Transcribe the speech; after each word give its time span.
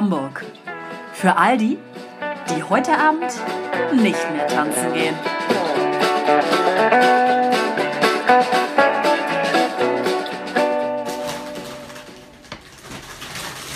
Hamburg. 0.00 0.46
Für 1.12 1.36
all 1.36 1.58
die, 1.58 1.76
die 2.48 2.62
heute 2.62 2.96
Abend 2.96 3.30
nicht 3.92 4.32
mehr 4.32 4.46
tanzen 4.46 4.94
gehen. 4.94 5.14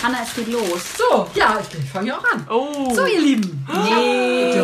Hanna, 0.03 0.19
es 0.23 0.35
geht 0.35 0.49
los. 0.49 0.97
So, 0.97 1.29
ja, 1.35 1.59
ich 1.61 1.91
fange 1.91 2.09
ja 2.09 2.17
auch 2.17 2.25
an. 2.33 2.47
Oh. 2.49 2.95
So, 2.95 3.05
ihr 3.05 3.21
Lieben. 3.21 3.67
Nee. 3.71 4.59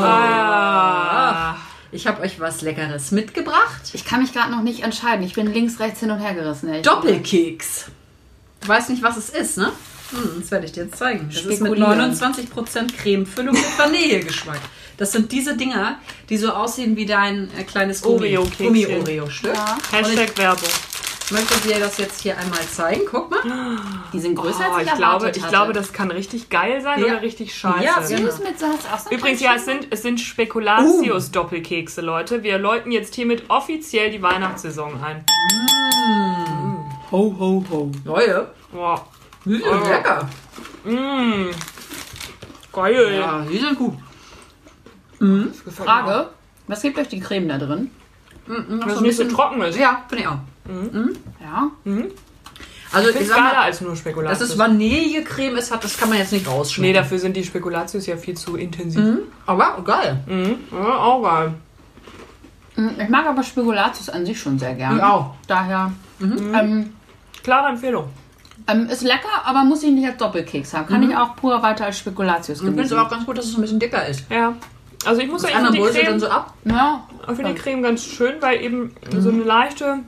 Ah. 0.00 1.56
Ich 1.90 2.06
habe 2.06 2.22
euch 2.22 2.38
was 2.38 2.62
Leckeres 2.62 3.10
mitgebracht. 3.10 3.90
Ich 3.92 4.04
kann 4.04 4.22
mich 4.22 4.32
gerade 4.32 4.52
noch 4.52 4.62
nicht 4.62 4.84
entscheiden. 4.84 5.24
Ich 5.24 5.34
bin 5.34 5.52
links, 5.52 5.80
rechts 5.80 5.98
hin 5.98 6.12
und 6.12 6.20
her 6.20 6.34
gerissen. 6.34 6.80
Doppelkeks. 6.80 7.86
Du 8.60 8.68
weißt 8.68 8.88
nicht, 8.88 9.02
was 9.02 9.16
es 9.16 9.30
ist, 9.30 9.58
ne? 9.58 9.72
Hm, 10.12 10.40
das 10.40 10.50
werde 10.50 10.66
ich 10.66 10.72
dir 10.72 10.84
jetzt 10.84 10.96
zeigen. 10.98 11.28
Das 11.28 11.38
ist 11.40 11.46
mit 11.46 11.56
Spekulieren. 11.76 12.14
29% 12.14 12.96
Cremefüllung 12.96 13.54
mit 13.54 13.78
Vanillegeschmack. 13.78 14.60
Das 14.98 15.10
sind 15.12 15.32
diese 15.32 15.56
Dinger, 15.56 15.96
die 16.28 16.36
so 16.36 16.50
aussehen 16.52 16.96
wie 16.96 17.06
dein 17.06 17.50
äh, 17.58 17.64
kleines. 17.64 18.02
Gummi-Oreo-Stück. 18.02 19.54
Ja. 19.54 19.78
Hashtag 19.90 20.36
Werbung. 20.38 20.68
Ich 21.24 21.30
möchte 21.30 21.66
dir 21.66 21.80
das 21.80 21.96
jetzt 21.96 22.20
hier 22.20 22.36
einmal 22.36 22.60
zeigen. 22.70 23.02
Guck 23.10 23.30
mal. 23.30 23.78
Die 24.12 24.20
sind 24.20 24.34
größer 24.34 24.66
Oh, 24.70 24.74
als 24.74 24.82
ich 24.86 24.92
ich, 24.92 24.98
glaube, 24.98 25.12
erwartet 25.14 25.36
ich 25.38 25.42
hatte. 25.44 25.50
glaube, 25.52 25.72
das 25.72 25.92
kann 25.94 26.10
richtig 26.10 26.50
geil 26.50 26.82
sein 26.82 27.00
Ja. 27.00 27.06
oder 27.06 27.22
richtig 27.22 27.54
scheiße. 27.56 27.82
Ja, 27.84 28.02
Sie 28.02 28.16
genau. 28.16 28.26
müssen 28.26 28.42
mit 28.42 28.58
Salz 28.58 28.80
auch 28.92 28.98
so 28.98 29.10
Übrigens, 29.10 29.40
ja, 29.40 29.54
es 29.54 29.64
sind, 29.64 29.86
es 29.90 30.02
sind 30.02 30.20
Spekulatius-Doppelkekse, 30.20 32.02
Leute. 32.02 32.42
Wir 32.42 32.58
läuten 32.58 32.92
jetzt 32.92 33.14
hiermit 33.14 33.44
offiziell 33.48 34.10
die 34.10 34.20
Weihnachtssaison 34.20 35.02
ein. 35.02 35.24
Ho, 37.10 37.34
ho, 37.38 37.64
ho. 37.70 37.90
Neue. 38.04 38.48
Boah. 38.72 39.06
Die 39.44 39.52
sind 39.56 39.64
Oh. 39.66 39.88
lecker. 39.88 40.28
Mmh. 40.84 41.50
Geil. 42.72 43.14
Ja, 43.18 43.44
die 43.50 43.58
sind 43.58 43.78
gut. 43.78 43.94
Das 45.18 45.28
mir 45.28 45.72
Frage. 45.72 46.28
Was 46.68 46.82
gibt 46.82 46.98
euch 46.98 47.08
die 47.08 47.20
Creme 47.20 47.48
da 47.48 47.58
drin? 47.58 47.90
Dass 48.80 48.94
es 48.94 49.00
nicht 49.00 49.16
so 49.16 49.24
trocken 49.24 49.60
ist. 49.62 49.78
Ja, 49.78 50.02
finde 50.08 50.22
ich 50.24 50.28
auch. 50.28 50.38
Ja. 51.40 51.70
Also, 52.92 53.08
Ich 53.10 53.16
ich 53.22 53.28
sag 53.28 53.38
mal, 53.40 53.54
als 53.54 53.80
nur 53.80 53.96
Spekulatius. 53.96 54.38
dass 54.40 54.50
es 54.50 54.58
Vanillecreme 54.58 55.56
ist, 55.56 55.72
hat, 55.72 55.82
das 55.82 55.96
kann 55.96 56.08
man 56.10 56.18
jetzt 56.18 56.32
nicht 56.32 56.46
nee, 56.46 56.52
rausschmecken. 56.52 56.94
dafür 56.94 57.18
sind 57.18 57.36
die 57.36 57.44
Spekulatius 57.44 58.04
ja 58.06 58.16
viel 58.16 58.36
zu 58.36 58.56
intensiv. 58.56 59.18
Aber 59.46 59.80
geil. 59.84 60.20
Mhm. 60.26 60.56
Ja, 60.70 60.96
auch 60.98 61.22
geil. 61.22 61.54
Mm, 62.76 62.88
Ich 63.00 63.08
mag 63.08 63.26
aber 63.26 63.42
Spekulatius 63.42 64.08
an 64.10 64.26
sich 64.26 64.38
schon 64.38 64.58
sehr 64.58 64.74
gern. 64.74 64.96
Ich 64.96 65.02
auch. 65.02 65.34
Daher. 65.46 65.92
Ähm, 66.20 66.92
Klare 67.42 67.68
Empfehlung. 67.70 68.08
Ähm, 68.72 68.88
ist 68.88 69.02
lecker, 69.02 69.28
aber 69.44 69.64
muss 69.64 69.82
ich 69.82 69.90
nicht 69.90 70.06
als 70.06 70.16
Doppelkeks 70.16 70.74
haben. 70.74 70.86
Kann 70.86 71.08
ich 71.08 71.16
auch 71.16 71.36
pur 71.36 71.62
weiter 71.62 71.86
als 71.86 71.98
Spekulatius 71.98 72.58
Ich 72.58 72.64
finde 72.64 72.82
es 72.82 72.92
aber 72.92 73.02
auch 73.06 73.10
ganz 73.10 73.26
gut, 73.26 73.38
dass 73.38 73.46
es 73.46 73.54
ein 73.56 73.60
bisschen 73.60 73.78
dicker 73.78 74.06
ist. 74.06 74.24
Ja. 74.30 74.54
Also 75.04 75.20
ich 75.20 75.28
muss 75.28 75.42
Die 75.42 75.52
sagen, 75.52 75.66
ich 75.74 75.80
finde 75.80 75.92
die, 75.92 75.98
dann 75.98 76.04
Creme, 76.06 76.20
so 76.20 76.28
ab. 76.28 76.54
Ja. 76.64 77.04
ich 77.28 77.34
finde 77.34 77.54
die 77.54 77.58
Creme 77.58 77.82
ganz 77.82 78.04
schön, 78.04 78.34
weil 78.40 78.60
eben 78.62 78.94
so 79.18 79.30
eine 79.30 79.42
leichte 79.42 79.98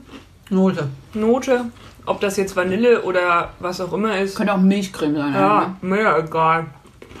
Note. 0.49 0.89
Note, 1.13 1.65
ob 2.05 2.21
das 2.21 2.37
jetzt 2.37 2.55
Vanille 2.55 3.01
oder 3.01 3.49
was 3.59 3.81
auch 3.81 3.91
immer 3.93 4.17
ist, 4.19 4.35
Könnte 4.37 4.53
auch 4.53 4.59
Milchcreme 4.59 5.15
sein. 5.15 5.31
ne? 5.31 5.37
ja, 5.37 5.75
mir 5.81 6.17
egal. 6.17 6.67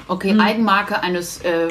Okay, 0.07 0.39
Eigenmarke 0.39 1.01
eines 1.01 1.41
äh, 1.41 1.69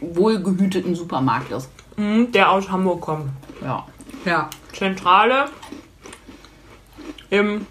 wohlgehüteten 0.00 0.94
Supermarktes. 0.94 1.68
Mhm, 1.96 2.30
der 2.32 2.50
aus 2.50 2.70
Hamburg 2.70 3.00
kommt. 3.00 3.30
Ja. 3.62 3.86
Ja. 4.24 4.48
Zentrale 4.72 5.46
im 7.30 7.66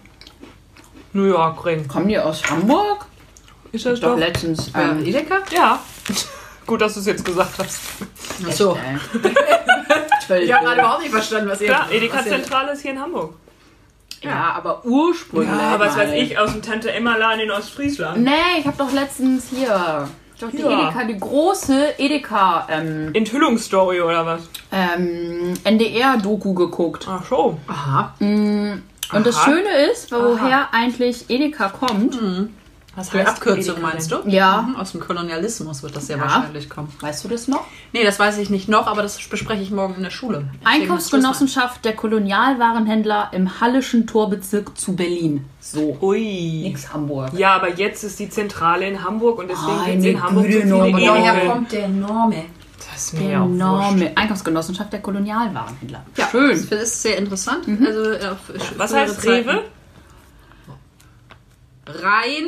New 1.12 1.24
York 1.24 1.64
Ring. 1.64 1.86
Kommen 1.88 2.08
die 2.08 2.18
aus 2.18 2.42
Hamburg? 2.50 3.06
Ist 3.72 3.86
das 3.86 4.00
Doch 4.00 4.10
doch? 4.12 4.18
letztens. 4.18 4.68
Äh, 4.68 4.80
Ähm, 4.82 5.04
Edeka? 5.04 5.38
Ja. 5.54 5.80
Gut, 6.66 6.80
dass 6.80 6.94
du 6.94 7.00
es 7.00 7.06
jetzt 7.06 7.24
gesagt 7.24 7.58
hast. 7.58 7.80
Achso. 8.46 8.76
äh, 8.76 8.98
völlig 10.26 10.44
Ich 10.48 10.52
habe 10.54 10.64
gerade 10.66 10.80
überhaupt 10.80 11.02
nicht 11.02 11.10
verstanden, 11.12 11.48
was 11.50 11.60
ihr... 11.60 11.68
Klar, 11.68 11.90
Edeka 11.90 12.22
Zentrale 12.22 12.72
ist 12.72 12.82
hier 12.82 12.92
in 12.92 13.00
Hamburg. 13.00 13.34
Ja, 14.22 14.52
aber 14.56 14.84
ursprünglich. 14.84 15.50
Ja, 15.50 15.78
was 15.80 15.96
weiß 15.96 16.12
ich, 16.12 16.38
aus 16.38 16.52
dem 16.52 16.62
Tante 16.62 16.92
Emma 16.92 17.16
Laden 17.16 17.40
in 17.40 17.50
Ostfriesland. 17.50 18.22
Nee, 18.22 18.30
ich 18.60 18.66
habe 18.66 18.76
doch 18.78 18.92
letztens 18.92 19.48
hier. 19.50 20.08
Doch 20.38 20.50
die 20.50 20.58
Ja. 20.58 20.88
Edeka, 20.88 21.04
die 21.04 21.18
große 21.18 21.94
Edeka 21.98 22.66
ähm, 22.70 23.10
Enthüllungsstory 23.14 24.00
oder 24.00 24.24
was? 24.24 24.42
ähm, 24.70 25.54
NDR-Doku 25.64 26.54
geguckt. 26.54 27.06
Ach 27.08 27.24
so. 27.28 27.58
Aha. 27.66 28.14
Und 29.12 29.26
das 29.26 29.36
Aha. 29.36 29.44
Schöne 29.44 29.90
ist, 29.92 30.10
woher 30.12 30.72
eigentlich 30.72 31.28
Edeka 31.28 31.68
kommt. 31.68 32.18
Was 32.94 33.08
Die 33.08 33.20
Abkürzung 33.20 33.80
meinst 33.80 34.12
du? 34.12 34.16
Ja. 34.26 34.62
Mhm, 34.68 34.76
Aus 34.76 34.92
dem 34.92 35.00
Kolonialismus 35.00 35.82
wird 35.82 35.96
das 35.96 36.08
sehr 36.08 36.18
Ja. 36.18 36.24
wahrscheinlich 36.24 36.68
kommen. 36.68 36.88
Weißt 37.00 37.24
du 37.24 37.28
das 37.28 37.48
noch? 37.48 37.64
Nee, 37.94 38.04
das 38.04 38.18
weiß 38.18 38.36
ich 38.36 38.50
nicht 38.50 38.68
noch, 38.68 38.86
aber 38.86 39.00
das 39.00 39.16
bespreche 39.28 39.62
ich 39.62 39.70
morgen 39.70 39.94
in 39.94 40.02
der 40.02 40.10
Schule. 40.10 40.44
Deswegen 40.62 40.66
Einkaufsgenossenschaft 40.82 41.82
der 41.86 41.94
Kolonialwarenhändler 41.96 43.30
im 43.32 43.60
Hallischen 43.60 44.06
Torbezirk 44.06 44.76
zu 44.76 44.94
Berlin. 44.94 45.46
So. 45.60 45.96
Ui. 46.02 46.64
Nix 46.64 46.92
Hamburg. 46.92 47.32
Ja, 47.34 47.54
aber 47.54 47.70
jetzt 47.74 48.04
ist 48.04 48.18
die 48.18 48.28
Zentrale 48.28 48.86
in 48.86 49.02
Hamburg 49.02 49.38
und 49.38 49.48
deswegen 49.48 49.84
gibt 49.86 49.98
es 50.00 50.04
in 50.04 50.22
Hamburg 50.22 50.44
so 50.44 50.50
Güte, 50.50 50.62
viele. 50.62 50.74
Aber 50.82 50.90
daher 51.00 51.34
Edeka. 51.36 51.52
kommt 51.54 51.72
der 51.72 51.88
Name. 51.88 52.44
Das 53.02 53.12
ist 53.12 53.20
mir 53.20 53.30
ja 53.32 53.42
auch 53.42 53.48
wurscht. 53.48 53.60
Enorme 53.60 54.16
Einkaufsgenossenschaft 54.16 54.92
der 54.92 55.00
Kolonialwarenhändler. 55.00 56.06
Ja, 56.16 56.28
Schön. 56.30 56.66
Das 56.70 56.82
ist 56.82 57.02
sehr 57.02 57.18
interessant. 57.18 57.66
Also, 57.84 58.12
äh, 58.12 58.26
auf 58.28 58.38
Was 58.76 58.94
heißt 58.94 59.22
Zeiten. 59.22 59.48
Rewe? 59.48 59.64
Rein, 61.86 62.44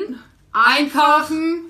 Einkaufen, 0.53 1.63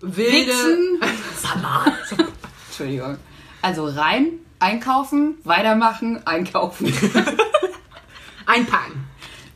wilde... 0.00 0.48
Wichsen. 0.48 1.00
Entschuldigung. 2.68 3.16
Also 3.62 3.86
rein, 3.86 4.32
einkaufen, 4.58 5.36
weitermachen, 5.44 6.26
einkaufen. 6.26 6.92
Einpacken. 8.46 9.04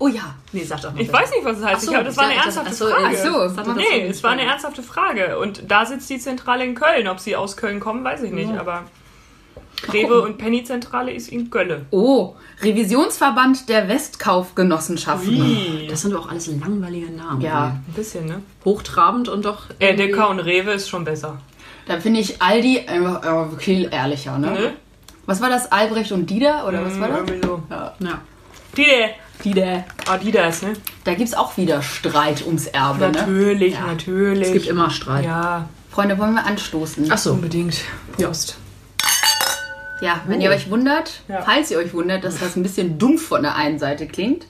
Oh 0.04 0.08
ja. 0.08 0.34
Nee, 0.52 0.64
sag 0.64 0.82
doch 0.82 0.92
mal. 0.92 1.00
Ich 1.00 1.10
weiß 1.10 1.30
nicht, 1.30 1.44
was 1.44 1.58
es 1.58 1.64
heißt. 1.64 1.76
Ach 1.76 1.80
so, 1.80 1.86
ich 1.86 1.90
glaube, 1.92 2.04
das 2.04 2.16
war 2.18 2.24
eine 2.24 2.34
ja, 2.34 2.42
ernsthafte 2.42 2.70
ach 2.70 2.76
so, 2.76 2.86
Frage. 2.88 3.04
ach 3.06 3.14
so, 3.14 3.56
Das 3.56 3.66
das 3.66 3.76
Nee, 3.76 4.06
es 4.06 4.22
war 4.22 4.30
eine 4.32 4.42
ernsthafte 4.42 4.82
Frage. 4.82 5.38
Und 5.38 5.62
da 5.70 5.86
sitzt 5.86 6.10
die 6.10 6.18
Zentrale 6.18 6.64
in 6.64 6.74
Köln. 6.74 7.08
Ob 7.08 7.20
sie 7.20 7.36
aus 7.36 7.56
Köln 7.56 7.80
kommen, 7.80 8.04
weiß 8.04 8.22
ich 8.22 8.30
nicht. 8.30 8.52
Aber 8.52 8.82
Rewe 9.90 10.20
und 10.20 10.36
Penny-Zentrale 10.36 11.10
ist 11.10 11.30
in 11.30 11.48
Gölle. 11.50 11.86
Oh, 11.90 12.34
Revisionsverband 12.60 13.70
der 13.70 13.88
Westkaufgenossenschaften. 13.88 15.32
Ih, 15.32 15.86
Das 15.88 16.02
sind 16.02 16.12
doch 16.12 16.26
auch 16.26 16.30
alles 16.30 16.48
langweilige 16.48 17.10
Namen. 17.10 17.40
Ja. 17.40 17.78
ein 17.86 17.94
bisschen, 17.94 18.26
ne? 18.26 18.42
Hochtrabend 18.62 19.30
und 19.30 19.46
doch. 19.46 19.70
Edeka 19.78 20.26
und 20.26 20.40
Rewe 20.40 20.72
ist 20.72 20.90
schon 20.90 21.04
besser. 21.04 21.38
Da 21.86 21.98
finde 21.98 22.20
ich 22.20 22.42
Aldi 22.42 22.80
einfach 22.86 23.54
äh, 23.54 23.58
viel 23.58 23.88
ehrlicher, 23.90 24.36
ne? 24.36 24.50
Ne? 24.50 24.72
Was 25.24 25.40
war 25.40 25.48
das? 25.48 25.72
Albrecht 25.72 26.12
und 26.12 26.28
Dieter? 26.28 26.68
Oder 26.68 26.84
was 26.84 27.00
war 27.00 27.08
das? 27.08 27.20
So. 27.42 27.62
Ja. 27.70 27.94
Die, 28.76 28.82
Dieter. 28.82 29.10
Adidas, 30.06 30.62
ne? 30.62 30.72
Da 31.04 31.14
gibt 31.14 31.28
es 31.28 31.34
auch 31.34 31.56
wieder 31.56 31.82
Streit 31.82 32.44
ums 32.46 32.66
Erbe, 32.66 33.06
ne? 33.06 33.12
Natürlich, 33.12 33.78
natürlich. 33.78 34.46
Es 34.48 34.52
gibt 34.52 34.66
immer 34.66 34.90
Streit. 34.90 35.24
ja, 35.24 35.68
Freunde, 35.90 36.18
wollen 36.18 36.34
wir 36.34 36.44
anstoßen? 36.46 37.06
Ach 37.10 37.18
so. 37.18 37.32
unbedingt. 37.32 37.76
Jost. 38.18 38.56
Ja, 40.00 40.20
wenn 40.26 40.40
ihr 40.40 40.50
euch 40.50 40.68
wundert, 40.70 41.20
Ja. 41.28 41.42
falls 41.42 41.70
ihr 41.70 41.78
euch 41.78 41.94
wundert, 41.94 42.24
dass 42.24 42.38
das 42.40 42.56
ein 42.56 42.62
bisschen 42.62 42.98
dumpf 42.98 43.26
von 43.28 43.42
der 43.42 43.54
einen 43.54 43.78
Seite 43.78 44.06
klingt, 44.06 44.46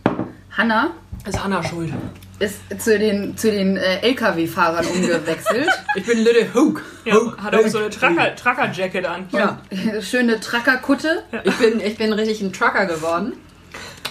Hanna 0.56 0.93
Ist 1.27 1.43
Hanna 1.43 1.62
schuld. 1.62 1.93
ist 2.39 2.56
zu 2.78 2.99
den, 2.99 3.37
zu 3.37 3.50
den 3.50 3.77
äh, 3.77 4.00
LKW-Fahrern 4.00 4.87
umgewechselt. 4.87 5.69
Ich 5.97 6.06
bin 6.06 6.19
Little 6.25 6.49
Hook. 6.55 6.83
Ja, 7.05 7.15
hat 7.41 7.55
auch 7.55 7.67
so 7.69 7.78
eine 7.78 7.91
Tracker-Jacket 7.91 9.05
an. 9.06 9.29
Ja. 9.31 9.61
Schöne 10.00 10.41
Trackerkutte. 10.41 11.23
Ich 11.44 11.55
bin, 11.56 11.79
ich 11.81 11.97
bin 11.99 12.12
richtig 12.12 12.41
ein 12.41 12.53
Trucker 12.53 12.87
geworden. 12.87 13.35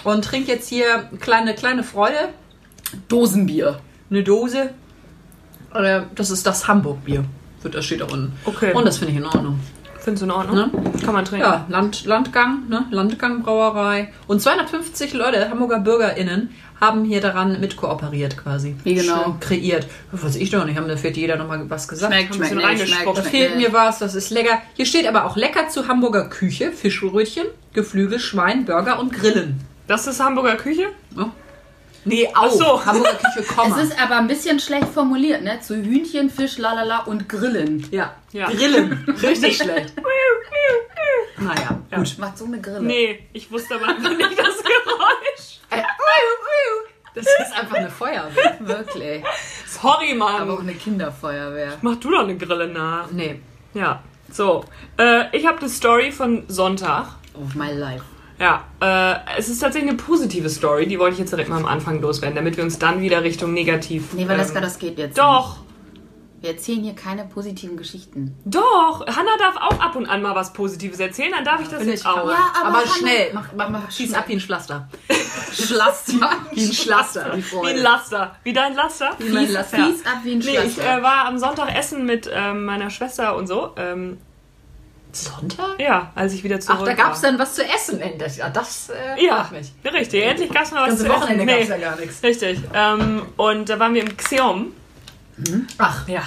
Und 0.04 0.24
trinke 0.24 0.52
jetzt 0.52 0.68
hier 0.68 1.08
kleine, 1.20 1.54
kleine 1.54 1.82
Freude. 1.82 2.28
Dosenbier. 3.08 3.80
Eine 4.10 4.22
Dose. 4.22 4.70
Das 6.14 6.30
ist 6.30 6.46
das 6.46 6.68
Hamburg-Bier. 6.68 7.24
Das 7.62 7.84
steht 7.84 8.02
da 8.02 8.04
unten. 8.04 8.32
Okay. 8.44 8.72
Und 8.74 8.84
das 8.84 8.98
finde 8.98 9.12
ich 9.12 9.18
in 9.18 9.24
Ordnung. 9.24 9.58
Findest 9.98 10.20
du 10.20 10.26
in 10.26 10.32
Ordnung? 10.32 10.56
Ne? 10.56 10.70
Kann 11.02 11.14
man 11.14 11.24
trinken. 11.24 11.46
Ja, 11.46 11.64
Land, 11.70 12.04
Landgang, 12.04 12.68
ne? 12.68 12.84
Landgang 12.90 13.42
Brauerei. 13.42 14.12
Und 14.26 14.42
250 14.42 15.14
Leute, 15.14 15.48
Hamburger 15.48 15.80
BürgerInnen, 15.80 16.50
haben 16.78 17.04
hier 17.04 17.22
daran 17.22 17.58
mitkooperiert 17.58 18.36
quasi. 18.36 18.76
Wie 18.84 18.96
genau? 18.96 19.24
Schön 19.24 19.40
Kreiert. 19.40 19.86
Was 20.12 20.36
ich 20.36 20.50
doch 20.50 20.66
nicht, 20.66 20.76
haben 20.76 20.88
da 20.88 20.98
fehlt 20.98 21.16
jeder 21.16 21.36
nochmal 21.36 21.70
was 21.70 21.88
gesagt. 21.88 22.12
Schmeckt, 22.12 22.34
schmeckt, 22.34 22.54
bisschen 22.54 22.70
nicht, 22.70 22.88
schmeckt. 22.88 23.06
Da 23.06 23.14
schmeckt 23.14 23.28
fehlt 23.28 23.56
nicht. 23.56 23.68
mir 23.68 23.72
was, 23.72 23.98
das 23.98 24.14
ist 24.14 24.28
lecker. 24.28 24.60
Hier 24.74 24.84
steht 24.84 25.06
aber 25.06 25.24
auch 25.24 25.36
lecker 25.36 25.70
zu 25.70 25.88
Hamburger 25.88 26.28
Küche, 26.28 26.70
Fischbrötchen, 26.72 27.46
Geflügel, 27.72 28.18
Schwein, 28.18 28.66
Burger 28.66 29.00
und 29.00 29.10
Grillen. 29.10 29.60
Das 29.86 30.06
ist 30.06 30.20
Hamburger 30.20 30.56
Küche? 30.56 30.88
Nee, 32.06 32.28
auch. 32.34 32.50
so. 32.50 32.84
Hamburger 32.84 33.14
Küche, 33.14 33.46
Komma. 33.54 33.76
Es 33.78 33.84
ist 33.90 34.00
aber 34.02 34.16
ein 34.18 34.26
bisschen 34.26 34.60
schlecht 34.60 34.88
formuliert, 34.88 35.42
ne? 35.42 35.60
Zu 35.60 35.76
Hühnchen, 35.76 36.30
Fisch, 36.30 36.58
lalala 36.58 37.00
und 37.00 37.28
Grillen. 37.28 37.86
ja. 37.90 38.14
Ja. 38.32 38.48
Grillen. 38.48 39.04
Richtig 39.22 39.56
schlecht. 39.56 39.94
Naja, 41.38 41.78
gut. 41.94 42.18
Macht 42.18 42.38
so 42.38 42.44
eine 42.46 42.60
Grille. 42.60 42.82
Nee, 42.82 43.26
ich 43.32 43.50
wusste 43.50 43.76
aber 43.76 43.88
einfach 43.88 44.10
nicht 44.10 44.38
das 44.38 44.62
Geräusch. 44.62 45.60
Das 47.14 47.26
ist 47.26 47.56
einfach 47.56 47.76
eine 47.76 47.90
Feuerwehr. 47.90 48.56
Wirklich. 48.58 49.22
Sorry, 49.68 50.14
Mann. 50.14 50.42
Aber 50.42 50.54
auch 50.54 50.60
eine 50.60 50.74
Kinderfeuerwehr. 50.74 51.74
Mach 51.80 51.94
du 51.94 52.10
doch 52.10 52.24
eine 52.24 52.36
Grille 52.36 52.66
nach. 52.66 53.08
Nee. 53.12 53.40
Ja. 53.72 54.02
So. 54.32 54.64
Äh, 54.98 55.26
ich 55.36 55.46
habe 55.46 55.58
eine 55.60 55.68
Story 55.68 56.10
von 56.10 56.42
Sonntag. 56.48 57.06
Of 57.34 57.54
my 57.54 57.70
life. 57.72 58.04
Ja, 58.38 58.64
äh, 58.80 59.38
es 59.38 59.48
ist 59.48 59.60
tatsächlich 59.60 59.90
eine 59.90 59.98
positive 59.98 60.48
Story, 60.48 60.86
die 60.86 60.98
wollte 60.98 61.14
ich 61.14 61.20
jetzt 61.20 61.32
direkt 61.32 61.48
mal 61.48 61.56
am 61.58 61.66
Anfang 61.66 62.00
loswerden, 62.00 62.34
damit 62.34 62.56
wir 62.56 62.64
uns 62.64 62.78
dann 62.78 63.00
wieder 63.00 63.22
Richtung 63.22 63.52
negativ. 63.52 64.12
Nee, 64.12 64.26
weil 64.28 64.36
das, 64.38 64.54
ähm, 64.54 64.60
das 64.62 64.78
geht 64.78 64.98
jetzt. 64.98 65.16
Doch, 65.18 65.56
Nicht. 65.56 65.60
Wir 66.40 66.50
erzählen 66.50 66.82
hier 66.82 66.94
keine 66.94 67.24
positiven 67.24 67.76
Geschichten. 67.78 68.36
doch. 68.44 69.06
Hanna 69.06 69.30
darf 69.38 69.56
auch 69.56 69.80
ab 69.80 69.96
und 69.96 70.04
an 70.06 70.20
mal 70.20 70.34
was 70.34 70.52
Positives 70.52 71.00
erzählen, 71.00 71.30
dann 71.32 71.44
darf 71.44 71.62
ich 71.62 71.68
das 71.68 71.86
jetzt 71.86 72.00
ich 72.00 72.06
auch. 72.06 72.28
Ja, 72.28 72.52
aber 72.62 72.78
aber, 72.80 72.86
schnell. 72.86 73.30
Mach, 73.32 73.46
mach, 73.56 73.70
mach, 73.70 73.90
schieß 73.90 74.12
ab 74.12 74.24
wie 74.28 74.34
ein 74.34 74.40
Pflaster. 74.40 74.88
Schlaster. 75.52 76.12
Wie 76.52 76.64
ein 76.66 76.72
Schlaster. 76.72 77.32
Wie 77.36 77.42
Wie 77.42 77.66
ein 77.68 77.78
Laster. 77.78 78.36
Wie 78.42 78.52
dein 78.52 78.74
Laster? 78.74 79.10
Wie 79.18 79.28
mein 79.30 79.50
Laster. 79.52 79.76
fies 79.76 80.04
ab 80.04 80.18
wie 80.24 80.32
ein 80.32 80.38
Nee, 80.40 80.58
ich 80.66 80.74
Schlaster. 80.74 80.98
äh, 80.98 81.02
war 81.02 81.26
am 81.26 81.38
Sonntag 81.38 81.74
essen 81.74 82.04
mit 82.04 82.28
ähm, 82.32 82.64
meiner 82.64 82.90
Schwester 82.90 83.36
und 83.36 83.46
so. 83.46 83.70
Ähm, 83.76 84.18
Sonntag? 85.14 85.78
ja, 85.78 86.10
als 86.14 86.32
ich 86.34 86.44
wieder 86.44 86.60
zurück 86.60 86.78
Ach, 86.82 86.84
da 86.86 86.94
gab 86.94 87.14
es 87.14 87.20
dann 87.20 87.38
was 87.38 87.54
zu 87.54 87.64
essen 87.64 88.00
endlich. 88.00 88.36
Ja, 88.38 88.48
das 88.50 88.90
äh, 88.90 89.24
Ja, 89.24 89.48
mich. 89.52 89.72
richtig. 89.92 90.22
Endlich 90.24 90.50
gab 90.50 90.64
es 90.64 90.70
mal 90.72 90.90
was 90.90 90.98
zu 90.98 91.08
Wochenende 91.08 91.44
essen. 91.52 91.68
gab 91.70 91.78
es 91.78 91.82
ja 91.82 91.90
gar 91.90 92.00
nichts. 92.00 92.22
Richtig. 92.22 92.60
Ähm, 92.74 93.22
und 93.36 93.68
da 93.68 93.78
waren 93.78 93.94
wir 93.94 94.02
im 94.02 94.16
Xeom. 94.16 94.72
Ach, 95.78 96.06
Ja, 96.08 96.22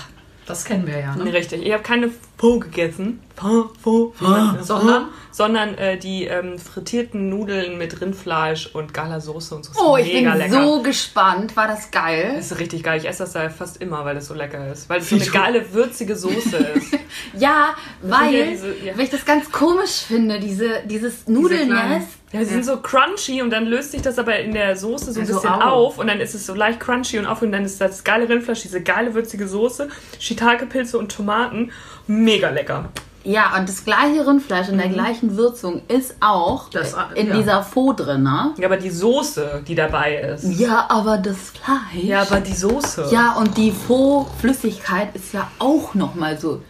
das 0.45 0.65
kennen 0.65 0.85
wir 0.87 0.99
ja. 0.99 1.15
Ne? 1.15 1.31
richtig. 1.31 1.65
Ich 1.65 1.71
habe 1.73 1.83
keine 1.83 2.11
Pho 2.37 2.59
gegessen. 2.59 3.19
Pho, 3.35 3.69
Pho, 3.81 4.13
Pho. 4.15 4.63
Sondern? 4.63 5.05
Sondern 5.31 5.75
äh, 5.75 5.97
die 5.97 6.25
ähm, 6.25 6.57
frittierten 6.57 7.29
Nudeln 7.29 7.77
mit 7.77 7.99
Rindfleisch 8.01 8.67
und 8.73 8.93
Soße 9.21 9.55
und 9.55 9.65
so. 9.65 9.71
Ist 9.71 9.79
Oh, 9.79 9.97
ich 9.97 10.11
bin 10.11 10.25
lecker. 10.37 10.63
so 10.63 10.81
gespannt. 10.81 11.55
War 11.55 11.67
das 11.67 11.91
geil? 11.91 12.33
Das 12.35 12.51
ist 12.51 12.59
richtig 12.59 12.83
geil. 12.83 12.99
Ich 12.99 13.07
esse 13.07 13.23
das 13.23 13.33
da 13.33 13.49
fast 13.49 13.77
immer, 13.81 14.03
weil 14.05 14.15
das 14.15 14.27
so 14.27 14.33
lecker 14.33 14.71
ist. 14.71 14.89
Weil 14.89 15.01
es 15.01 15.09
so 15.09 15.15
eine 15.15 15.25
geile, 15.25 15.73
würzige 15.73 16.15
Soße 16.15 16.57
ist. 16.75 16.93
Ja, 17.37 17.69
weil, 18.01 18.33
ja 18.33 18.45
diese- 18.47 18.75
ja. 18.83 18.95
weil 18.97 19.03
ich 19.05 19.09
das 19.11 19.25
ganz 19.25 19.51
komisch 19.51 20.01
finde, 20.07 20.39
diese, 20.39 20.81
dieses 20.85 21.27
Nudelnest. 21.27 22.07
Ja, 22.33 22.39
die 22.39 22.45
sind 22.45 22.65
so 22.65 22.77
crunchy 22.81 23.41
und 23.41 23.51
dann 23.51 23.65
löst 23.67 23.91
sich 23.91 24.01
das 24.01 24.19
aber 24.19 24.37
in 24.39 24.53
der 24.53 24.75
Soße 24.75 25.13
so 25.13 25.19
ein 25.21 25.25
Also 25.25 25.35
bisschen 25.35 25.49
au. 25.61 25.85
auf 25.87 25.97
und 25.97 26.07
dann 26.07 26.19
ist 26.19 26.33
es 26.33 26.45
so 26.45 26.53
leicht 26.55 26.79
crunchy 26.79 27.19
und 27.19 27.25
auf 27.25 27.41
und 27.41 27.51
dann 27.53 27.63
ist 27.63 27.79
das 27.79 28.03
geile 28.03 28.27
Rindfleisch, 28.27 28.63
diese 28.63 28.81
geile 28.81 29.13
würzige 29.13 29.47
Soße, 29.47 29.87
Shiitake-Pilze 30.19 30.97
und 30.97 31.09
Tomaten. 31.11 31.71
Mega 32.07 32.49
lecker. 32.49 32.85
Ja, 33.23 33.57
und 33.57 33.67
das 33.67 33.83
gleiche 33.83 34.25
Rindfleisch 34.25 34.69
in 34.69 34.77
der 34.77 34.87
gleichen 34.87 35.35
Würzung 35.35 35.81
ist 35.89 36.15
auch 36.21 36.69
Das- 36.69 36.95
in 37.15 37.27
ja. 37.27 37.35
dieser 37.35 37.61
Faux 37.63 38.01
drin, 38.01 38.23
ne? 38.23 38.53
Ja, 38.57 38.67
aber 38.67 38.77
die 38.77 38.89
Soße, 38.89 39.63
die 39.67 39.75
dabei 39.75 40.15
ist. 40.15 40.45
Ja, 40.57 40.85
aber 40.89 41.17
das 41.17 41.35
Fleisch. 41.49 42.03
Ja, 42.05 42.21
aber 42.21 42.39
die 42.39 42.53
Soße. 42.53 43.09
Ja, 43.11 43.33
und 43.33 43.57
die 43.57 43.71
Faux-Flüssigkeit 43.71 45.13
ist 45.15 45.33
ja 45.33 45.49
auch 45.59 45.93
nochmal 45.93 46.37
so. 46.39 46.61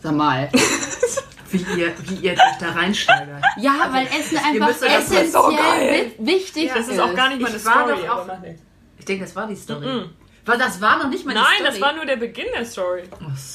Sag 0.00 0.12
mal. 0.14 0.48
Wie 1.50 1.64
ihr, 1.80 1.92
wie 2.04 2.14
ihr 2.26 2.32
euch 2.32 2.38
da 2.60 2.72
reinsteigert. 2.72 3.42
Ja, 3.58 3.72
weil 3.90 4.06
Essen 4.06 4.36
einfach 4.36 4.66
müsst 4.68 4.82
ist 4.82 5.32
so 5.32 5.40
geil. 5.44 5.56
essentiell 5.56 6.12
wi- 6.18 6.26
wichtig 6.26 6.70
Das 6.74 6.88
ist 6.88 7.00
auch 7.00 7.14
gar 7.14 7.30
nicht 7.30 7.38
Ich 7.40 7.42
meine 7.64 7.64
war 7.64 7.86
Story. 7.88 8.06
doch 8.06 8.18
auch-. 8.18 8.26
Ich 8.98 9.04
denke, 9.06 9.24
das 9.24 9.34
war 9.34 9.46
die 9.46 9.56
Story. 9.56 9.86
Mhm. 9.86 10.00
Weil 10.00 10.10
das 10.56 10.80
war 10.80 10.98
noch 10.98 11.08
nicht 11.08 11.26
meine 11.26 11.40
Nein, 11.40 11.48
Story. 11.58 11.70
das 11.70 11.80
war 11.80 11.92
nur 11.92 12.06
der 12.06 12.16
Beginn 12.16 12.46
der 12.54 12.64
Story. 12.64 13.02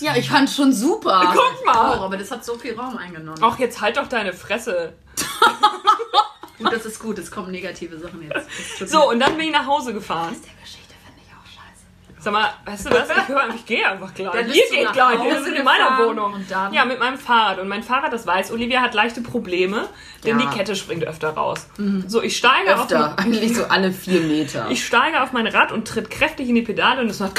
Ja, 0.01 0.16
ich 0.16 0.30
fand 0.30 0.50
schon 0.50 0.72
super. 0.74 1.30
Guck 1.34 1.42
Oh, 1.62 1.66
mal. 1.66 2.00
aber 2.00 2.18
das 2.18 2.30
hat 2.30 2.44
so 2.45 2.56
viel 2.57 2.75
Raum 2.78 2.98
eingenommen. 2.98 3.40
Ach, 3.42 3.57
jetzt 3.57 3.80
halt 3.81 3.98
doch 3.98 4.07
deine 4.07 4.34
Fresse. 4.34 4.94
Gut, 6.60 6.72
das 6.72 6.86
ist 6.86 7.00
gut. 7.00 7.18
Es 7.18 7.31
kommen 7.31 7.51
negative 7.51 7.98
Sachen 8.00 8.22
jetzt. 8.22 8.90
So, 8.90 9.10
und 9.10 9.19
dann 9.19 9.36
bin 9.38 9.48
ich 9.48 9.51
nach 9.51 9.66
Hause 9.66 9.94
gefahren. 9.94 10.36
Der 10.45 10.63
Geschichte 10.63 10.94
finde 11.04 11.22
ich 11.25 11.34
auch 11.34 11.45
scheiße. 11.45 12.12
Sag 12.24 12.31
mal, 12.31 12.50
weißt 12.64 12.86
du 12.86 12.92
was? 12.92 13.10
Ich, 13.10 13.28
höre, 13.28 13.50
ich 13.54 13.66
gehe 13.66 13.86
einfach 13.86 14.14
gleich. 14.14 14.31
Dann 14.31 14.48
Ihr 14.48 14.54
geht 14.72 14.94
gleich. 14.94 15.22
Wir 15.22 15.44
sind 15.44 15.56
in 15.56 15.64
meiner 15.66 15.98
Wohnung. 16.00 16.36
Ja, 16.72 16.86
mit 16.86 16.98
meinem 16.98 17.18
Fahrrad. 17.18 17.60
Und 17.60 17.68
mein 17.68 17.84
Fahrrad, 17.84 18.14
das 18.14 18.25
weiß, 18.25 18.52
Olivia 18.54 18.81
hat 18.81 18.94
leichte 18.94 19.20
Probleme, 19.22 19.90
denn 20.24 20.40
Ja. 20.40 20.46
die 20.50 20.58
Kette 20.58 20.75
springt 20.78 21.04
öfter 21.04 21.31
raus. 21.31 21.68
So, 22.08 22.22
ich 22.22 22.38
steige 22.38 22.75
auf 22.75 22.84
Öfter, 22.84 23.20
eigentlich 23.20 23.58
so 23.58 23.66
alle 23.66 23.92
vier 23.92 24.22
Meter. 24.22 24.68
Ich 24.70 24.86
steige 24.86 25.22
auf 25.22 25.34
mein 25.34 25.48
Rad 25.48 25.74
und 25.74 25.86
tritt 25.86 26.10
kräftig 26.10 26.48
in 26.48 26.56
die 26.56 26.62
Pedale 26.62 27.02
und 27.02 27.10
es 27.10 27.20
macht. 27.20 27.34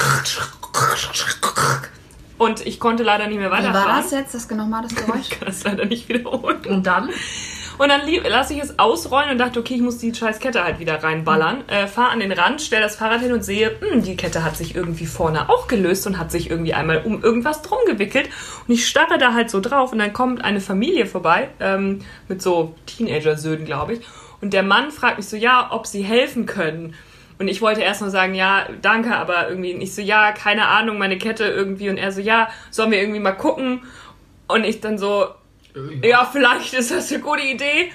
Und 2.37 2.67
ich 2.67 2.81
konnte 2.81 3.05
leider 3.05 3.27
nicht 3.29 3.39
mehr 3.39 3.49
Wie 3.49 3.53
weiterfahren. 3.55 3.89
war 3.89 4.03
das 4.03 4.11
jetzt, 4.11 4.35
das 4.35 4.51
nochmal 4.51 4.83
das 4.83 4.95
Geräusch? 4.95 5.15
Ich 5.23 5.31
kann 5.31 5.47
das 5.47 5.65
leider 5.65 5.87
nicht 5.87 6.09
wiederholen. 6.09 6.61
Und 6.69 6.87
dann? 6.87 7.09
Und 7.77 7.89
dann 7.89 8.03
lasse 8.29 8.55
ich 8.55 8.63
es 8.63 8.79
ausrollen 8.79 9.31
und 9.31 9.39
dachte, 9.39 9.59
okay, 9.59 9.75
ich 9.75 9.81
muss 9.81 9.99
die 9.99 10.15
scheiß 10.15 10.39
Kette 10.39 10.63
halt 10.63 10.79
wieder 10.79 11.03
reinballern. 11.03 11.69
Äh, 11.69 11.87
fahr 11.89 12.11
an 12.11 12.21
den 12.21 12.31
Rand, 12.31 12.63
stell 12.63 12.81
das 12.81 12.97
Fahrrad 12.97 13.21
hin 13.21 13.33
und 13.33 13.45
sehe, 13.45 13.73
hm, 13.81 14.03
die 14.03 14.17
Kette 14.17 14.45
hat 14.45 14.57
sich 14.57 14.77
irgendwie 14.77 15.07
vorne 15.07 15.49
auch 15.49 15.67
gelöst 15.67 16.07
und 16.07 16.19
hat 16.19 16.31
sich 16.31 16.51
irgendwie 16.51 16.75
einmal 16.75 17.03
um 17.05 17.23
irgendwas 17.23 17.63
drum 17.63 17.79
gewickelt. 17.87 18.29
Und 18.67 18.75
ich 18.75 18.87
starre 18.87 19.19
da 19.19 19.35
halt 19.35 19.51
so 19.51 19.61
drauf 19.61 19.93
und 19.93 19.99
dann 19.99 20.13
kommt 20.13 20.45
eine 20.45 20.61
Familie 20.61 21.07
vorbei, 21.07 21.49
ähm, 21.59 22.01
mit 22.29 22.43
so 22.43 22.75
Teenager-Söhnen, 22.87 23.65
glaube 23.65 23.95
ich. 23.95 24.01
Und 24.41 24.53
der 24.53 24.63
Mann 24.63 24.91
fragt 24.91 25.17
mich 25.17 25.27
so, 25.27 25.37
ja, 25.37 25.69
ob 25.73 25.87
sie 25.87 26.03
helfen 26.03 26.47
können. 26.47 26.95
Und 27.39 27.49
ich 27.49 27.61
wollte 27.61 27.81
erst 27.81 28.01
mal 28.01 28.11
sagen, 28.11 28.35
ja, 28.35 28.67
danke, 28.83 29.17
aber 29.17 29.49
irgendwie 29.49 29.75
nicht 29.75 29.95
so, 29.95 30.01
ja, 30.01 30.31
keine 30.33 30.69
Ahnung, 30.69 30.99
meine 30.99 31.19
Kette 31.19 31.45
irgendwie. 31.45 31.89
Und 31.89 31.97
er 31.97 32.13
so, 32.13 32.21
ja, 32.21 32.49
sollen 32.71 32.93
wir 32.93 33.01
irgendwie 33.01 33.21
mal 33.21 33.33
gucken? 33.33 33.83
Und 34.47 34.65
ich 34.65 34.81
dann 34.81 34.99
so, 34.99 35.27
ja, 36.03 36.29
vielleicht 36.31 36.75
ist 36.75 36.91
das 36.91 37.13
eine 37.13 37.21
gute 37.21 37.43
Idee. 37.43 37.91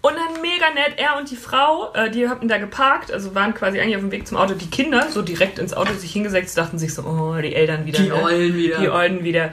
Und 0.00 0.14
dann 0.14 0.42
mega 0.42 0.70
nett, 0.74 0.98
er 0.98 1.18
und 1.18 1.30
die 1.30 1.36
Frau, 1.36 1.92
äh, 1.94 2.10
die 2.10 2.28
hatten 2.28 2.48
da 2.48 2.58
geparkt, 2.58 3.12
also 3.12 3.34
waren 3.34 3.54
quasi 3.54 3.80
eigentlich 3.80 3.96
auf 3.96 4.02
dem 4.02 4.12
Weg 4.12 4.26
zum 4.26 4.36
Auto. 4.36 4.54
Die 4.54 4.68
Kinder, 4.68 5.08
so 5.10 5.22
direkt 5.22 5.58
ins 5.58 5.74
Auto 5.74 5.92
sich 5.94 6.12
hingesetzt, 6.12 6.56
dachten 6.58 6.78
sich 6.78 6.94
so, 6.94 7.02
oh, 7.02 7.40
die 7.40 7.54
Eltern 7.54 7.86
wieder. 7.86 8.00
Die 8.00 8.08
ne? 8.08 8.22
Eulen 8.22 8.54
wieder. 8.54 8.78
Die 8.80 8.90
Eulen 8.90 9.24
wieder. 9.24 9.52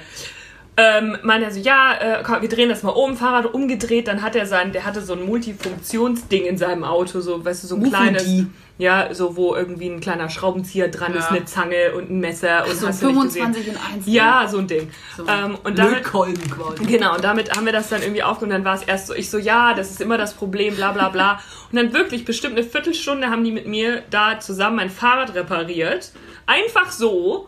Ähm, 0.77 1.17
meinte 1.23 1.47
er 1.47 1.51
so, 1.51 1.59
ja, 1.59 1.93
äh, 1.99 2.23
komm, 2.23 2.41
wir 2.41 2.49
drehen 2.49 2.69
das 2.69 2.81
mal 2.81 2.91
um, 2.91 3.17
Fahrrad 3.17 3.53
umgedreht, 3.53 4.07
dann 4.07 4.21
hat 4.21 4.35
er 4.35 4.45
sein, 4.45 4.71
der 4.71 4.85
hatte 4.85 5.01
so 5.01 5.13
ein 5.13 5.25
Multifunktionsding 5.25 6.45
in 6.45 6.57
seinem 6.57 6.83
Auto, 6.83 7.19
so, 7.19 7.43
weißt 7.43 7.63
du, 7.63 7.67
so 7.67 7.75
ein 7.75 7.81
Mufudi. 7.81 7.95
kleines, 7.97 8.45
ja, 8.81 9.13
so, 9.13 9.35
wo 9.35 9.55
irgendwie 9.55 9.87
ein 9.89 9.99
kleiner 9.99 10.27
Schraubenzieher 10.29 10.87
dran 10.87 11.13
ist, 11.13 11.25
Ja. 11.25 11.35
eine 11.35 11.45
Zange 11.45 11.91
und 11.95 12.09
ein 12.09 12.19
Messer 12.19 12.65
und 12.67 12.75
So 12.75 12.87
hast 12.87 13.03
du 13.03 13.11
nicht 13.11 13.21
gesehen. 13.25 13.53
25 13.53 13.67
in 13.67 13.77
1. 13.77 14.05
Ja, 14.07 14.47
so 14.49 14.57
ein 14.57 14.65
Ding. 14.67 14.89
ähm, 15.27 15.57
und 15.63 15.77
damit, 15.77 15.97
Lötkolben 15.97 16.49
quasi. 16.49 16.83
Genau, 16.85 17.13
und 17.15 17.23
damit 17.23 17.55
haben 17.55 17.65
wir 17.67 17.73
das 17.73 17.89
dann 17.89 18.01
irgendwie 18.01 18.23
aufgenommen. 18.23 18.63
Dann 18.63 18.65
war 18.65 18.73
es 18.75 18.81
erst 18.83 19.05
so, 19.07 19.13
ich 19.13 19.29
so, 19.29 19.37
ja, 19.37 19.75
das 19.75 19.91
ist 19.91 20.01
immer 20.01 20.17
das 20.17 20.33
Problem, 20.33 20.75
bla 20.75 20.91
bla 20.93 21.09
bla. 21.09 21.39
Und 21.71 21.77
dann 21.77 21.93
wirklich 21.93 22.25
bestimmt 22.25 22.57
eine 22.57 22.65
Viertelstunde 22.67 23.29
haben 23.29 23.43
die 23.45 23.51
mit 23.51 23.65
mir 23.67 24.01
da 24.09 24.39
zusammen 24.39 24.75
mein 24.77 24.89
Fahrrad 24.89 25.35
repariert. 25.35 26.11
Einfach 26.47 26.91
so, 26.91 27.47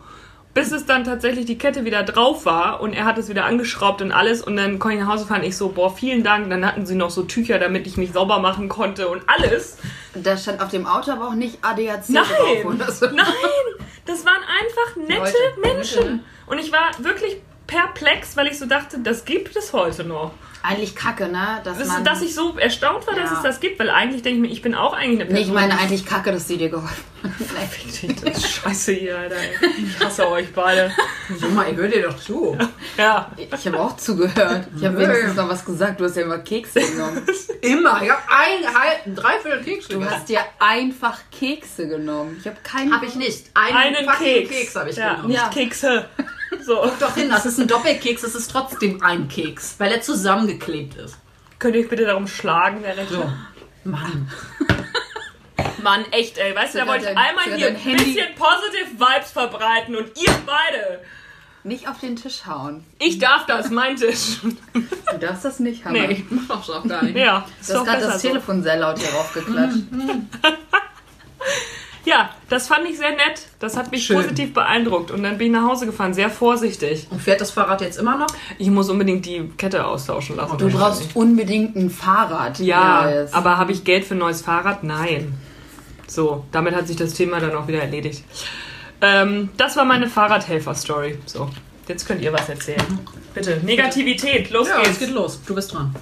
bis 0.54 0.70
es 0.70 0.86
dann 0.86 1.02
tatsächlich 1.02 1.46
die 1.46 1.58
Kette 1.58 1.84
wieder 1.84 2.04
drauf 2.04 2.46
war 2.46 2.80
und 2.80 2.92
er 2.92 3.04
hat 3.04 3.18
es 3.18 3.28
wieder 3.28 3.44
angeschraubt 3.44 4.00
und 4.00 4.12
alles. 4.12 4.40
Und 4.40 4.56
dann 4.56 4.78
konnte 4.78 4.96
ich 4.96 5.02
nach 5.02 5.12
Hause 5.12 5.26
fahren. 5.26 5.42
Ich 5.42 5.56
so, 5.56 5.68
boah, 5.68 5.94
vielen 5.94 6.22
Dank. 6.22 6.48
Dann 6.48 6.64
hatten 6.64 6.86
sie 6.86 6.94
noch 6.94 7.10
so 7.10 7.24
Tücher, 7.24 7.58
damit 7.58 7.88
ich 7.88 7.96
mich 7.96 8.12
sauber 8.12 8.38
machen 8.38 8.68
konnte 8.68 9.08
und 9.08 9.22
alles. 9.26 9.78
Da 10.14 10.36
stand 10.36 10.62
auf 10.62 10.70
dem 10.70 10.86
Auto 10.86 11.10
aber 11.10 11.28
auch 11.28 11.34
nicht 11.34 11.58
ADAC 11.62 12.08
Nein, 12.08 12.24
drauf 12.24 12.64
oder 12.64 12.90
so. 12.92 13.06
nein, 13.06 13.26
das 14.06 14.24
waren 14.24 14.42
einfach 14.42 14.96
nette 14.96 15.20
Leute, 15.20 15.60
Menschen. 15.60 15.98
Leute, 15.98 16.14
ne? 16.14 16.20
Und 16.46 16.58
ich 16.58 16.70
war 16.70 16.90
wirklich 16.98 17.38
perplex, 17.66 18.36
weil 18.36 18.46
ich 18.46 18.58
so 18.58 18.66
dachte, 18.66 19.00
das 19.00 19.24
gibt 19.24 19.56
es 19.56 19.72
heute 19.72 20.04
noch. 20.04 20.32
Eigentlich 20.66 20.96
kacke, 20.96 21.28
ne? 21.28 21.60
Dass, 21.62 21.76
Das, 21.78 21.88
man, 21.88 22.04
dass 22.04 22.22
ich 22.22 22.34
so 22.34 22.56
erstaunt 22.56 23.06
war, 23.06 23.14
dass 23.14 23.30
Ja. 23.30 23.36
es 23.36 23.42
das 23.42 23.60
gibt, 23.60 23.78
weil 23.78 23.90
eigentlich 23.90 24.22
denke 24.22 24.36
ich 24.36 24.40
mir, 24.42 24.48
ich 24.50 24.62
bin 24.62 24.74
auch 24.74 24.94
eigentlich 24.94 25.20
eine 25.20 25.24
Nee, 25.30 25.34
Person. 25.40 25.46
ich 25.48 25.52
meine 25.52 25.78
eigentlich 25.78 26.06
kacke, 26.06 26.32
dass 26.32 26.48
sie 26.48 26.56
dir 26.56 26.70
geholfen 26.70 27.04
das 28.24 28.36
ist 28.38 28.48
scheiße 28.50 28.92
hier, 28.92 29.18
Alter. 29.18 29.36
Ich 29.78 30.04
hasse 30.04 30.28
euch 30.28 30.52
beide. 30.52 30.90
Sag 31.38 31.52
mal, 31.52 31.70
ich 31.70 31.76
höre 31.76 31.88
dir 31.88 32.02
doch 32.02 32.18
zu. 32.18 32.56
Ja. 32.98 33.30
Ich 33.36 33.66
habe 33.66 33.80
auch 33.80 33.96
zugehört. 33.96 34.66
Ich 34.76 34.84
habe 34.84 34.98
wenigstens 34.98 35.34
noch 35.34 35.48
was 35.48 35.64
gesagt. 35.64 36.00
Du 36.00 36.04
hast 36.04 36.16
ja 36.16 36.22
immer 36.22 36.38
Kekse 36.38 36.80
genommen. 36.80 37.22
Immer. 37.62 38.02
Ich 38.02 38.10
habe 38.10 38.20
ein, 38.28 38.74
halb, 38.74 39.06
ein 39.06 39.14
Dreiviertel 39.14 39.64
Keks 39.64 39.88
Du 39.88 39.98
gegessen. 39.98 40.14
hast 40.14 40.28
dir 40.28 40.40
einfach 40.58 41.18
Kekse 41.30 41.88
genommen. 41.88 42.36
Ich 42.38 42.46
habe 42.46 42.58
keinen. 42.62 42.92
Hab 42.94 43.02
ich 43.02 43.14
nicht. 43.14 43.46
Einen, 43.54 43.96
Einen 43.96 44.06
Keks. 44.18 44.50
Keks 44.50 44.76
habe 44.76 44.90
ich 44.90 44.96
ja, 44.96 45.10
genommen. 45.14 45.28
nicht 45.28 45.38
Ja. 45.40 45.48
Kekse. 45.48 46.04
So. 46.64 46.80
Guck 46.82 46.98
doch 46.98 47.14
hin, 47.14 47.28
das 47.28 47.44
ist 47.46 47.58
ein 47.58 47.66
Doppelkeks, 47.68 48.22
es 48.22 48.34
ist 48.34 48.50
trotzdem 48.50 49.02
ein 49.02 49.28
Keks, 49.28 49.74
weil 49.78 49.92
er 49.92 50.00
zusammengeklebt 50.00 50.94
ist. 50.96 51.16
Könnt 51.58 51.74
ihr 51.76 51.82
euch 51.82 51.88
bitte 51.88 52.04
darum 52.06 52.26
schlagen, 52.26 52.78
wer 52.82 52.96
recht 52.96 53.10
So. 53.10 53.30
Mann. 53.84 54.30
Mann, 55.82 56.04
echt, 56.12 56.38
ey. 56.38 56.54
Weißt 56.54 56.74
du, 56.74 56.78
da 56.78 56.86
wollte 56.86 57.10
ich 57.10 57.16
einmal 57.16 57.44
hier 57.56 57.68
ein 57.68 57.76
Handy- 57.76 58.04
bisschen 58.04 58.34
positive 58.36 58.98
Vibes 58.98 59.30
verbreiten 59.32 59.96
und 59.96 60.06
ihr 60.16 60.32
beide. 60.46 61.00
Nicht 61.64 61.88
auf 61.88 61.98
den 62.00 62.16
Tisch 62.16 62.46
hauen. 62.46 62.84
Ich 62.98 63.18
darf 63.18 63.46
das, 63.46 63.70
mein 63.70 63.96
Tisch. 63.96 64.38
Du 64.72 65.18
darfst 65.18 65.44
das 65.44 65.60
nicht, 65.60 65.84
Hammer. 65.84 66.06
Nee. 66.06 66.12
Ich 66.12 66.24
mach 66.48 66.58
das 66.58 66.70
auch 66.70 66.86
gar 66.86 67.02
nicht. 67.02 67.16
Ja, 67.16 67.46
ist 67.60 67.70
Du 67.70 67.74
hast 67.78 67.84
gerade 67.84 68.00
das 68.06 68.20
so. 68.22 68.28
Telefon 68.28 68.62
sehr 68.62 68.76
laut 68.76 68.98
hier 68.98 69.10
raufgeklatscht. 69.10 69.78
Ja, 72.04 72.30
das 72.50 72.68
fand 72.68 72.86
ich 72.88 72.98
sehr 72.98 73.12
nett. 73.12 73.46
Das 73.60 73.76
hat 73.76 73.90
mich 73.90 74.04
Schön. 74.04 74.16
positiv 74.16 74.52
beeindruckt. 74.52 75.10
Und 75.10 75.22
dann 75.22 75.38
bin 75.38 75.46
ich 75.48 75.52
nach 75.54 75.66
Hause 75.68 75.86
gefahren, 75.86 76.12
sehr 76.12 76.28
vorsichtig. 76.28 77.06
Und 77.10 77.22
fährt 77.22 77.40
das 77.40 77.50
Fahrrad 77.50 77.80
jetzt 77.80 77.98
immer 77.98 78.16
noch? 78.18 78.26
Ich 78.58 78.68
muss 78.68 78.90
unbedingt 78.90 79.24
die 79.24 79.50
Kette 79.56 79.86
austauschen 79.86 80.36
lassen. 80.36 80.58
Du 80.58 80.68
brauchst 80.68 81.16
unbedingt 81.16 81.76
ein 81.76 81.88
Fahrrad. 81.90 82.58
Ja, 82.58 83.04
Neues. 83.04 83.32
aber 83.32 83.56
habe 83.56 83.72
ich 83.72 83.84
Geld 83.84 84.04
für 84.04 84.14
ein 84.14 84.18
neues 84.18 84.42
Fahrrad? 84.42 84.84
Nein. 84.84 85.34
So, 86.06 86.44
damit 86.52 86.74
hat 86.74 86.86
sich 86.86 86.96
das 86.96 87.14
Thema 87.14 87.40
dann 87.40 87.54
auch 87.56 87.66
wieder 87.66 87.80
erledigt. 87.80 88.22
Ähm, 89.00 89.48
das 89.56 89.76
war 89.76 89.84
meine 89.86 90.06
Fahrradhelfer-Story. 90.08 91.18
So, 91.24 91.48
jetzt 91.88 92.06
könnt 92.06 92.20
ihr 92.22 92.32
was 92.32 92.48
erzählen. 92.48 92.98
Bitte, 93.32 93.60
Negativität, 93.64 94.50
los 94.50 94.68
Ja, 94.68 94.80
es 94.82 94.88
geht's. 94.88 94.98
geht 95.00 95.10
los. 95.10 95.40
Du 95.46 95.54
bist 95.54 95.72
dran. 95.72 95.94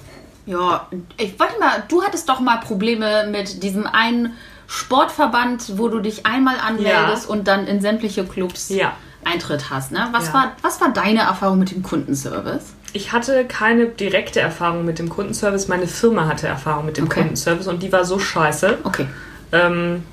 Ja, 0.45 0.87
ich 1.17 1.39
wollte 1.39 1.57
mal, 1.59 1.83
du 1.87 2.03
hattest 2.03 2.27
doch 2.27 2.41
mal 2.41 2.57
Probleme 2.57 3.27
mit 3.31 3.63
diesem 3.63 3.87
einen 3.87 4.33
Sportverband, 4.67 5.77
wo 5.77 5.87
du 5.87 5.99
dich 5.99 6.25
einmal 6.25 6.55
anmeldest 6.59 7.25
Ja. 7.25 7.29
und 7.31 7.47
dann 7.47 7.67
in 7.67 7.81
sämtliche 7.81 8.23
Clubs 8.25 8.69
Ja. 8.69 8.93
Eintritt 9.25 9.69
hast. 9.69 9.91
Ne? 9.91 10.07
Was, 10.11 10.27
Ja. 10.27 10.33
war, 10.33 10.51
was 10.61 10.81
war 10.81 10.91
deine 10.91 11.21
Erfahrung 11.21 11.59
mit 11.59 11.71
dem 11.71 11.83
Kundenservice? 11.83 12.73
Ich 12.93 13.11
hatte 13.11 13.45
keine 13.45 13.87
direkte 13.87 14.39
Erfahrung 14.39 14.85
mit 14.85 14.99
dem 14.99 15.09
Kundenservice. 15.09 15.67
Meine 15.67 15.87
Firma 15.87 16.27
hatte 16.27 16.47
Erfahrung 16.47 16.85
mit 16.85 16.97
dem 16.97 17.05
Okay. 17.05 17.21
Kundenservice 17.21 17.67
und 17.67 17.81
die 17.81 17.91
war 17.91 18.05
so 18.05 18.19
scheiße, 18.19 18.79
Okay. 18.83 19.07
ähm, 19.51 20.03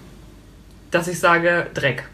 dass 0.91 1.09
ich 1.09 1.19
sage 1.21 1.67
Dreck. 1.75 2.05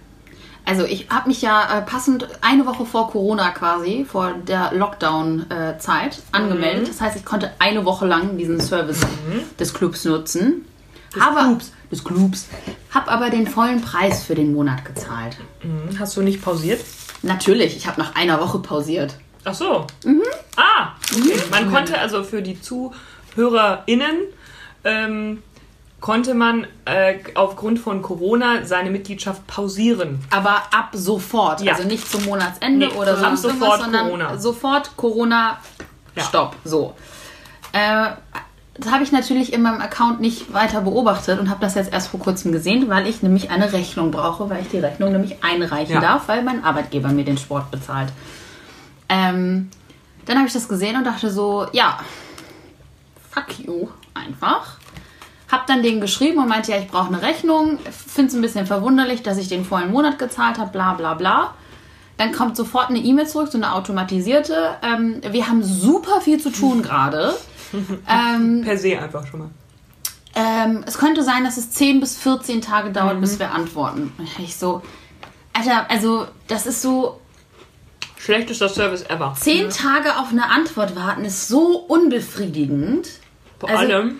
Also 0.69 0.85
ich 0.85 1.09
habe 1.11 1.29
mich 1.29 1.43
ja 1.43 1.79
äh, 1.79 1.83
passend 1.83 2.27
eine 2.41 2.67
Woche 2.67 2.85
vor 2.85 3.09
Corona 3.13 3.51
quasi, 3.51 4.05
vor 4.11 4.33
der 4.33 4.73
Lockdown-Zeit 4.75 6.19
angemeldet. 6.33 6.89
Das 6.89 7.01
heißt, 7.01 7.17
ich 7.17 7.25
konnte 7.25 7.53
eine 7.61 7.85
Woche 7.85 8.05
lang 8.07 8.37
diesen 8.37 8.61
Service 8.61 9.01
des 9.61 9.73
Clubs 9.73 10.05
nutzen. 10.05 10.65
Des 11.15 11.23
Clubs. 11.23 11.73
Des 11.97 12.05
Clubs. 12.05 12.47
Hab 12.93 13.11
aber 13.11 13.31
den 13.31 13.47
vollen 13.47 13.81
Preis 13.81 14.23
für 14.23 14.35
den 14.35 14.53
Monat 14.53 14.85
gezahlt. 14.85 15.39
Hm, 15.61 15.99
Hast 15.99 16.17
du 16.17 16.23
nicht 16.23 16.43
pausiert? 16.43 16.81
Natürlich, 17.23 17.77
ich 17.77 17.87
habe 17.87 18.01
nach 18.01 18.15
einer 18.15 18.39
Woche 18.41 18.59
pausiert. 18.59 19.17
Ach 19.45 19.55
so. 19.55 19.87
Ah, 20.57 20.89
okay. 21.15 21.41
Man 21.51 21.73
konnte 21.73 21.99
also 21.99 22.23
für 22.23 22.43
die 22.43 22.61
ZuhörerInnen 22.61 24.17
ähm, 24.85 25.43
konnte 26.01 26.35
man 26.35 26.67
äh, 26.85 27.19
aufgrund 27.35 27.79
von 27.79 28.03
Corona 28.03 28.65
seine 28.65 28.91
Mitgliedschaft 28.91 29.47
pausieren. 29.47 30.21
Aber 30.31 30.63
ab 30.73 30.91
sofort. 30.93 31.63
Ja. 31.63 31.73
Also 31.75 31.89
nicht 31.89 32.09
zum 32.11 32.25
Monatsende 32.25 32.89
Nee, 32.89 32.95
oder 32.95 33.13
ab 33.13 33.19
sonst 33.21 33.43
sofort 33.43 33.61
irgendwas, 33.61 33.81
sondern 33.81 34.05
Corona. 34.07 34.39
sofort 34.39 34.97
Corona. 34.97 35.59
Ja. 36.15 36.23
Stopp. 36.23 36.57
So. 36.65 36.95
Äh, 37.73 38.11
das 38.79 38.93
habe 38.93 39.03
ich 39.05 39.13
natürlich 39.13 39.53
in 39.53 39.63
meinem 39.63 39.81
Account 39.81 40.21
nicht 40.21 40.53
weiter 40.53 40.81
beobachtet 40.83 41.39
und 41.41 41.49
habe 41.49 41.61
das 41.61 41.75
jetzt 41.75 41.93
erst 41.93 42.09
vor 42.09 42.21
kurzem 42.21 42.53
gesehen, 42.53 42.89
weil 42.89 43.07
ich 43.07 43.23
nämlich 43.23 43.51
eine 43.51 43.73
Rechnung 43.73 44.11
brauche, 44.11 44.51
weil 44.51 44.63
ich 44.63 44.69
die 44.69 44.79
Rechnung 44.79 45.13
nämlich 45.13 45.43
einreichen 45.43 45.95
Ja. 45.95 46.01
darf, 46.01 46.29
weil 46.29 46.43
mein 46.43 46.63
Arbeitgeber 46.65 47.09
mir 47.09 47.25
den 47.25 47.39
Sport 47.39 47.71
bezahlt. 47.71 48.09
Ähm, 49.09 49.71
dann 50.27 50.37
habe 50.39 50.47
ich 50.47 50.53
das 50.53 50.69
gesehen 50.69 50.97
und 50.97 51.05
dachte 51.05 51.31
so, 51.31 51.67
ja, 51.73 51.99
fuck 53.31 53.59
you, 53.65 53.89
einfach. 54.15 54.77
Hab 55.51 55.67
dann 55.69 55.83
denen 55.83 56.01
geschrieben 56.01 56.39
und 56.39 56.49
meinte, 56.49 56.73
ja, 56.73 56.79
ich 56.79 56.89
brauche 56.89 57.07
eine 57.09 57.23
Rechnung. 57.23 57.79
Finde 57.91 58.29
es 58.31 58.35
ein 58.35 58.43
bisschen 58.43 58.67
verwunderlich, 58.67 59.23
dass 59.23 59.39
ich 59.39 59.49
den 59.49 59.65
vollen 59.65 59.93
Monat 59.93 60.19
gezahlt 60.19 60.59
habe, 60.59 60.73
bla 60.73 60.95
bla 60.95 61.15
bla. 61.15 61.55
Dann 62.19 62.33
kommt 62.33 62.57
sofort 62.57 62.89
eine 62.91 62.99
E-Mail 62.99 63.29
zurück, 63.29 63.49
so 63.53 63.59
eine 63.59 63.73
automatisierte. 63.75 64.71
Ähm, 64.83 65.21
wir 65.31 65.47
haben 65.49 65.63
super 65.63 66.21
viel 66.21 66.41
zu 66.41 66.51
tun 66.51 66.83
gerade. 66.83 67.35
ähm, 68.09 68.63
Per 68.65 68.79
se 68.79 68.99
einfach 68.99 69.27
schon 69.27 69.41
mal. 69.41 69.51
ähm, 70.35 70.85
es 70.87 70.99
könnte 70.99 71.23
sein, 71.23 71.45
dass 71.45 71.57
es 71.57 71.71
10 71.71 72.01
bis 72.01 72.17
14 72.17 72.61
Tage 72.61 72.91
dauert, 72.91 73.21
bis 73.21 73.39
wir 73.39 73.51
antworten. 73.53 74.13
Ich 74.39 74.57
so, 74.57 74.83
Alter, 75.53 75.91
also 75.91 76.27
das 76.49 76.67
ist 76.67 76.83
so, 76.83 77.21
Schlechtester 78.19 78.69
Service 78.69 79.03
ever. 79.09 79.35
10 79.39 79.71
Tage 79.71 80.17
auf 80.19 80.31
eine 80.31 80.51
Antwort 80.51 80.97
warten 80.97 81.25
ist 81.25 81.49
so 81.49 81.77
unbefriedigend. 81.89 83.09
Vor 83.61 83.69
Also- 83.71 83.81
allem, 83.83 84.17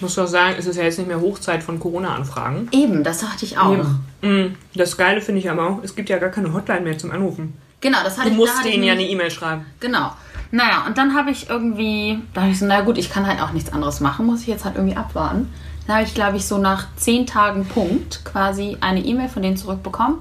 muss 0.00 0.14
doch 0.16 0.26
sagen, 0.26 0.56
es 0.58 0.66
ist 0.66 0.76
ja 0.76 0.82
jetzt 0.84 0.98
nicht 0.98 1.06
mehr 1.06 1.20
Hochzeit 1.20 1.62
von 1.62 1.78
Corona-Anfragen. 1.78 2.68
Eben, 2.72 3.04
das 3.04 3.20
dachte 3.20 3.44
ich 3.44 3.56
auch. 3.58 3.76
Mm, 4.22 4.54
Das 4.74 4.96
Geile 4.96 5.20
finde 5.20 5.40
ich 5.40 5.48
aber 5.50 5.66
auch, 5.68 5.78
es 5.84 5.94
gibt 5.94 6.08
ja 6.08 6.18
gar 6.18 6.30
keine 6.30 6.52
Hotline 6.52 6.80
mehr 6.80 6.98
zum 6.98 7.12
Anrufen. 7.12 7.56
Genau, 7.80 7.98
das 8.02 8.16
hatte 8.16 8.28
Du 8.28 8.32
ich 8.32 8.38
musst 8.38 8.56
hatte 8.56 8.68
ich 8.68 8.74
denen 8.74 8.84
ja 8.84 8.92
eine 8.94 9.06
E-Mail 9.06 9.30
schreiben. 9.30 9.66
Genau. 9.80 10.12
Naja, 10.54 10.84
und 10.86 10.98
dann 10.98 11.16
habe 11.16 11.30
ich 11.30 11.48
irgendwie, 11.48 12.22
da 12.34 12.42
dachte 12.42 12.52
ich 12.52 12.58
so, 12.58 12.66
na 12.66 12.82
gut, 12.82 12.98
ich 12.98 13.10
kann 13.10 13.26
halt 13.26 13.40
auch 13.40 13.52
nichts 13.52 13.72
anderes 13.72 14.00
machen, 14.00 14.26
muss 14.26 14.42
ich 14.42 14.48
jetzt 14.48 14.66
halt 14.66 14.76
irgendwie 14.76 14.96
abwarten. 14.96 15.52
Dann 15.86 15.96
habe 15.96 16.06
ich, 16.06 16.14
glaube 16.14 16.36
ich, 16.36 16.46
so 16.46 16.58
nach 16.58 16.86
zehn 16.96 17.26
Tagen 17.26 17.66
Punkt 17.66 18.22
quasi 18.24 18.76
eine 18.82 19.00
E-Mail 19.00 19.30
von 19.30 19.42
denen 19.42 19.56
zurückbekommen. 19.56 20.18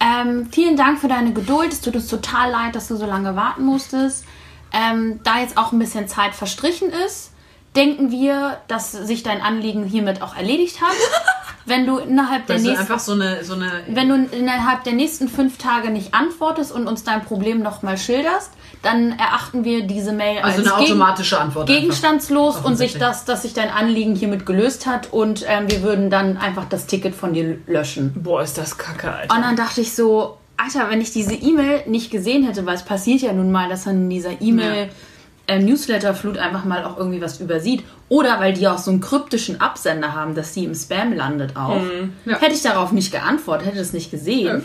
Ähm, 0.00 0.48
vielen 0.50 0.78
Dank 0.78 0.98
für 0.98 1.08
deine 1.08 1.34
Geduld. 1.34 1.72
Es 1.72 1.82
tut 1.82 1.94
uns 1.94 2.08
total 2.08 2.50
leid, 2.50 2.74
dass 2.74 2.88
du 2.88 2.96
so 2.96 3.04
lange 3.04 3.36
warten 3.36 3.64
musstest. 3.64 4.24
Ähm, 4.72 5.20
da 5.24 5.40
jetzt 5.40 5.58
auch 5.58 5.72
ein 5.72 5.78
bisschen 5.78 6.08
Zeit 6.08 6.34
verstrichen 6.34 6.88
ist, 7.06 7.32
denken 7.76 8.10
wir, 8.10 8.58
dass 8.68 8.92
sich 8.92 9.22
dein 9.22 9.42
Anliegen 9.42 9.84
hiermit 9.84 10.22
auch 10.22 10.34
erledigt 10.34 10.80
hat. 10.80 10.96
Wenn 11.66 11.86
du 11.86 11.98
innerhalb 11.98 12.46
der 12.46 12.56
Das 12.56 12.62
ist 12.62 12.68
nächsten 12.68 12.92
einfach 12.92 12.98
so 13.00 13.12
eine, 13.12 13.44
so 13.44 13.54
eine 13.54 13.70
wenn 13.88 14.08
du 14.08 14.14
innerhalb 14.36 14.84
der 14.84 14.92
nächsten 14.92 15.28
fünf 15.28 15.58
Tage 15.58 15.90
nicht 15.90 16.14
antwortest 16.14 16.72
und 16.72 16.86
uns 16.86 17.02
dein 17.02 17.24
Problem 17.24 17.60
nochmal 17.60 17.98
schilderst, 17.98 18.52
dann 18.82 19.18
erachten 19.18 19.64
wir 19.64 19.86
diese 19.86 20.12
Mail 20.12 20.38
also 20.42 20.62
als 20.62 20.72
eine 20.72 20.82
automatische 20.82 21.40
Antwort. 21.40 21.66
gegenstandslos 21.66 22.58
und 22.58 22.76
sich 22.76 22.96
das, 22.98 23.24
dass 23.24 23.42
sich 23.42 23.52
dein 23.52 23.70
Anliegen 23.70 24.14
hiermit 24.14 24.46
gelöst 24.46 24.86
hat 24.86 25.12
und 25.12 25.44
ähm, 25.48 25.68
wir 25.68 25.82
würden 25.82 26.08
dann 26.08 26.36
einfach 26.36 26.64
das 26.68 26.86
Ticket 26.86 27.14
von 27.14 27.32
dir 27.32 27.58
löschen. 27.66 28.12
Boah, 28.14 28.42
ist 28.42 28.58
das 28.58 28.78
kacke, 28.78 29.12
Alter. 29.12 29.34
Und 29.34 29.42
dann 29.42 29.56
dachte 29.56 29.80
ich 29.80 29.94
so, 29.94 30.38
Alter, 30.56 30.88
wenn 30.88 31.00
ich 31.00 31.10
diese 31.10 31.34
E-Mail 31.34 31.82
nicht 31.86 32.10
gesehen 32.10 32.44
hätte, 32.44 32.64
weil 32.64 32.76
es 32.76 32.84
passiert 32.84 33.20
ja 33.20 33.32
nun 33.32 33.50
mal, 33.50 33.68
dass 33.68 33.84
dann 33.84 34.02
in 34.02 34.10
dieser 34.10 34.40
E-Mail 34.40 34.88
ähm, 35.48 35.64
Newsletter-Flut 35.64 36.38
einfach 36.38 36.64
mal 36.64 36.84
auch 36.84 36.96
irgendwie 36.96 37.20
was 37.20 37.40
übersieht. 37.40 37.84
Oder 38.08 38.40
weil 38.40 38.52
die 38.52 38.68
auch 38.68 38.78
so 38.78 38.90
einen 38.90 39.00
kryptischen 39.00 39.60
Absender 39.60 40.14
haben, 40.14 40.34
dass 40.34 40.52
die 40.52 40.64
im 40.64 40.74
Spam 40.74 41.12
landet 41.12 41.56
auch. 41.56 41.80
Ja. 42.24 42.38
Hätte 42.38 42.54
ich 42.54 42.62
darauf 42.62 42.92
nicht 42.92 43.12
geantwortet, 43.12 43.68
hätte 43.68 43.80
es 43.80 43.92
nicht 43.92 44.10
gesehen. 44.10 44.62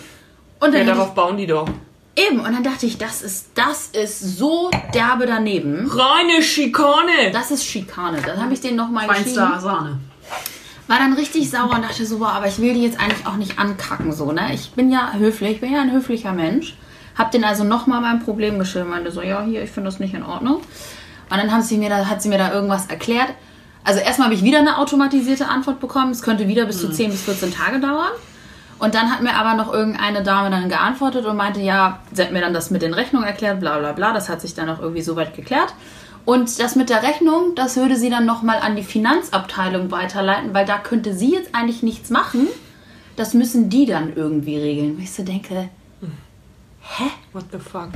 Und 0.60 0.74
dann 0.74 0.88
ja, 0.88 0.94
darauf 0.94 1.16
bauen 1.16 1.38
die 1.38 1.48
doch. 1.48 1.68
ich, 1.68 2.28
eben, 2.28 2.40
und 2.40 2.54
dann 2.54 2.64
dachte 2.64 2.86
ich, 2.86 2.98
das 2.98 3.22
ist, 3.22 3.52
das 3.56 3.88
ist 3.88 4.38
so 4.38 4.70
derbe 4.94 5.26
daneben. 5.26 5.90
Reine 5.90 6.42
Schikane! 6.42 7.32
Das 7.34 7.52
ist 7.52 7.66
Schikane. 7.66 8.20
Dann 8.26 8.42
habe 8.42 8.54
ich 8.54 8.62
den 8.62 8.76
nochmal 8.76 9.08
Feinster 9.08 9.46
geschrieben. 9.46 9.62
Sahne. 9.62 10.00
War 10.88 10.98
dann 10.98 11.14
richtig 11.14 11.50
sauer 11.50 11.72
und 11.76 11.84
dachte 11.84 12.06
so, 12.06 12.20
boah, 12.20 12.34
aber 12.34 12.48
ich 12.48 12.60
will 12.60 12.74
die 12.74 12.84
jetzt 12.84 13.00
eigentlich 13.00 13.26
auch 13.26 13.38
nicht 13.38 13.58
ankacken, 13.58 14.12
so, 14.12 14.32
ne? 14.32 14.54
Ich 14.54 14.72
bin 14.72 14.92
ja 14.92 15.14
höflich, 15.14 15.52
ich 15.52 15.62
bin 15.62 15.74
ja 15.74 15.82
ein 15.82 15.92
höflicher 15.92 16.34
Mensch. 16.34 16.76
Hab 17.18 17.32
den 17.32 17.44
also 17.44 17.64
nochmal 17.64 18.02
mein 18.02 18.20
Problem 18.20 18.60
geschildert, 18.60 18.90
meinte 18.90 19.12
so, 19.12 19.22
ja, 19.22 19.42
hier, 19.42 19.64
ich 19.64 19.72
finde 19.72 19.90
das 19.90 20.00
nicht 20.00 20.14
in 20.14 20.24
Ordnung. 20.24 20.56
Und 20.56 21.38
dann 21.38 21.52
haben 21.52 21.62
sie 21.62 21.78
mir 21.78 21.90
da, 21.90 22.06
hat 22.06 22.22
sie 22.22 22.30
mir 22.30 22.38
da 22.38 22.54
irgendwas 22.54 22.88
erklärt. 22.88 23.30
Also 23.84 24.00
erstmal 24.00 24.28
habe 24.28 24.36
ich 24.36 24.44
wieder 24.44 24.60
eine 24.60 24.78
automatisierte 24.78 25.48
Antwort 25.48 25.80
bekommen. 25.80 26.12
Es 26.12 26.22
könnte 26.22 26.48
wieder 26.48 26.66
bis 26.66 26.80
zu 26.80 26.90
10 26.90 27.12
bis 27.12 27.24
14 27.24 27.54
Tage 27.54 27.80
dauern. 27.80 28.12
Und 28.80 28.96
dann 28.96 29.12
hat 29.12 29.22
mir 29.22 29.36
aber 29.36 29.54
noch 29.54 29.72
irgendeine 29.72 30.24
Dame 30.24 30.50
dann 30.50 30.68
geantwortet 30.68 31.26
und 31.26 31.38
meinte, 31.38 31.62
ja, 31.62 32.00
sie 32.12 32.24
hat 32.24 32.32
mir 32.32 32.42
dann 32.42 32.54
das 32.54 32.72
mit 32.72 32.82
den 32.82 32.94
Rechnungen 32.94 33.28
erklärt, 33.28 33.60
bla 33.60 33.78
bla 33.78 33.92
bla. 33.92 34.12
Das 34.12 34.28
hat 34.28 34.42
sich 34.42 34.56
dann 34.56 34.70
auch 34.70 34.80
irgendwie 34.80 35.02
soweit 35.02 35.36
geklärt. 35.36 35.74
Und 36.26 36.60
das 36.60 36.76
mit 36.76 36.90
der 36.90 37.04
Rechnung, 37.04 37.56
das 37.56 37.78
würde 37.78 37.96
sie 37.96 38.10
dann 38.10 38.26
nochmal 38.26 38.60
an 38.60 38.76
die 38.76 38.84
Finanzabteilung 38.84 39.92
weiterleiten, 39.92 40.54
weil 40.54 40.66
da 40.66 40.78
könnte 40.78 41.14
sie 41.14 41.34
jetzt 41.34 41.56
eigentlich 41.56 41.82
nichts 41.82 42.10
machen. 42.10 42.48
Das 43.16 43.34
müssen 43.34 43.70
die 43.70 43.86
dann 43.86 44.16
irgendwie 44.16 44.58
regeln. 44.58 44.98
Wo 44.98 45.02
ich 45.02 45.12
so 45.12 45.24
denke, 45.24 45.70
What 47.34 47.46
the 47.52 47.60
fuck? 47.60 47.90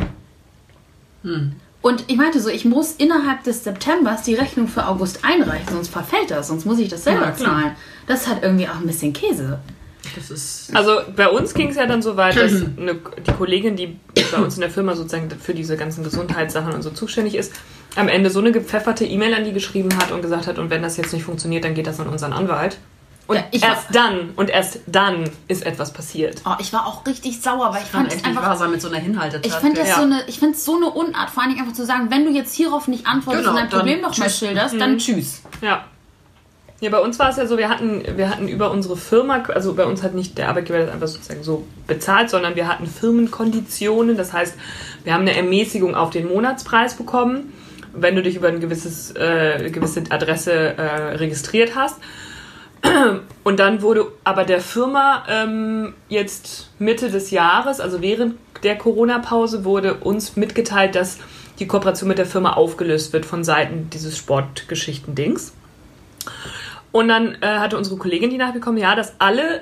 Und 1.81 2.03
ich 2.07 2.17
meinte 2.17 2.39
so, 2.39 2.49
ich 2.49 2.65
muss 2.65 2.93
innerhalb 2.93 3.43
des 3.43 3.63
Septembers 3.63 4.23
die 4.23 4.35
Rechnung 4.35 4.67
für 4.67 4.87
August 4.87 5.19
einreichen, 5.23 5.67
sonst 5.71 5.89
verfällt 5.89 6.31
das, 6.31 6.47
sonst 6.47 6.65
muss 6.65 6.79
ich 6.79 6.89
das 6.89 7.03
selber 7.03 7.27
Ja, 7.27 7.35
zahlen. 7.35 7.71
Das 8.07 8.21
ist 8.21 8.27
halt 8.27 8.43
irgendwie 8.43 8.67
auch 8.67 8.77
ein 8.77 8.87
bisschen 8.87 9.13
Käse. 9.13 9.59
Das 10.15 10.29
ist. 10.31 10.75
Also 10.75 10.99
bei 11.15 11.27
uns 11.27 11.53
ging 11.53 11.69
es 11.69 11.75
ja 11.75 11.87
dann 11.87 12.01
so 12.01 12.15
weit, 12.15 12.37
dass 12.37 12.53
eine, 12.77 12.95
die 12.95 13.31
Kollegin, 13.31 13.75
die 13.75 13.99
bei 14.31 14.37
uns 14.37 14.55
in 14.55 14.61
der 14.61 14.69
Firma 14.69 14.95
sozusagen 14.95 15.29
für 15.31 15.53
diese 15.53 15.77
ganzen 15.77 16.03
Gesundheitssachen 16.03 16.73
und 16.73 16.81
so 16.81 16.91
zuständig 16.91 17.35
ist, 17.35 17.53
am 17.95 18.07
Ende 18.07 18.29
so 18.29 18.39
eine 18.39 18.51
gepfefferte 18.51 19.05
E-Mail 19.05 19.33
an 19.33 19.45
die 19.45 19.53
geschrieben 19.53 19.97
hat 19.97 20.11
und 20.11 20.21
gesagt 20.21 20.47
hat, 20.47 20.59
und 20.59 20.69
wenn 20.69 20.81
das 20.81 20.97
jetzt 20.97 21.13
nicht 21.13 21.23
funktioniert, 21.23 21.63
dann 21.63 21.73
geht 21.73 21.87
das 21.87 21.99
an 21.99 22.07
unseren 22.07 22.33
Anwalt. 22.33 22.77
Und 23.27 23.37
Ja, 23.37 23.43
ich 23.51 23.61
war- 23.63 23.69
erst 23.69 23.95
dann, 23.95 24.29
und 24.35 24.49
erst 24.51 24.79
dann 24.85 25.29
ist 25.47 25.65
etwas 25.65 25.91
passiert. 25.93 26.41
Oh, 26.45 26.51
ich 26.59 26.71
war 26.73 26.85
auch 26.85 27.05
richtig 27.07 27.41
sauer, 27.41 27.73
weil 27.73 27.81
ich 27.81 27.89
fand 27.89 28.13
es 28.13 28.23
einfach 28.23 28.55
sein 28.55 28.69
mit 28.69 28.81
so 28.81 28.87
einer 28.87 28.97
Hinhaltetat. 28.99 29.45
Ich 29.47 29.53
finde 29.53 29.79
das 29.81 29.89
Ja. 29.89 29.95
so 29.95 30.01
eine, 30.03 30.23
ich 30.27 30.37
finde 30.37 30.55
so 30.57 30.75
eine 30.75 30.91
Unart, 30.91 31.31
vor 31.31 31.41
allen 31.41 31.51
Dingen 31.51 31.63
einfach 31.63 31.75
zu 31.75 31.85
sagen, 31.85 32.11
wenn 32.11 32.23
du 32.25 32.31
jetzt 32.31 32.53
hierauf 32.53 32.87
nicht 32.87 33.07
antwortest 33.07 33.45
Genau, 33.45 33.55
und 33.55 33.61
dein 33.63 33.69
dann 33.69 33.79
Problem 33.79 34.01
noch 34.01 34.15
mal 34.15 34.25
tschüss. 34.25 34.37
schilderst, 34.37 34.79
dann 34.79 34.97
tschüss. 34.99 35.41
Ja. 35.61 35.85
Ja, 36.81 36.89
bei 36.91 36.99
uns 36.99 37.17
war 37.17 37.29
es 37.29 37.37
ja 37.37 37.47
so, 37.47 37.57
wir 37.57 37.69
hatten, 37.69 38.03
wir 38.17 38.29
hatten 38.29 38.47
über 38.49 38.69
unsere 38.69 38.97
Firma, 38.97 39.41
also 39.55 39.73
bei 39.73 39.85
uns 39.85 40.03
hat 40.03 40.13
nicht 40.13 40.37
der 40.37 40.49
Arbeitgeber 40.49 40.79
das 40.79 40.91
einfach 40.91 41.07
sozusagen 41.07 41.41
so 41.41 41.65
bezahlt, 41.87 42.29
sondern 42.29 42.55
wir 42.55 42.67
hatten 42.67 42.85
Firmenkonditionen. 42.85 44.17
Das 44.17 44.33
heißt, 44.33 44.55
wir 45.03 45.13
haben 45.13 45.21
eine 45.21 45.35
Ermäßigung 45.35 45.95
auf 45.95 46.09
den 46.09 46.27
Monatspreis 46.27 46.95
bekommen, 46.95 47.53
wenn 47.93 48.15
du 48.15 48.21
dich 48.21 48.35
über 48.35 48.49
eine 48.49 48.59
gewisses, 48.59 49.11
äh, 49.15 49.69
gewisse 49.71 50.03
Adresse 50.09 50.51
äh, 50.77 51.15
registriert 51.15 51.75
hast. 51.75 51.95
Und 53.43 53.59
dann 53.59 53.81
wurde 53.81 54.07
aber 54.23 54.43
der 54.43 54.61
Firma 54.61 55.23
ähm, 55.29 55.93
jetzt 56.09 56.71
Mitte 56.79 57.09
des 57.09 57.31
Jahres, 57.31 57.79
also 57.79 58.01
während 58.01 58.35
der 58.63 58.77
Corona-Pause, 58.77 59.65
wurde 59.65 59.95
uns 59.95 60.35
mitgeteilt, 60.35 60.95
dass 60.95 61.19
die 61.59 61.67
Kooperation 61.67 62.09
mit 62.09 62.17
der 62.17 62.25
Firma 62.25 62.53
aufgelöst 62.53 63.13
wird 63.13 63.25
von 63.25 63.43
Seiten 63.43 63.89
dieses 63.91 64.17
Sportgeschichten-Dings. 64.17 65.53
Und 66.91 67.07
dann 67.07 67.37
äh, 67.41 67.59
hatte 67.59 67.77
unsere 67.77 67.97
Kollegin 67.97 68.29
die 68.29 68.37
nachbekommen, 68.37 68.77
ja, 68.77 68.95
dass 68.95 69.15
alle 69.19 69.61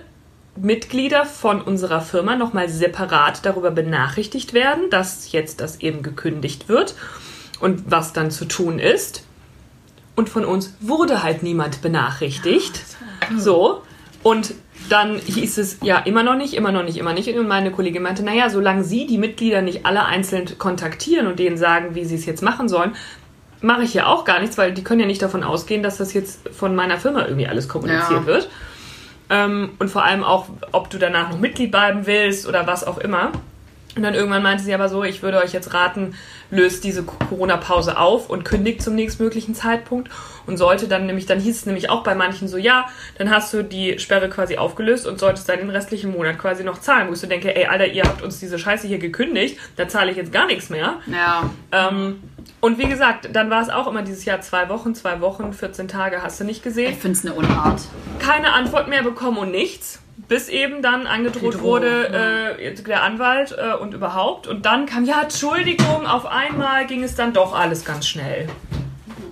Mitglieder 0.55 1.25
von 1.25 1.61
unserer 1.61 2.01
Firma 2.01 2.35
nochmal 2.35 2.69
separat 2.69 3.45
darüber 3.45 3.71
benachrichtigt 3.71 4.53
werden, 4.53 4.89
dass 4.91 5.31
jetzt 5.31 5.59
das 5.59 5.81
eben 5.81 6.03
gekündigt 6.03 6.69
wird 6.69 6.95
und 7.59 7.89
was 7.89 8.13
dann 8.13 8.29
zu 8.29 8.45
tun 8.45 8.77
ist. 8.77 9.23
Und 10.15 10.29
von 10.29 10.45
uns 10.45 10.75
wurde 10.79 11.23
halt 11.23 11.41
niemand 11.41 11.81
benachrichtigt. 11.81 12.83
So. 13.39 13.81
Und 14.23 14.53
dann 14.89 15.17
hieß 15.17 15.57
es 15.57 15.77
ja 15.81 15.97
immer 15.99 16.23
noch 16.23 16.35
nicht, 16.35 16.53
immer 16.53 16.71
noch 16.71 16.83
nicht, 16.83 16.97
immer 16.97 17.13
nicht. 17.13 17.27
Und 17.29 17.47
meine 17.47 17.71
Kollegin 17.71 18.01
meinte, 18.03 18.23
naja, 18.23 18.49
solange 18.49 18.83
Sie 18.83 19.05
die 19.05 19.17
Mitglieder 19.17 19.61
nicht 19.61 19.85
alle 19.85 20.05
einzeln 20.05 20.57
kontaktieren 20.57 21.27
und 21.27 21.39
denen 21.39 21.57
sagen, 21.57 21.95
wie 21.95 22.05
sie 22.05 22.15
es 22.15 22.25
jetzt 22.25 22.41
machen 22.41 22.69
sollen, 22.69 22.95
mache 23.61 23.83
ich 23.83 23.93
ja 23.93 24.07
auch 24.07 24.25
gar 24.25 24.39
nichts, 24.39 24.57
weil 24.57 24.73
die 24.73 24.83
können 24.83 24.99
ja 25.01 25.05
nicht 25.07 25.21
davon 25.21 25.43
ausgehen, 25.43 25.83
dass 25.83 25.97
das 25.97 26.13
jetzt 26.13 26.49
von 26.49 26.75
meiner 26.75 26.97
Firma 26.97 27.25
irgendwie 27.25 27.47
alles 27.47 27.67
kommuniziert 27.69 28.21
Ja. 28.21 28.25
wird. 28.25 28.49
Ähm, 29.29 29.71
und 29.79 29.89
vor 29.89 30.03
allem 30.03 30.23
auch, 30.23 30.47
ob 30.73 30.89
du 30.89 30.97
danach 30.99 31.29
noch 31.31 31.39
Mitglied 31.39 31.71
bleiben 31.71 32.05
willst 32.05 32.47
oder 32.47 32.67
was 32.67 32.85
auch 32.85 32.97
immer. 32.97 33.31
Und 33.95 34.01
dann 34.03 34.15
irgendwann 34.15 34.41
meinte 34.41 34.63
sie 34.63 34.73
aber 34.73 34.89
so, 34.89 35.03
ich 35.03 35.21
würde 35.21 35.37
euch 35.37 35.53
jetzt 35.53 35.73
raten, 35.73 36.15
löst 36.49 36.83
diese 36.83 37.03
Corona-Pause 37.03 37.97
auf 37.97 38.29
und 38.29 38.43
kündigt 38.43 38.81
zum 38.81 38.95
nächstmöglichen 38.95 39.53
Zeitpunkt. 39.53 40.09
Und 40.45 40.57
sollte 40.57 40.87
dann 40.87 41.05
nämlich, 41.05 41.25
dann 41.25 41.39
hieß 41.39 41.55
es 41.55 41.65
nämlich 41.65 41.89
auch 41.89 42.03
bei 42.03 42.15
manchen 42.15 42.47
so, 42.47 42.57
ja, 42.57 42.87
dann 43.17 43.29
hast 43.29 43.53
du 43.53 43.63
die 43.63 43.99
Sperre 43.99 44.29
quasi 44.29 44.57
aufgelöst 44.57 45.07
und 45.07 45.19
solltest 45.19 45.47
dann 45.47 45.59
den 45.59 45.69
restlichen 45.69 46.11
Monat 46.11 46.37
quasi 46.37 46.63
noch 46.63 46.79
zahlen. 46.81 47.07
Wo 47.07 47.13
ich 47.13 47.19
so 47.19 47.27
denke, 47.27 47.55
ey, 47.55 47.65
Alter, 47.67 47.87
ihr 47.87 48.03
habt 48.03 48.21
uns 48.21 48.39
diese 48.39 48.59
Scheiße 48.59 48.87
hier 48.87 48.97
gekündigt, 48.97 49.57
da 49.77 49.87
zahle 49.87 50.11
ich 50.11 50.17
jetzt 50.17 50.33
gar 50.33 50.47
nichts 50.47 50.69
mehr. 50.69 50.95
Ja. 51.07 51.49
Ähm, 51.71 52.19
und 52.59 52.77
wie 52.77 52.89
gesagt, 52.89 53.29
dann 53.31 53.49
war 53.49 53.61
es 53.61 53.69
auch 53.69 53.87
immer 53.87 54.01
dieses 54.01 54.25
Jahr 54.25 54.41
zwei 54.41 54.67
Wochen, 54.69 54.95
zwei 54.95 55.21
Wochen, 55.21 55.53
14 55.53 55.87
Tage 55.87 56.21
hast 56.23 56.39
du 56.39 56.43
nicht 56.43 56.63
gesehen 56.63 56.91
Ich 56.91 56.97
finde 56.97 57.17
es 57.17 57.25
eine 57.25 57.35
Unart. 57.35 57.81
keine 58.19 58.51
Antwort 58.53 58.89
mehr 58.89 59.03
bekommen 59.03 59.37
und 59.37 59.51
nichts. 59.51 60.02
Bis 60.27 60.49
eben 60.49 60.81
dann 60.81 61.05
angedroht 61.05 61.55
Drohung, 61.55 61.63
wurde, 61.63 62.55
äh, 62.57 62.73
der 62.73 63.03
Anwalt 63.03 63.55
äh, 63.57 63.75
und 63.75 63.93
überhaupt. 63.93 64.47
Und 64.47 64.65
dann 64.65 64.85
kam, 64.85 65.05
ja, 65.05 65.23
Entschuldigung, 65.23 66.07
auf 66.07 66.25
einmal 66.25 66.87
ging 66.87 67.03
es 67.03 67.15
dann 67.15 67.33
doch 67.33 67.53
alles 67.53 67.83
ganz 67.85 68.07
schnell. 68.07 68.47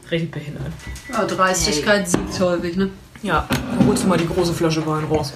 Richtig 0.09 0.31
behindert. 0.31 0.71
Ja, 1.11 1.23
Dreistigkeit 1.25 2.07
siegt 2.09 2.39
häufig, 2.39 2.75
ne? 2.75 2.89
Ja, 3.23 3.47
dann 3.49 3.87
holst 3.87 4.03
du 4.03 4.07
mal 4.07 4.17
die 4.17 4.27
große 4.27 4.51
Flasche 4.51 4.85
Wein 4.85 5.03
raus. 5.05 5.33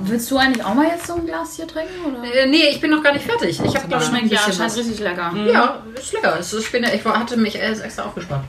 Willst 0.00 0.30
du 0.30 0.38
eigentlich 0.38 0.64
auch 0.64 0.72
mal 0.72 0.86
jetzt 0.86 1.06
so 1.06 1.14
ein 1.14 1.26
Glas 1.26 1.56
hier 1.56 1.66
trinken? 1.66 2.06
Oder? 2.06 2.24
Äh, 2.24 2.46
nee, 2.46 2.68
ich 2.70 2.80
bin 2.80 2.90
noch 2.90 3.02
gar 3.02 3.12
nicht 3.12 3.26
fertig. 3.26 3.60
Ich 3.62 3.76
habe 3.76 3.86
glaube 3.86 4.02
ich 4.02 4.10
noch 4.10 4.16
ein 4.16 4.28
Schmeckt 4.28 4.32
ja 4.32 4.46
bisschen 4.46 4.64
was. 4.64 4.76
richtig 4.78 4.98
lecker. 5.00 5.34
Ja, 5.52 5.82
ist 5.94 6.12
lecker. 6.14 6.38
Es 6.38 6.52
ist, 6.54 6.64
ich, 6.64 6.72
bin, 6.72 6.84
ich 6.84 7.04
hatte 7.04 7.36
mich 7.36 7.56
erst 7.56 7.84
extra 7.84 8.04
aufgespart. 8.04 8.44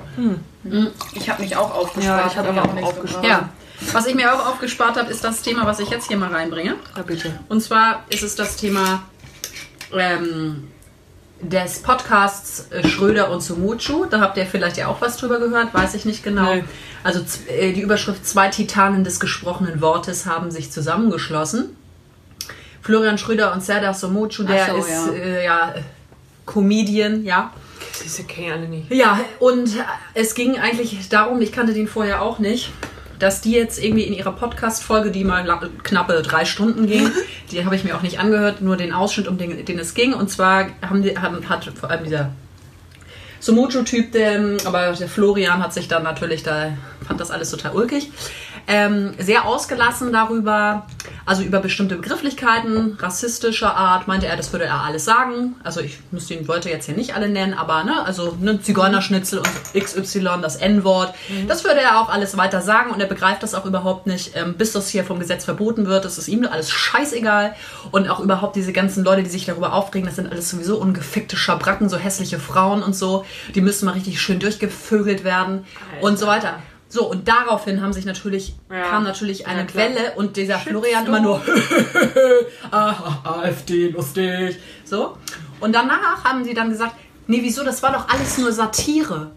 Ich 1.14 1.30
habe 1.30 1.42
mich 1.42 1.56
auch 1.58 1.76
aufgespart. 1.76 2.22
Ja, 2.22 2.28
ich 2.32 2.38
hab 2.38 2.52
mich 2.54 2.62
auch 2.62 2.74
nichts 2.74 2.90
aufgespart. 2.90 3.26
Ja. 3.26 3.50
Was 3.94 4.06
ich 4.06 4.16
mir 4.16 4.34
auch 4.34 4.48
aufgespart 4.48 4.98
habe, 4.98 5.12
ist 5.12 5.24
das 5.24 5.42
Thema, 5.42 5.66
was 5.66 5.80
ich 5.80 5.90
jetzt 5.90 6.08
hier 6.08 6.18
mal 6.18 6.32
reinbringe. 6.32 6.76
Ja, 6.96 7.02
bitte. 7.02 7.40
Und 7.48 7.62
zwar 7.62 8.04
ist 8.10 8.24
es 8.24 8.36
das 8.36 8.58
Thema 8.58 9.04
ähm, 9.94 10.68
des 11.42 11.80
Podcasts 11.80 12.68
Schröder 12.86 13.32
und 13.32 13.42
Sumuchu. 13.42 14.06
Da 14.06 14.20
habt 14.20 14.38
ihr 14.38 14.46
vielleicht 14.46 14.78
ja 14.78 14.88
auch 14.88 15.02
was 15.02 15.18
drüber 15.18 15.40
gehört, 15.40 15.74
weiß 15.74 15.94
ich 15.94 16.06
nicht 16.06 16.24
genau. 16.24 16.56
Nee. 16.56 16.64
Also 17.04 17.22
äh, 17.48 17.72
die 17.72 17.82
Überschrift 17.82 18.26
Zwei 18.26 18.50
Titanen 18.50 19.04
des 19.04 19.20
gesprochenen 19.20 19.82
Wortes 19.82 20.26
haben 20.26 20.52
sich 20.52 20.72
zusammengeschlossen. 20.72 21.76
Florian 22.82 23.18
Schröder 23.18 23.54
und 23.54 23.64
Serdar 23.64 23.94
Somucu, 23.94 24.44
der 24.44 24.72
so, 24.72 24.78
ist 24.78 24.90
ja. 24.90 25.12
äh, 25.14 25.46
ja 25.46 25.76
Comedian, 26.46 27.24
ja. 27.24 27.54
Diese 28.04 28.24
kennen 28.24 28.48
ja 28.48 28.54
alle 28.54 28.68
nicht. 28.68 28.92
Ja, 28.92 29.20
und 29.40 29.70
es 30.14 30.34
ging 30.34 30.58
eigentlich 30.58 31.10
darum, 31.10 31.42
ich 31.42 31.52
kannte 31.52 31.74
den 31.74 31.88
vorher 31.88 32.22
auch 32.22 32.40
nicht, 32.40 32.72
dass 33.20 33.42
die 33.42 33.52
jetzt 33.52 33.84
irgendwie 33.84 34.04
in 34.04 34.14
ihrer 34.14 34.32
Podcast-Folge, 34.32 35.12
die 35.12 35.24
mal 35.24 35.46
knappe 35.84 36.22
drei 36.22 36.46
Stunden 36.46 36.88
ging, 36.88 37.12
die 37.52 37.66
habe 37.66 37.76
ich 37.76 37.84
mir 37.84 37.96
auch 37.96 38.02
nicht 38.02 38.20
angehört, 38.20 38.62
nur 38.62 38.78
den 38.78 38.94
Ausschnitt, 38.94 39.28
um 39.28 39.38
den, 39.38 39.66
den 39.66 39.80
es 39.80 39.94
ging. 39.94 40.14
Und 40.14 40.30
zwar 40.30 40.68
haben 40.82 41.04
die, 41.04 41.18
haben, 41.18 41.48
hat 41.50 41.66
vor 41.66 41.92
allem 41.92 42.06
dieser 42.06 42.32
Sumocho-Typ, 43.40 44.12
der, 44.12 44.58
aber 44.66 44.94
der 44.94 45.08
Florian 45.08 45.64
hat 45.64 45.74
sich 45.74 45.88
dann 45.88 46.04
natürlich, 46.04 46.44
da 46.44 46.78
fand 47.06 47.20
das 47.20 47.32
alles 47.32 47.52
total 47.52 47.74
ulkig, 47.74 48.12
ähm, 48.70 49.14
sehr 49.18 49.46
ausgelassen 49.46 50.14
darüber, 50.14 50.86
also 51.26 51.42
über 51.42 51.60
bestimmte 51.60 51.96
Begrifflichkeiten, 51.96 52.98
rassistischer 53.00 53.76
Art, 53.76 54.08
meinte 54.08 54.28
er, 54.28 54.38
das 54.38 54.54
würde 54.54 54.66
er 54.66 54.84
alles 54.84 55.06
sagen. 55.06 55.56
Also 55.64 55.82
ich 55.82 56.00
müsste 56.12 56.36
ihn 56.36 56.48
Wörter 56.48 56.70
jetzt 56.70 56.86
hier 56.86 56.96
nicht 56.96 57.16
alle 57.16 57.30
nennen, 57.30 57.56
aber 57.56 57.84
ne, 57.84 58.06
also 58.06 58.38
ne, 58.40 58.62
Zigeunerschnitzel 58.62 59.40
und 59.40 59.84
XY, 59.84 60.42
das 60.44 60.58
N-Wort, 60.58 61.16
das 61.48 61.64
würde 61.64 61.82
er 61.82 62.00
auch 62.00 62.10
alles 62.10 62.38
weiter 62.38 62.62
sagen 62.62 62.92
und 62.92 63.02
er 63.02 63.08
begreift 63.08 63.42
das 63.42 63.56
auch 63.56 63.66
überhaupt 63.66 64.06
nicht, 64.06 64.36
ähm, 64.36 64.54
bis 64.54 64.72
das 64.72 64.88
hier 64.88 65.04
vom 65.04 65.20
Gesetz 65.20 65.46
verboten 65.46 65.88
wird. 65.88 66.06
Das 66.06 66.20
ist 66.20 66.28
ihm 66.28 66.46
alles 66.46 66.70
scheißegal 66.70 67.56
und 67.90 68.08
auch 68.08 68.20
überhaupt 68.20 68.56
diese 68.56 68.72
ganzen 68.72 69.04
Leute, 69.04 69.24
die 69.24 69.30
sich 69.30 69.46
darüber 69.46 69.74
aufregen, 69.74 70.06
das 70.06 70.18
sind 70.18 70.32
alles 70.32 70.48
sowieso 70.48 70.78
ungefickte 70.78 71.38
Schabracken, 71.38 71.90
so 71.90 71.98
hässliche 71.98 72.38
Frauen 72.38 72.84
und 72.84 72.96
so, 72.96 73.26
die 73.56 73.62
müssen 73.62 73.86
mal 73.86 73.94
richtig 73.94 74.22
schön 74.22 74.40
durchgevögelt 74.40 75.24
werden 75.24 75.66
und 76.02 76.20
so 76.20 76.28
weiter. 76.28 76.60
So, 76.92 77.08
und 77.08 77.28
daraufhin 77.28 77.82
haben 77.82 77.94
sich 77.94 78.06
natürlich, 78.06 78.56
Ja. 78.72 78.82
kam 78.90 79.04
natürlich 79.04 79.46
eine 79.48 79.62
Ja. 79.62 79.76
Welle 79.76 80.14
und 80.16 80.36
dieser 80.38 80.58
Florian 80.58 81.06
immer 81.06 81.20
nur 81.20 81.40
ah, 82.72 82.94
AfD, 83.24 83.90
lustig. 83.90 84.58
So. 84.86 85.18
Und 85.60 85.74
danach 85.74 86.24
haben 86.24 86.44
sie 86.44 86.54
dann 86.56 86.70
gesagt, 86.70 86.96
nee, 87.28 87.40
wieso, 87.42 87.64
das 87.64 87.84
war 87.84 87.92
doch 87.94 88.10
alles 88.10 88.38
nur 88.40 88.52
Satire. 88.52 89.32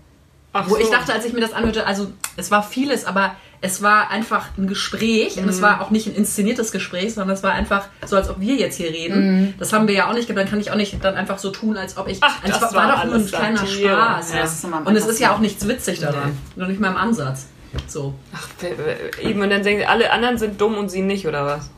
Ach 0.55 0.69
Wo 0.69 0.77
ich 0.77 0.87
so. 0.87 0.93
dachte, 0.93 1.13
als 1.13 1.25
ich 1.27 1.33
mir 1.33 1.41
das 1.41 1.53
anhörte, 1.53 1.87
also 1.87 2.13
es 2.37 2.51
war 2.51 2.63
vieles, 2.63 3.05
aber 3.05 3.37
es 3.65 3.81
war 3.81 4.11
einfach 4.11 4.49
ein 4.59 4.67
Gespräch 4.67 5.39
und 5.39 5.49
es 5.49 5.63
war 5.63 5.81
auch 5.81 5.91
nicht 5.91 6.09
ein 6.09 6.15
inszeniertes 6.15 6.73
Gespräch, 6.73 7.15
sondern 7.15 7.37
es 7.37 7.45
war 7.45 7.53
einfach 7.53 7.87
so, 8.05 8.17
als 8.17 8.29
ob 8.29 8.41
wir 8.41 8.57
jetzt 8.57 8.77
hier 8.77 8.91
reden. 8.91 9.55
Das 9.59 9.73
haben 9.73 9.87
wir 9.87 9.95
ja 9.95 10.11
auch 10.11 10.15
nicht, 10.15 10.29
dann 10.29 10.49
kann 10.49 10.61
ich 10.61 10.73
auch 10.73 10.77
nicht 10.77 11.03
dann 11.03 11.15
einfach 11.15 11.39
so 11.39 11.51
tun, 11.51 11.77
als 11.77 11.97
ob 11.97 12.09
ich. 12.09 12.19
Ach, 12.23 12.41
es 12.43 12.59
das 12.59 12.75
war, 12.75 12.89
war 12.89 12.97
doch 12.97 13.05
nur 13.05 13.15
ein 13.15 13.27
kleiner. 13.27 13.65
Spaß. 13.65 14.33
Ja, 14.35 14.79
und 14.85 14.97
es 14.97 15.07
ist 15.07 15.21
ja 15.21 15.33
auch 15.33 15.39
nichts 15.39 15.67
witzig 15.69 16.01
daran. 16.01 16.37
Nur 16.57 16.67
nicht 16.67 16.81
mal 16.81 16.91
im 16.91 16.97
Ansatz. 16.97 17.47
So. 17.87 18.15
Ach, 18.35 18.49
eben, 19.23 19.41
und 19.41 19.51
dann 19.51 19.63
denken 19.63 19.83
sie, 19.83 19.87
alle 19.87 20.11
anderen 20.11 20.39
sind 20.39 20.61
dumm 20.61 20.77
und 20.77 20.91
sie 20.91 21.01
nicht, 21.01 21.27
oder 21.27 21.47
was? 21.47 21.71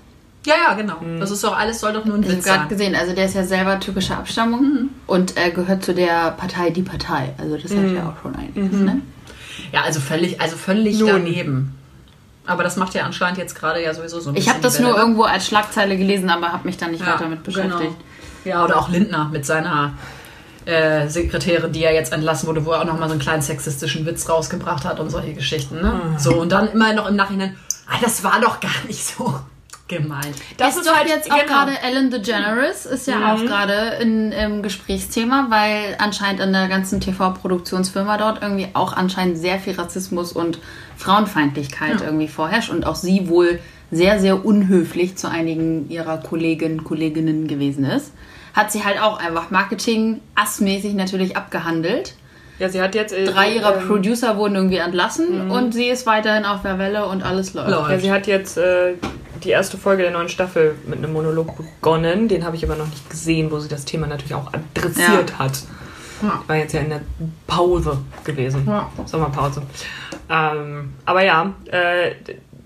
Ja, 0.47 0.55
ja, 0.69 0.75
genau. 0.75 0.97
Das 1.21 1.31
ist 1.31 1.45
doch 1.45 1.57
alles, 1.57 1.81
soll 1.81 1.93
doch 1.93 2.05
nur 2.05 2.17
ein 2.17 2.23
Ich 2.23 2.29
habe 2.29 2.39
Witz 2.39 2.45
gerade 2.47 2.69
gesehen, 2.69 2.95
also 2.95 3.15
der 3.15 3.27
ist 3.27 3.35
ja 3.35 3.45
selber 3.45 3.79
türkischer 3.79 4.19
Abstammung 4.19 4.91
und 5.07 5.37
äh, 5.37 5.51
gehört 5.51 5.85
zu 5.85 5.95
der 5.95 6.33
Partei 6.33 6.71
Die 6.71 6.83
Partei. 6.83 7.35
Also 7.39 7.57
das 7.57 7.71
hat 7.71 7.91
ja 7.95 8.09
auch 8.09 8.23
schon 8.23 8.35
einiges, 8.35 8.81
ne? 8.81 9.01
Ja, 9.73 9.83
also 9.83 10.01
völlig, 10.01 10.41
also 10.41 10.57
völlig 10.57 10.99
Nun. 10.99 11.09
daneben. 11.09 11.79
Aber 12.47 12.63
das 12.63 12.77
macht 12.77 12.95
ja 12.95 13.05
anscheinend 13.05 13.39
jetzt 13.39 13.55
gerade 13.55 13.83
ja 13.83 13.95
sowieso 13.95 14.21
so 14.21 14.31
ein 14.31 14.37
Ich 14.37 14.41
bisschen 14.41 14.55
habe 14.55 14.63
das 14.63 14.79
nur 14.79 14.97
irgendwo 14.97 15.23
als 15.23 15.47
Schlagzeile 15.47 15.97
gelesen, 15.97 16.29
aber 16.29 16.53
habe 16.53 16.67
mich 16.67 16.77
dann 16.77 16.91
nicht 16.91 17.07
weiter 17.07 17.29
mit 17.29 17.43
beschäftigt. 17.43 17.81
Genau. 17.81 18.57
Ja, 18.57 18.65
oder 18.65 18.79
auch 18.79 18.91
Lindner 18.91 19.31
mit 19.33 19.47
seiner 19.47 19.95
äh, 20.67 21.09
Sekretärin, 21.09 21.73
die 21.73 21.81
ja 21.81 21.91
jetzt 21.91 22.13
entlassen 22.13 22.47
wurde, 22.47 22.67
wo 22.67 22.73
er 22.73 22.83
auch 22.83 22.85
nochmal 22.85 23.09
so 23.09 23.15
einen 23.15 23.21
kleinen 23.21 23.43
sexistischen 23.43 24.05
Witz 24.05 24.29
rausgebracht 24.29 24.85
hat 24.85 25.01
und 25.01 25.09
solche 25.11 25.33
Geschichten. 25.33 25.77
Ne? 25.81 26.01
Ah. 26.15 26.19
So, 26.19 26.37
und 26.37 26.53
dann 26.53 26.69
immer 26.69 26.93
noch 26.93 27.09
im 27.09 27.17
Nachhinein, 27.17 27.57
ah, 27.87 27.97
das 28.03 28.23
war 28.25 28.41
doch 28.41 28.61
gar 28.61 28.85
nicht 28.87 29.07
so 29.07 29.41
gemeint. 29.89 30.35
Das 30.57 30.77
ist 30.77 30.87
doch 30.87 31.07
jetzt 31.07 31.31
auch 31.31 31.39
genau. 31.39 31.47
gerade 31.47 31.73
Ellen 31.83 32.11
DeGeneres, 32.11 32.87
ist 32.87 33.07
ja 33.07 33.35
auch 33.35 33.41
gerade 33.41 33.99
ein 34.01 34.33
im 34.33 34.63
Gesprächsthema, 34.63 35.49
weil 35.51 35.97
anscheinend 35.99 36.41
in 36.41 36.53
der 36.53 36.69
ganzen 36.69 37.01
TV-Produktionsfirma 37.01 38.17
dort 38.17 38.43
irgendwie 38.43 38.69
auch 38.73 38.95
anscheinend 38.95 39.37
sehr 39.37 39.59
viel 39.59 39.75
Rassismus 39.75 40.33
und 40.33 40.59
Frauenfeindlichkeit 40.97 42.01
irgendwie 42.01 42.29
vorherrscht 42.29 42.71
und 42.71 42.87
auch 42.87 42.95
sie 42.95 43.29
wohl 43.29 43.59
sehr, 43.91 44.19
sehr 44.21 44.45
unhöflich 44.45 45.17
zu 45.17 45.31
einigen 45.31 45.89
ihrer 45.91 46.19
Kolleginnen 46.19 46.83
Kolleginnen 46.85 47.47
gewesen 47.47 47.85
ist. 47.85 48.13
Hat 48.55 48.73
sie 48.73 48.85
halt 48.85 49.01
auch 49.03 49.19
einfach 49.19 49.51
Marketing-assmäßig 49.51 50.95
natürlich 50.95 51.37
abgehandelt. 51.37 52.15
Ja, 52.59 52.69
sie 52.69 52.81
hat 52.81 52.95
jetzt. 52.95 53.13
äh, 53.13 53.25
Drei 53.25 53.55
ihrer 53.55 53.81
ähm, 53.81 53.87
Producer 53.89 54.37
wurden 54.37 54.55
irgendwie 54.55 54.77
entlassen 54.77 55.51
und 55.51 55.75
sie 55.75 55.89
ist 55.89 56.07
weiterhin 56.07 56.45
auf 56.45 56.63
der 56.63 56.79
Welle 56.79 57.07
und 57.07 57.23
alles 57.23 57.53
läuft. 57.53 57.69
Läuft. 57.69 57.91
Ja, 57.91 57.99
sie 57.99 58.13
hat 58.13 58.27
jetzt 58.27 58.57
äh, 58.57 58.95
die 59.45 59.51
erste 59.51 59.79
Folge 59.79 60.03
der 60.03 60.13
neuen 60.13 60.29
Staffel 60.29 60.75
mit 60.87 60.99
einem 60.99 61.13
Monolog 61.13 61.57
begonnen. 61.57 62.29
Den 62.29 62.45
habe 62.45 62.57
ich 62.57 62.65
aber 62.65 62.77
noch 62.77 62.89
nicht 62.89 63.09
gesehen, 63.11 63.51
wo 63.51 63.59
sie 63.59 63.69
das 63.69 63.85
Thema 63.85 64.07
natürlich 64.07 64.35
auch 64.35 64.53
adressiert 64.53 65.39
hat. 65.39 65.63
Ja. 66.23 66.41
Ich 66.43 66.49
war 66.49 66.57
jetzt 66.57 66.73
ja 66.73 66.81
in 66.81 66.89
der 66.89 67.01
Pause 67.47 67.99
gewesen. 68.25 68.65
Ja. 68.67 68.91
Sommerpause. 69.05 69.63
Ähm, 70.31 70.95
aber 71.05 71.23
ja, 71.23 71.55
äh, 71.71 72.13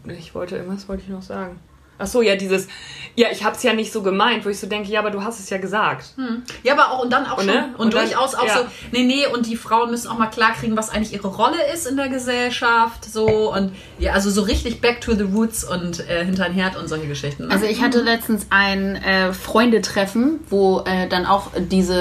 ich 0.06 0.34
wollte, 0.34 0.56
irgendwas 0.56 0.88
wollte 0.88 1.02
ich 1.02 1.08
noch 1.08 1.22
sagen. 1.22 1.58
Ach 1.98 2.06
so, 2.06 2.22
ja, 2.22 2.36
dieses, 2.36 2.68
ja, 3.16 3.28
ich 3.32 3.42
habe 3.44 3.56
es 3.56 3.62
ja 3.64 3.72
nicht 3.72 3.92
so 3.92 4.02
gemeint, 4.02 4.44
wo 4.44 4.48
ich 4.48 4.60
so 4.60 4.68
denke, 4.68 4.88
ja, 4.90 5.00
aber 5.00 5.10
du 5.10 5.22
hast 5.24 5.40
es 5.40 5.50
ja 5.50 5.58
gesagt. 5.58 6.14
Ja, 6.62 6.74
aber 6.74 6.92
auch 6.92 7.02
und 7.02 7.12
dann 7.12 7.26
auch 7.26 7.38
Und, 7.38 7.44
schon 7.46 7.54
ne? 7.54 7.64
und, 7.76 7.86
Und 7.86 7.94
dann- 7.94 8.04
durchaus 8.06 8.34
auch 8.36 8.46
ja. 8.46 8.58
so, 8.58 8.60
nee, 8.92 9.02
nee, 9.02 9.26
und 9.26 9.46
die 9.46 9.56
Frauen 9.56 9.90
müssen 9.90 10.08
auch 10.08 10.16
mal 10.18 10.28
klarkriegen, 10.28 10.76
was 10.76 10.90
eigentlich 10.90 11.12
ihre 11.12 11.26
Rolle 11.28 11.56
ist 11.74 11.86
in 11.88 11.96
der 11.96 12.08
Gesellschaft, 12.08 13.04
so 13.04 13.52
und 13.52 13.72
ja, 13.98 14.12
also 14.12 14.30
so 14.30 14.42
richtig 14.42 14.80
back 14.80 15.00
to 15.00 15.14
the 15.14 15.24
roots 15.24 15.64
und 15.64 16.08
äh, 16.08 16.24
hinter 16.24 16.44
den 16.44 16.52
Herd 16.54 16.76
und 16.76 16.86
solche 16.88 17.08
Geschichten. 17.08 17.46
Ne? 17.48 17.52
Also 17.52 17.66
ich 17.66 17.82
hatte 17.82 18.00
letztens 18.02 18.46
ein 18.50 18.94
äh, 18.96 19.32
Freundetreffen, 19.32 20.40
wo 20.48 20.80
äh, 20.86 21.08
dann 21.08 21.26
auch 21.26 21.48
diese 21.58 21.94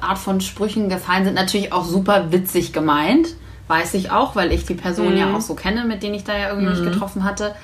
äh, 0.00 0.04
Art 0.04 0.18
von 0.18 0.40
Sprüchen 0.40 0.88
gefallen 0.88 1.24
sind. 1.24 1.34
Natürlich 1.34 1.72
auch 1.72 1.84
super 1.84 2.30
witzig 2.32 2.72
gemeint, 2.72 3.34
weiß 3.68 3.94
ich 3.94 4.10
auch, 4.12 4.36
weil 4.36 4.52
ich 4.52 4.64
die 4.66 4.74
Person 4.74 5.16
ja 5.16 5.34
auch 5.34 5.40
so 5.40 5.54
kenne, 5.54 5.84
mit 5.84 6.02
denen 6.02 6.14
ich 6.14 6.24
da 6.24 6.36
ja 6.38 6.50
irgendwie 6.50 6.70
mich 6.80 6.82
getroffen 6.92 7.24
hatte. 7.24 7.54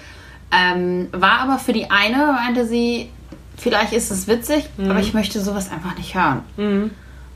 Ähm, 0.50 1.08
war 1.12 1.40
aber 1.40 1.58
für 1.58 1.72
die 1.72 1.90
eine, 1.90 2.32
meinte 2.32 2.66
sie, 2.66 3.11
vielleicht 3.56 3.92
ist 3.92 4.11
es 4.11 4.26
witzig, 4.28 4.68
Mhm. 4.76 4.90
aber 4.90 5.00
ich 5.00 5.12
möchte 5.14 5.40
sowas 5.40 5.70
einfach 5.70 5.96
nicht 5.96 6.14
hören. 6.14 6.42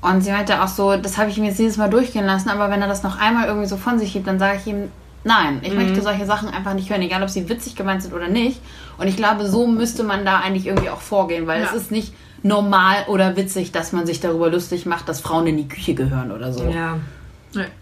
Und 0.01 0.21
sie 0.23 0.31
meinte 0.33 0.63
auch 0.63 0.69
so, 0.69 0.97
das 0.97 1.19
habe 1.19 1.31
ich 1.31 1.37
mir 1.39 1.49
jetzt 1.49 1.59
jedes 1.59 1.77
Mal 1.77 1.91
durchgehen 1.91 2.25
lassen, 2.27 2.49
aber 2.49 2.71
wenn 2.71 2.81
er 2.83 2.89
das 2.89 3.03
noch 3.03 3.19
einmal 3.21 3.47
irgendwie 3.47 3.69
so 3.69 3.77
von 3.77 3.99
sich 3.99 4.13
gibt, 4.13 4.27
dann 4.27 4.39
sage 4.39 4.59
ich 4.61 4.67
ihm, 4.67 4.91
nein, 5.25 5.61
ich 5.63 5.75
möchte 5.75 6.01
Mhm. 6.01 6.03
solche 6.03 6.27
Sachen 6.27 6.49
einfach 6.49 6.75
nicht 6.75 6.91
hören, 6.91 7.03
egal 7.03 7.23
ob 7.23 7.29
sie 7.31 7.49
witzig 7.49 7.77
gemeint 7.77 8.03
sind 8.03 8.13
oder 8.15 8.29
nicht. 8.29 8.61
Und 8.99 9.07
ich 9.09 9.17
glaube, 9.17 9.47
so 9.47 9.67
müsste 9.67 10.03
man 10.05 10.25
da 10.25 10.39
eigentlich 10.41 10.67
irgendwie 10.67 10.89
auch 10.91 11.01
vorgehen, 11.01 11.47
weil 11.47 11.61
Ja. 11.61 11.67
es 11.69 11.75
ist 11.75 11.91
nicht 11.93 12.13
normal 12.43 13.05
oder 13.07 13.37
witzig, 13.37 13.71
dass 13.71 13.93
man 13.93 14.07
sich 14.07 14.19
darüber 14.21 14.51
lustig 14.51 14.87
macht, 14.87 15.09
dass 15.09 15.21
Frauen 15.21 15.47
in 15.47 15.57
die 15.59 15.69
Küche 15.69 15.95
gehören 15.95 16.33
oder 16.33 16.53
so. 16.53 16.65
Ja. 16.65 16.97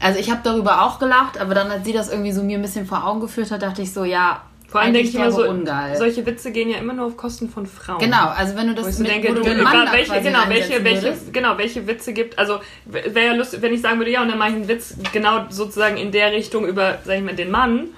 Also 0.01 0.19
ich 0.19 0.31
habe 0.31 0.41
darüber 0.43 0.83
auch 0.83 0.99
gelacht, 0.99 1.41
aber 1.41 1.55
dann, 1.55 1.71
als 1.71 1.85
sie 1.87 1.93
das 1.95 2.11
irgendwie 2.11 2.33
so 2.33 2.43
mir 2.43 2.59
ein 2.59 2.63
bisschen 2.63 2.85
vor 2.87 3.07
Augen 3.07 3.21
geführt 3.21 3.51
hat, 3.53 3.63
dachte 3.63 3.81
ich 3.81 3.93
so, 3.95 4.05
ja, 4.05 4.41
Vor 4.71 4.81
allem 4.81 4.93
denke 4.95 5.09
ich 5.09 5.15
immer 5.17 5.33
so, 5.33 5.49
ungeil. 5.49 5.97
solche 5.97 6.25
Witze 6.25 6.53
gehen 6.53 6.71
ja 6.71 6.79
immer 6.79 6.93
nur 6.93 7.07
auf 7.07 7.17
Kosten 7.17 7.49
von 7.51 7.67
Frauen. 7.67 7.99
Genau, 7.99 8.29
also 8.29 8.55
wenn 8.55 8.69
du 8.69 8.75
das 8.75 9.01
mit, 9.01 9.11
denke, 9.11 9.35
du 9.35 9.43
einen 9.43 9.65
Mann 9.65 9.89
welche, 9.91 10.21
genau, 10.21 10.39
welche, 10.47 10.85
welche, 10.85 11.17
genau, 11.33 11.59
welche 11.59 11.89
Witze 11.89 12.13
gibt, 12.13 12.39
also 12.39 12.61
wäre 12.85 13.27
ja 13.27 13.35
lustig, 13.35 13.63
wenn 13.63 13.75
ich 13.75 13.81
sagen 13.81 13.99
würde, 13.99 14.13
ja, 14.13 14.23
und 14.23 14.29
dann 14.29 14.39
mache 14.39 14.51
ich 14.51 14.55
einen 14.55 14.69
Witz 14.69 14.95
genau 15.13 15.47
sozusagen 15.51 15.97
in 15.97 16.13
der 16.13 16.31
Richtung 16.31 16.67
über, 16.69 16.99
sag 17.05 17.17
ich 17.17 17.25
mal, 17.25 17.35
den 17.35 17.51
Mann. 17.51 17.89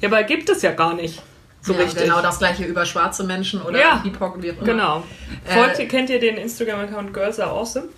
Ja, 0.00 0.08
aber 0.08 0.22
gibt 0.22 0.48
es 0.48 0.62
ja 0.62 0.72
gar 0.72 0.94
nicht. 0.94 1.22
So 1.60 1.74
ja, 1.74 1.80
richtig. 1.80 2.04
Genau 2.04 2.22
das 2.22 2.38
gleiche 2.38 2.64
über 2.64 2.86
schwarze 2.86 3.24
Menschen 3.24 3.60
oder 3.60 3.78
Ja. 3.78 3.96
BIPOC 3.96 4.36
und 4.36 4.42
wie 4.42 4.52
auch 4.52 4.56
immer. 4.56 4.64
Genau. 4.64 5.04
Äh, 5.46 5.54
Folgt 5.54 5.78
ihr, 5.78 5.88
kennt 5.88 6.08
ihr 6.08 6.20
den 6.20 6.38
Instagram-Account 6.38 7.12
Girls 7.12 7.40
Are 7.40 7.50
Awesome? 7.50 7.88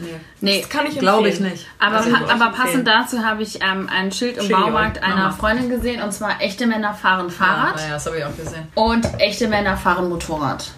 Nee. 0.00 0.08
Nee, 0.40 0.60
Das 0.60 0.68
kann 0.70 0.86
ich 0.86 0.98
Glaube 0.98 1.28
ich 1.28 1.40
nicht. 1.40 1.66
aber, 1.78 1.96
Also, 1.96 2.10
pa 2.10 2.16
aber 2.32 2.50
passend 2.52 2.74
empfehlen. 2.80 2.84
dazu 2.84 3.24
habe 3.24 3.42
ich 3.42 3.60
ähm, 3.62 3.88
ein 3.94 4.12
Schild 4.12 4.36
im 4.36 4.44
Schild 4.44 4.50
ihr 4.58 4.64
Baumarkt 4.64 5.02
einer 5.02 5.16
Mama. 5.16 5.30
Freundin 5.32 5.68
gesehen 5.68 6.02
und 6.02 6.12
zwar 6.12 6.40
echte 6.40 6.66
Männer 6.66 6.94
fahren 6.94 7.30
Fahrrad 7.30 7.76
Ja, 7.80 7.86
ja, 7.86 7.92
das 7.94 8.06
habe 8.06 8.18
ich 8.18 8.24
auch 8.24 8.36
gesehen. 8.36 8.66
und 8.74 9.06
echte 9.18 9.48
Männer 9.48 9.76
fahren 9.76 10.08
Motorrad. 10.08 10.70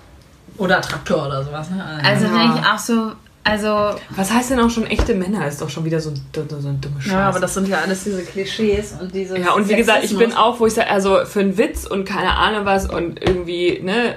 Oder 0.59 0.81
Traktor 0.81 1.27
oder 1.27 1.43
sowas. 1.45 1.71
Ne? 1.71 1.83
Also 2.05 2.27
Ja. 2.27 2.33
denke 2.39 2.59
ich 2.61 2.67
auch 2.67 2.79
so, 2.79 3.13
also 3.45 3.99
Was 4.11 4.31
heißt 4.31 4.51
denn 4.51 4.61
auch 4.61 4.69
schon 4.69 4.87
echte 4.87 5.15
Männer? 5.15 5.47
Ist 5.49 5.63
doch 5.63 5.71
schon 5.71 5.85
wieder 5.87 5.99
so, 6.01 6.11
ein- 6.11 6.21
so 6.35 6.69
ein 6.69 6.81
dumme 6.81 7.01
Scheiß. 7.01 7.13
ja, 7.13 7.29
aber 7.29 7.41
das 7.41 7.55
sind 7.55 7.67
ja 7.69 7.79
alles 7.79 8.05
diese 8.05 8.23
Klischees 8.23 8.93
und 9.01 9.15
diese. 9.15 9.39
Ja, 9.39 9.53
und 9.53 9.69
wie 9.69 9.77
gesagt, 9.77 10.05
ich 10.05 10.17
bin 10.17 10.35
auch, 10.35 10.61
wo 10.61 10.67
ich 10.67 10.75
sage, 10.75 10.91
also 10.91 11.25
für 11.25 11.41
einen 11.41 11.57
Witz 11.57 11.87
und 11.87 12.05
keine 12.05 12.37
Ahnung 12.37 12.67
was 12.67 12.87
und 12.87 13.19
irgendwie, 13.23 13.81
ne, 13.83 14.17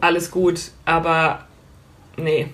alles 0.00 0.30
gut, 0.32 0.60
aber 0.84 1.44
nee. 2.16 2.48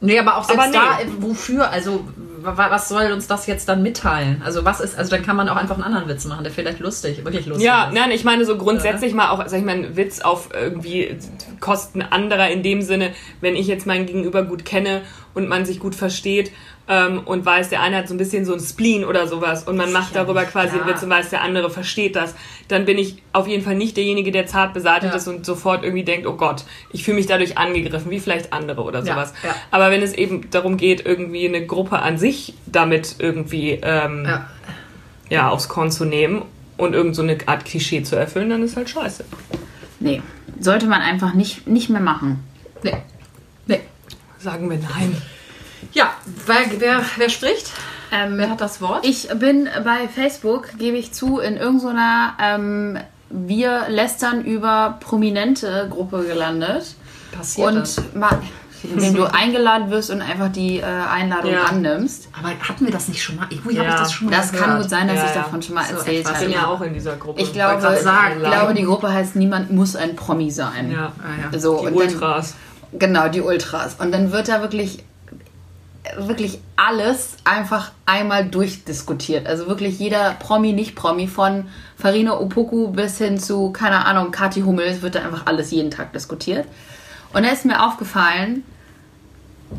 Nee, 0.00 0.18
aber 0.18 0.36
auch 0.36 0.44
selbst 0.44 0.62
Aber 0.62 0.70
nee. 0.70 0.76
da, 0.76 1.26
wofür? 1.26 1.70
Also, 1.70 2.04
wa- 2.42 2.54
was 2.70 2.88
soll 2.88 3.12
uns 3.12 3.26
das 3.26 3.46
jetzt 3.46 3.68
dann 3.68 3.82
mitteilen? 3.82 4.42
Also, 4.44 4.64
was 4.64 4.80
ist, 4.80 4.96
also 4.98 5.10
dann 5.10 5.24
kann 5.24 5.36
man 5.36 5.48
auch 5.48 5.56
einfach 5.56 5.76
einen 5.76 5.84
anderen 5.84 6.06
Witz 6.08 6.26
machen, 6.26 6.44
der 6.44 6.52
vielleicht 6.52 6.80
lustig, 6.80 7.24
wirklich 7.24 7.46
lustig 7.46 7.64
Ja, 7.66 7.84
ist. 7.86 7.94
nein, 7.94 8.10
ich 8.10 8.22
meine 8.24 8.44
so 8.44 8.58
grundsätzlich 8.58 9.14
mal 9.14 9.30
auch, 9.30 9.42
sag 9.48 9.58
ich 9.58 9.64
mal, 9.64 9.72
einen 9.72 9.96
Witz 9.96 10.20
auf 10.20 10.50
irgendwie 10.52 11.16
Kosten 11.60 12.02
anderer 12.02 12.48
in 12.50 12.62
dem 12.62 12.82
Sinne, 12.82 13.12
wenn 13.40 13.56
ich 13.56 13.66
jetzt 13.66 13.86
mein 13.86 14.04
Gegenüber 14.06 14.42
gut 14.42 14.64
kenne 14.66 15.00
und 15.34 15.48
man 15.48 15.64
sich 15.64 15.80
gut 15.80 15.94
versteht 15.94 16.52
ähm, 16.88 17.20
und 17.24 17.44
weiß, 17.44 17.68
der 17.70 17.82
eine 17.82 17.96
hat 17.96 18.08
so 18.08 18.14
ein 18.14 18.18
bisschen 18.18 18.44
so 18.44 18.52
ein 18.54 18.60
Spleen 18.60 19.04
oder 19.04 19.26
sowas 19.26 19.64
und 19.64 19.76
man 19.76 19.90
macht 19.92 20.14
darüber 20.14 20.44
quasi 20.44 20.78
einen. 20.78 20.86
Witz 20.86 21.02
und 21.02 21.10
weiß, 21.10 21.30
der 21.30 21.42
andere 21.42 21.68
versteht 21.70 22.14
das, 22.14 22.34
dann 22.68 22.84
bin 22.84 22.96
ich 22.98 23.22
auf 23.32 23.48
jeden 23.48 23.64
Fall 23.64 23.74
nicht 23.74 23.96
derjenige, 23.96 24.30
der 24.30 24.46
zart 24.46 24.72
beseitigt 24.74 25.12
Ja. 25.12 25.16
ist 25.16 25.26
und 25.26 25.44
sofort 25.44 25.82
irgendwie 25.82 26.04
denkt, 26.04 26.26
oh 26.26 26.34
Gott, 26.34 26.64
ich 26.92 27.02
fühle 27.04 27.16
mich 27.16 27.26
dadurch 27.26 27.58
angegriffen, 27.58 28.10
wie 28.10 28.20
vielleicht 28.20 28.52
andere 28.52 28.82
oder 28.82 29.00
Ja, 29.04 29.14
sowas. 29.14 29.34
ja. 29.42 29.54
Aber 29.70 29.90
wenn 29.90 30.02
es 30.02 30.12
eben 30.12 30.48
darum 30.50 30.76
geht, 30.76 31.04
irgendwie 31.04 31.46
eine 31.48 31.66
Gruppe 31.66 31.98
an 32.00 32.18
sich 32.18 32.54
damit 32.66 33.16
irgendwie 33.18 33.80
ähm, 33.82 34.24
Ja. 34.24 34.50
ja, 35.28 35.48
aufs 35.50 35.68
Korn 35.68 35.90
zu 35.90 36.04
nehmen 36.04 36.42
und 36.76 36.94
irgend 36.94 37.16
so 37.16 37.22
eine 37.22 37.36
Art 37.46 37.64
Klischee 37.64 38.02
zu 38.04 38.14
erfüllen, 38.16 38.50
dann 38.50 38.62
ist 38.62 38.76
halt 38.76 38.88
scheiße. 38.90 39.24
nee, 39.98 40.22
sollte 40.60 40.86
man 40.86 41.00
einfach 41.02 41.34
nicht, 41.34 41.66
nicht 41.66 41.90
mehr 41.90 42.00
machen. 42.00 42.44
Nee. 42.82 42.94
Nee. 43.66 43.80
Sagen 44.38 44.70
wir 44.70 44.78
nein. 44.78 45.16
Ja, 45.96 46.10
wer, 46.46 46.56
wer, 46.78 47.00
wer 47.16 47.28
spricht? 47.30 47.72
Ähm, 48.12 48.34
Wer 48.36 48.50
hat 48.50 48.60
das 48.60 48.82
Wort? 48.82 49.04
Ich 49.06 49.28
bin 49.30 49.66
bei 49.82 50.08
Facebook, 50.14 50.68
gebe 50.78 50.96
ich 50.98 51.12
zu, 51.12 51.38
in 51.38 51.56
irgendeiner 51.56 52.34
ähm, 52.40 52.98
Wir 53.30 53.86
lästern 53.88 54.44
über 54.44 54.98
prominente 55.00 55.88
Gruppe 55.90 56.24
gelandet. 56.24 56.94
Passiert 57.32 57.74
das? 57.76 57.96
Und 57.98 58.14
mal, 58.14 58.38
indem 58.84 59.14
du 59.14 59.24
eingeladen 59.24 59.90
wirst 59.90 60.10
und 60.10 60.20
einfach 60.20 60.52
die 60.52 60.78
äh, 60.80 60.84
Einladung 60.84 61.50
Ja. 61.52 61.64
annimmst. 61.64 62.28
Aber 62.38 62.50
hatten 62.68 62.84
wir 62.84 62.92
das 62.92 63.08
nicht 63.08 63.22
schon 63.22 63.36
mal? 63.36 63.46
Irgendwie 63.50 63.78
habe 63.78 63.88
Ja. 63.88 63.94
ich 63.94 64.00
das 64.02 64.12
schon 64.12 64.28
mal 64.28 64.36
Das 64.36 64.52
gehört. 64.52 64.66
kann 64.68 64.80
gut 64.82 64.90
sein, 64.90 65.08
dass 65.08 65.16
Ja, 65.16 65.24
ich 65.24 65.34
ja. 65.34 65.42
davon 65.42 65.62
schon 65.62 65.74
mal 65.76 65.84
So 65.86 65.94
erzählt 65.96 66.20
etwas. 66.20 66.30
Ich 66.32 66.36
habe. 66.36 66.46
bin 66.46 66.54
ja 66.54 66.66
auch 66.66 66.80
in 66.82 66.92
dieser 66.94 67.16
Gruppe. 67.16 67.40
Ich 67.40 67.52
glaube, 67.54 67.80
grad 67.80 67.98
sagen, 68.00 68.34
ich 68.42 68.48
glaube, 68.50 68.74
die 68.74 68.84
Gruppe 68.84 69.10
heißt 69.12 69.34
Niemand 69.34 69.72
muss 69.72 69.96
ein 69.96 70.14
Promi 70.14 70.50
sein. 70.50 70.92
Ja. 70.92 71.06
Ah, 71.18 71.50
ja. 71.52 71.58
So, 71.58 71.80
Die 71.80 71.86
und 71.86 71.94
Ultras. 71.94 72.54
Dann, 72.92 72.98
genau, 73.00 73.28
die 73.28 73.40
Ultras. 73.40 73.94
Und 73.98 74.12
dann 74.12 74.30
wird 74.30 74.46
da 74.48 74.60
wirklich, 74.60 75.02
wirklich 76.18 76.60
alles 76.76 77.36
einfach 77.44 77.92
einmal 78.04 78.44
durchdiskutiert. 78.46 79.46
Also 79.46 79.66
wirklich 79.66 79.98
jeder 79.98 80.32
Promi, 80.38 80.72
nicht 80.72 80.94
Promi, 80.94 81.26
von 81.26 81.66
Farina 81.98 82.38
Opoku 82.38 82.88
bis 82.88 83.18
hin 83.18 83.38
zu, 83.38 83.70
keine 83.70 84.04
Ahnung, 84.04 84.30
Kathi 84.30 84.62
Hummels, 84.62 85.02
wird 85.02 85.14
da 85.14 85.20
einfach 85.22 85.46
alles 85.46 85.70
jeden 85.70 85.90
Tag 85.90 86.12
diskutiert. 86.12 86.66
Und 87.32 87.44
da 87.44 87.50
ist 87.50 87.64
mir 87.64 87.84
aufgefallen, 87.84 88.62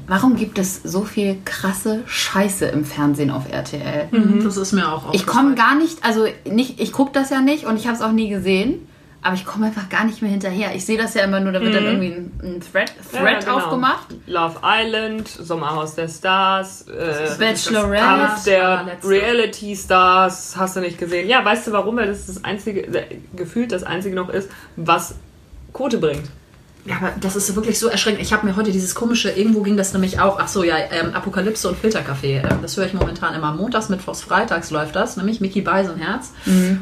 warum 0.08 0.36
gibt 0.36 0.60
es 0.60 0.82
so 0.84 1.04
viel 1.04 1.38
krasse 1.46 2.04
Scheiße 2.08 2.66
im 2.66 2.86
Fernsehen 2.86 3.32
auf 3.32 3.52
RTL? 3.52 4.10
Mhm, 4.12 4.44
Das 4.44 4.58
ist 4.58 4.74
mir 4.74 4.92
auch 4.92 5.13
Ich 5.13 5.26
komme 5.26 5.56
gar 5.56 5.76
nicht, 5.76 6.04
also 6.04 6.26
nicht, 6.50 6.80
ich 6.80 6.92
gucke 6.92 7.12
das 7.13 7.30
ja 7.30 7.42
nicht 7.42 7.66
und 7.66 7.78
ich 7.78 7.88
habe 7.88 7.96
es 7.96 8.02
auch 8.04 8.12
nie 8.12 8.30
gesehen, 8.30 8.87
aber 9.28 9.36
ich 9.36 9.46
komme 9.46 9.66
einfach 9.66 9.90
gar 9.90 10.06
nicht 10.06 10.22
mehr 10.22 10.32
hinterher. 10.32 10.74
Ich 10.74 10.86
sehe 10.86 10.98
das 10.98 11.13
ja 11.13 11.26
immer 11.26 11.42
nur, 11.42 11.52
da 11.52 11.60
wird 11.60 11.76
dann 11.76 11.84
irgendwie 11.84 12.13
ein, 12.13 12.32
ein 12.42 12.62
Thread, 12.62 12.94
Ja, 13.12 13.20
Thread 13.20 13.40
genau. 13.42 13.58
aufgemacht. 13.58 14.08
Love 14.26 14.56
Island, 14.63 15.28
Sommerhaus 15.28 15.96
der 15.96 16.08
Stars, 16.08 16.84
äh, 16.84 17.28
Bachelorette. 17.38 18.02
Kampf 18.02 18.44
der. 18.46 18.88
Reality 19.04 19.76
Stars, 19.76 20.56
hast 20.56 20.78
du 20.78 20.80
nicht 20.80 20.98
gesehen. 20.98 21.28
Ja, 21.28 21.44
weißt 21.44 21.68
du 21.68 21.74
warum? 21.74 21.98
Weil 21.98 22.08
das 22.08 22.28
das 22.28 22.42
einzige, 22.46 22.88
gefühlt 23.36 23.74
das 23.74 23.84
einzige 23.84 24.16
noch 24.16 24.30
ist, 24.30 24.50
was 24.78 25.16
Quote 25.74 25.98
bringt. 25.98 26.30
Ja, 26.88 26.97
aber 26.97 27.13
das 27.19 27.36
ist 27.36 27.54
wirklich 27.56 27.78
so 27.78 27.88
erschreckend. 27.88 28.21
Ich 28.21 28.32
habe 28.32 28.45
mir 28.45 28.56
heute 28.56 28.71
dieses 28.71 28.95
komische, 28.95 29.30
irgendwo 29.30 29.62
ging 29.62 29.76
das 29.76 29.91
nämlich 29.91 30.21
auch, 30.21 30.39
ach 30.39 30.47
so, 30.47 30.63
ja, 30.63 30.76
ähm, 30.78 31.13
Apokalypse 31.13 31.67
und 31.67 31.78
Filterkaffee. 31.78 32.38
Ähm, 32.38 32.60
das 32.62 32.78
höre 32.78 32.86
ich 32.86 32.93
momentan 32.93 33.34
immer 33.36 33.52
montags, 33.52 33.89
mittwochs, 33.89 34.21
freitags 34.21 34.71
läuft 34.71 34.95
das, 34.95 35.17
nämlich 35.17 35.41
Mickey 35.41 35.62
Beisenherz. 35.62 36.32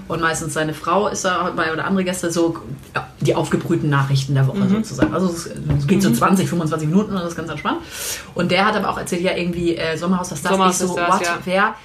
Und 0.08 0.22
meistens 0.22 0.54
seine 0.54 0.76
Frau 0.76 1.08
ist 1.08 1.26
da 1.26 1.52
bei 1.56 1.74
oder 1.74 1.86
andere 1.86 2.04
Gäste 2.04 2.32
so 2.32 2.58
ja, 2.94 3.08
die 3.22 3.34
aufgebrühten 3.34 3.90
Nachrichten 3.90 4.36
der 4.36 4.48
Woche 4.48 4.70
sozusagen. 4.70 5.14
Also 5.14 5.28
es, 5.28 5.88
geht 5.88 6.04
so 6.04 6.12
20, 6.12 6.48
25 6.48 6.88
Minuten 6.88 7.12
und 7.12 7.18
das 7.18 7.30
ist 7.30 7.36
ganz 7.36 7.50
entspannt. 7.50 7.80
Und 8.36 8.52
der 8.52 8.66
hat 8.66 8.76
aber 8.76 8.90
auch 8.90 9.00
erzählt, 9.00 9.24
ja, 9.24 9.36
irgendwie 9.36 9.76
äh, 9.76 9.98
Sommerhaus, 9.98 10.30
das 10.30 10.44
das 10.44 10.52
Sommerhaus 10.52 10.82
ich 10.82 10.88
so, 10.88 10.94
Stars, 10.94 11.20
what, 11.20 11.26
ja. 11.26 11.38
wer 11.46 11.76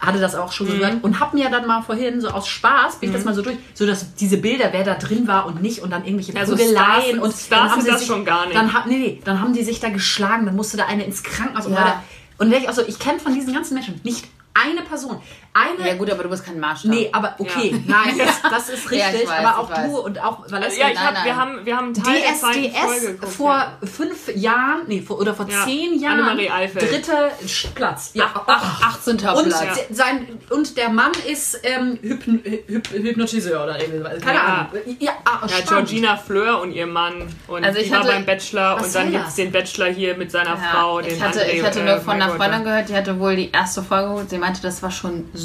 hatte 0.00 0.18
das 0.18 0.34
auch 0.34 0.50
schon 0.52 0.66
gehört 0.66 1.02
und 1.02 1.20
hab 1.20 1.34
mir 1.34 1.50
dann 1.50 1.66
mal 1.66 1.82
vorhin 1.82 2.20
so 2.20 2.28
aus 2.28 2.48
Spaß 2.48 2.96
bin 2.96 3.10
ich 3.10 3.14
das 3.16 3.24
mal 3.24 3.34
so 3.34 3.42
durch, 3.42 3.56
so 3.74 3.86
dass 3.86 4.14
diese 4.14 4.38
Bilder, 4.38 4.70
wer 4.72 4.82
da 4.84 4.94
drin 4.94 5.26
war 5.28 5.46
und 5.46 5.62
nicht 5.62 5.80
und 5.80 5.90
dann 5.90 6.04
irgendwelche 6.04 6.34
Also 6.38 6.56
Stars- 6.56 7.12
und 7.12 7.32
Stars 7.32 7.48
dann 7.48 7.70
haben 7.70 7.80
sie 7.82 7.90
das 7.90 7.98
sich, 8.00 8.08
schon 8.08 8.24
gar 8.24 8.46
nicht. 8.46 8.56
Dann, 8.56 8.70
nee, 8.86 8.96
nee, 8.98 9.20
dann 9.24 9.40
haben 9.40 9.52
die 9.52 9.62
sich 9.62 9.78
da 9.80 9.90
geschlagen, 9.90 10.46
dann 10.46 10.56
musste 10.56 10.76
da 10.76 10.86
eine 10.86 11.04
ins 11.04 11.22
Krankenhaus 11.22 11.66
und 11.66 11.74
Ja. 11.74 11.80
weiter. 11.80 12.02
Und 12.38 12.52
ich, 12.52 12.66
also, 12.66 12.82
ich 12.86 12.98
kenne 12.98 13.20
von 13.20 13.34
diesen 13.34 13.52
ganzen 13.52 13.74
Menschen 13.74 14.00
nicht 14.02 14.26
eine 14.54 14.80
Person. 14.82 15.20
Eine. 15.52 15.88
Ja 15.88 15.94
gut, 15.96 16.08
aber 16.10 16.22
du 16.22 16.28
bist 16.28 16.44
kein 16.44 16.60
Maßstab. 16.60 16.90
Nee, 16.92 17.08
aber 17.12 17.34
okay, 17.38 17.70
Ja. 17.86 17.96
nein, 18.04 18.16
das, 18.18 18.40
das 18.50 18.68
ist 18.68 18.84
Ja, 18.92 19.06
richtig. 19.06 19.22
ich 19.24 19.28
weiß, 19.28 19.44
aber 19.44 19.58
auch 19.58 19.70
ich 19.70 19.76
weiß. 19.76 19.86
du 19.90 19.98
und 19.98 20.22
auch 20.22 20.50
Valeska. 20.50 20.80
Ja, 20.80 20.88
ich 20.90 20.94
nein, 20.94 21.04
hab, 21.06 21.14
nein. 21.14 21.24
wir 21.24 21.36
haben, 21.36 21.66
wir 21.66 21.76
haben 21.76 21.84
einen 21.86 21.94
Teil 21.94 22.20
der 22.20 22.34
zweiten 22.36 22.70
Folge 22.72 22.98
DSDS 22.98 23.06
geguckt, 23.06 23.32
vor 23.32 23.48
ja. 23.54 23.72
fünf 23.84 24.36
Jahren, 24.36 24.82
nee, 24.86 25.02
vor, 25.02 25.18
oder 25.18 25.34
vor 25.34 25.48
Ja. 25.48 25.64
zehn 25.64 25.98
Jahren. 25.98 26.20
Annemarie 26.20 26.50
Eifeld. 26.50 26.90
Dritter 26.92 27.30
Platz. 27.74 28.10
Ja, 28.14 28.30
Ach, 28.46 28.94
18. 28.96 29.14
und, 29.14 29.22
Platz. 29.22 29.50
Ja. 29.60 29.74
sein, 29.94 30.38
und 30.50 30.76
der 30.76 30.88
Mann 30.88 31.12
ist 31.26 31.58
ähm, 31.64 31.98
Hypn, 32.00 32.42
Hyp, 32.44 32.88
Hypnotiseur 32.92 33.64
oder 33.64 33.80
irgendwie. 33.80 34.20
Keine 34.20 34.38
Ja. 34.38 34.68
Ahnung. 34.70 34.96
Ja, 35.00 35.12
ah, 35.24 35.46
Ja. 35.48 35.56
Georgina 35.66 36.16
Fleur 36.16 36.60
und 36.60 36.72
ihr 36.72 36.86
Mann. 36.86 37.26
Und 37.48 37.64
Also 37.64 37.80
ich 37.80 37.90
war 37.90 38.00
hatte- 38.00 38.08
beim 38.12 38.24
Bachelor 38.24 38.76
und 38.82 38.94
dann 38.94 39.10
gibt 39.10 39.26
es 39.26 39.34
den 39.34 39.50
Bachelor 39.50 39.86
hier 39.88 40.16
mit 40.16 40.30
seiner 40.30 40.50
Ja, 40.50 40.56
Frau, 40.72 41.00
den 41.00 41.14
ich 41.16 41.20
hatte, 41.22 41.40
André, 41.40 41.50
ich 41.54 41.62
hatte 41.64 41.80
äh, 41.80 41.84
nur 41.86 42.00
von 42.00 42.14
einer. 42.14 42.30
Freundin 42.30 42.62
gehört, 42.62 42.88
die 42.88 42.94
hatte 42.94 43.18
wohl 43.18 43.34
die 43.34 43.50
erste 43.50 43.82
Folge 43.82 44.08
geholt. 44.08 44.30
Sie 44.30 44.38
meinte, 44.38 44.62
das 44.62 44.82
war 44.82 44.90
schon 44.92 45.28
so 45.34 45.39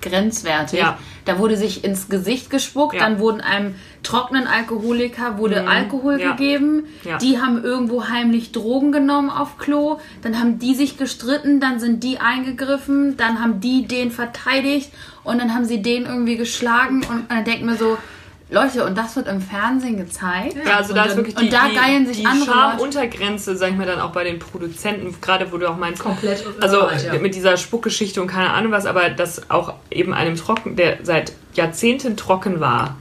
grenzwertig. 0.00 0.78
Ja. 0.80 0.98
Da 1.24 1.38
wurde 1.38 1.56
sich 1.56 1.82
ins 1.84 2.08
Gesicht 2.10 2.50
gespuckt, 2.50 2.94
Ja. 2.94 3.00
dann 3.00 3.18
wurden 3.18 3.40
einem 3.40 3.74
trockenen 4.02 4.46
Alkoholiker 4.46 5.38
wurde 5.38 5.66
Alkohol 5.66 6.20
Ja. 6.20 6.32
gegeben. 6.32 6.84
Die 7.22 7.40
haben 7.40 7.64
irgendwo 7.64 8.08
heimlich 8.08 8.52
Drogen 8.52 8.92
genommen 8.92 9.30
auf 9.30 9.56
Klo. 9.56 9.98
Dann 10.22 10.38
haben 10.38 10.58
die 10.58 10.74
sich 10.74 10.98
gestritten, 10.98 11.60
dann 11.60 11.80
sind 11.80 12.04
die 12.04 12.18
eingegriffen, 12.20 13.16
dann 13.16 13.40
haben 13.42 13.60
die 13.60 13.86
den 13.86 14.10
verteidigt 14.10 14.90
und 15.22 15.40
dann 15.40 15.54
haben 15.54 15.64
sie 15.64 15.80
den 15.80 16.04
irgendwie 16.04 16.36
geschlagen 16.36 17.02
und 17.10 17.30
dann 17.30 17.44
denkt 17.44 17.64
mir 17.64 17.76
so, 17.76 17.96
Leute, 18.50 18.84
und 18.84 18.96
das 18.96 19.16
wird 19.16 19.26
im 19.26 19.40
Fernsehen 19.40 19.96
gezeigt. 19.96 20.56
Ja, 20.64 20.76
also 20.76 20.90
und 20.90 20.96
da 20.96 21.04
ist 21.04 21.16
wirklich 21.16 21.36
und 21.36 21.44
die, 21.44 21.48
da 21.48 21.68
die, 21.68 21.74
geilen 21.74 22.06
sich 22.06 22.18
die 22.18 22.26
andere 22.26 22.46
Leute. 22.46 22.60
Schamuntergrenze, 22.60 23.56
sag 23.56 23.70
ich 23.70 23.76
mal, 23.76 23.86
dann 23.86 24.00
auch 24.00 24.12
bei 24.12 24.24
den 24.24 24.38
Produzenten, 24.38 25.14
gerade 25.20 25.50
wo 25.50 25.56
du 25.56 25.68
auch 25.68 25.76
meinst, 25.76 26.02
Komplett 26.02 26.44
also 26.60 26.88
ja. 26.90 27.14
mit 27.18 27.34
dieser 27.34 27.56
Spuckgeschichte 27.56 28.20
und 28.20 28.28
keine 28.28 28.50
Ahnung 28.50 28.70
was, 28.72 28.84
aber 28.84 29.08
dass 29.08 29.50
auch 29.50 29.74
eben 29.90 30.12
einem 30.12 30.36
Trocken, 30.36 30.76
der 30.76 30.98
seit 31.02 31.32
Jahrzehnten 31.54 32.16
trocken 32.16 32.60
war, 32.60 32.96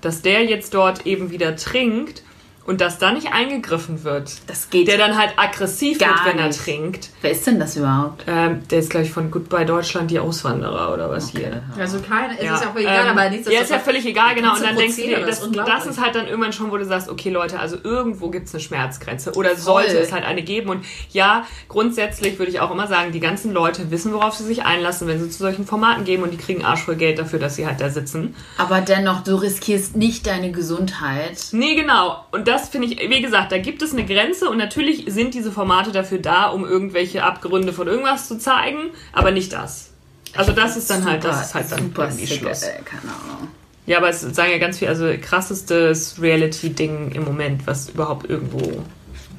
dass 0.00 0.22
der 0.22 0.44
jetzt 0.44 0.74
dort 0.74 1.06
eben 1.06 1.30
wieder 1.30 1.54
trinkt 1.56 2.22
und 2.68 2.82
dass 2.82 2.98
da 2.98 3.12
nicht 3.12 3.32
eingegriffen 3.32 4.04
wird. 4.04 4.30
Das 4.46 4.68
geht 4.68 4.88
Der 4.88 4.98
dann 4.98 5.16
halt 5.16 5.32
aggressiv 5.38 5.98
Gar 5.98 6.10
wird, 6.10 6.26
wenn 6.26 6.38
er 6.38 6.48
nicht. 6.48 6.62
trinkt. 6.62 7.08
Wer 7.22 7.30
ist 7.30 7.46
denn 7.46 7.58
das 7.58 7.78
überhaupt? 7.78 8.24
Ähm, 8.26 8.60
der 8.68 8.80
ist, 8.80 8.90
glaube 8.90 9.06
ich, 9.06 9.12
von 9.12 9.30
Goodbye 9.30 9.64
Deutschland, 9.64 10.10
die 10.10 10.18
Auswanderer 10.18 10.92
oder 10.92 11.08
was 11.08 11.30
hier. 11.30 11.62
Also 11.78 11.98
keine, 12.00 12.36
es 12.36 12.44
Ja, 12.44 12.56
ist 12.56 12.64
ja 12.64 12.70
auch 12.70 12.76
egal, 12.76 13.06
ähm, 13.06 13.18
aber 13.18 13.30
nichts 13.30 13.50
ja, 13.50 13.62
ist 13.62 13.70
ja 13.70 13.78
völlig 13.78 14.04
egal, 14.04 14.34
genau. 14.34 14.54
Und 14.54 14.62
dann 14.62 14.76
denkst 14.76 14.96
du 14.96 15.02
dir, 15.02 15.20
das, 15.20 15.40
das, 15.40 15.86
ist 15.86 15.96
das 15.96 15.98
halt 15.98 16.14
dann 16.14 16.26
irgendwann 16.26 16.52
schon, 16.52 16.70
wo 16.70 16.76
du 16.76 16.84
sagst, 16.84 17.08
okay 17.08 17.30
Leute, 17.30 17.58
also 17.58 17.78
irgendwo 17.82 18.28
gibt 18.28 18.48
es 18.48 18.54
eine 18.54 18.62
Schmerzgrenze 18.62 19.32
oder 19.32 19.56
sollte 19.56 19.96
es 19.98 20.12
halt 20.12 20.26
eine 20.26 20.42
geben. 20.42 20.68
Und 20.68 20.84
ja, 21.10 21.46
grundsätzlich 21.70 22.38
würde 22.38 22.52
ich 22.52 22.60
auch 22.60 22.70
immer 22.70 22.86
sagen, 22.86 23.12
die 23.12 23.20
ganzen 23.20 23.54
Leute 23.54 23.90
wissen, 23.90 24.12
worauf 24.12 24.34
sie 24.34 24.44
sich 24.44 24.66
einlassen, 24.66 25.08
wenn 25.08 25.18
sie 25.18 25.30
zu 25.30 25.38
solchen 25.38 25.64
Formaten 25.64 26.04
gehen 26.04 26.22
und 26.22 26.32
die 26.32 26.38
kriegen 26.38 26.66
arschvoll 26.66 26.96
Geld 26.96 27.18
dafür, 27.18 27.38
dass 27.38 27.56
sie 27.56 27.66
halt 27.66 27.80
da 27.80 27.88
sitzen. 27.88 28.34
Aber 28.58 28.82
dennoch, 28.82 29.24
du 29.24 29.36
riskierst 29.36 29.96
nicht 29.96 30.26
deine 30.26 30.52
Gesundheit. 30.52 31.46
Nee, 31.52 31.74
genau. 31.74 32.26
Und 32.30 32.46
das 32.58 32.68
finde 32.68 32.88
ich, 32.88 33.10
wie 33.10 33.22
gesagt, 33.22 33.52
da 33.52 33.58
gibt 33.58 33.82
es 33.82 33.92
eine 33.92 34.04
Grenze 34.04 34.48
und 34.48 34.58
natürlich 34.58 35.04
sind 35.08 35.34
diese 35.34 35.52
Formate 35.52 35.92
dafür 35.92 36.18
da, 36.18 36.48
um 36.48 36.64
irgendwelche 36.64 37.22
Abgründe 37.22 37.72
von 37.72 37.86
irgendwas 37.86 38.28
zu 38.28 38.38
zeigen, 38.38 38.90
aber 39.12 39.30
nicht 39.30 39.52
das. 39.52 39.90
Also 40.34 40.52
das 40.52 40.76
ist 40.76 40.90
dann 40.90 41.04
halt, 41.04 41.24
das 41.24 41.46
ist 41.46 41.54
halt 41.54 41.70
dann 41.72 41.84
super 41.84 42.04
irgendwie 42.04 42.26
Schluss. 42.26 42.62
Äh, 42.62 42.80
keine 42.84 43.12
Ahnung. 43.12 43.48
Ja, 43.86 43.98
aber 43.98 44.10
es 44.10 44.20
sagen 44.20 44.50
ja 44.50 44.58
ganz 44.58 44.78
viel, 44.78 44.88
also 44.88 45.06
krassestes 45.20 46.20
Reality-Ding 46.20 47.12
im 47.12 47.24
Moment, 47.24 47.66
was 47.66 47.88
überhaupt 47.88 48.28
irgendwo. 48.28 48.82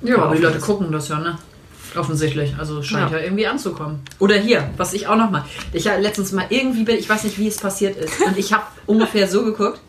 Ja, 0.01 0.17
aber 0.17 0.35
die 0.35 0.41
Leute 0.41 0.59
gucken 0.59 0.91
das 0.91 1.09
ja, 1.09 1.19
ne? 1.19 1.37
Offensichtlich. 1.95 2.55
Also 2.57 2.81
scheint 2.81 3.11
ja. 3.11 3.17
Ja. 3.17 3.23
irgendwie 3.23 3.47
anzukommen. 3.47 3.99
Oder 4.19 4.35
hier, 4.35 4.69
was 4.77 4.93
ich 4.93 5.07
auch 5.07 5.15
noch 5.15 5.29
mal. 5.29 5.45
Ich 5.73 5.87
habe 5.87 6.01
letztens 6.01 6.31
mal 6.31 6.45
irgendwie 6.49 6.83
bin, 6.83 6.97
ich 6.97 7.09
weiß 7.09 7.23
nicht, 7.23 7.37
wie 7.37 7.47
es 7.47 7.57
passiert 7.57 7.97
ist. 7.97 8.21
Und 8.21 8.37
ich 8.37 8.53
habe 8.53 8.63
ungefähr 8.85 9.27
so 9.27 9.43
geguckt. 9.43 9.79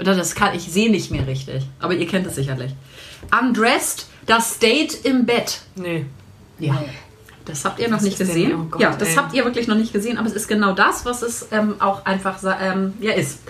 Oder 0.00 0.14
das 0.14 0.34
kann, 0.34 0.54
ich 0.54 0.62
sehe 0.62 0.90
nicht 0.90 1.10
mehr 1.10 1.26
richtig. 1.26 1.64
Aber 1.80 1.94
ihr 1.94 2.06
kennt 2.06 2.26
es 2.26 2.34
sicherlich. 2.36 2.72
Undressed, 3.38 4.06
das 4.26 4.58
Date 4.58 5.04
im 5.04 5.26
Bett. 5.26 5.60
Nee. 5.76 6.06
Ja. 6.58 6.82
Das 7.44 7.64
habt 7.64 7.78
ihr 7.80 7.88
noch 7.88 7.96
Was 7.96 8.02
nicht 8.04 8.20
denn? 8.20 8.26
gesehen. 8.26 8.52
Oh 8.54 8.64
Gott, 8.70 8.80
ja, 8.80 8.94
das 8.94 9.08
ey. 9.10 9.14
habt 9.16 9.34
ihr 9.34 9.44
wirklich 9.44 9.68
noch 9.68 9.74
nicht 9.76 9.92
gesehen, 9.92 10.18
aber 10.18 10.28
es 10.28 10.34
ist 10.34 10.48
genau 10.48 10.72
das, 10.72 11.04
was 11.04 11.22
es 11.22 11.48
ähm, 11.50 11.76
auch 11.80 12.04
einfach 12.04 12.38
ähm, 12.60 12.92
ja, 13.00 13.12
ist. 13.12 13.40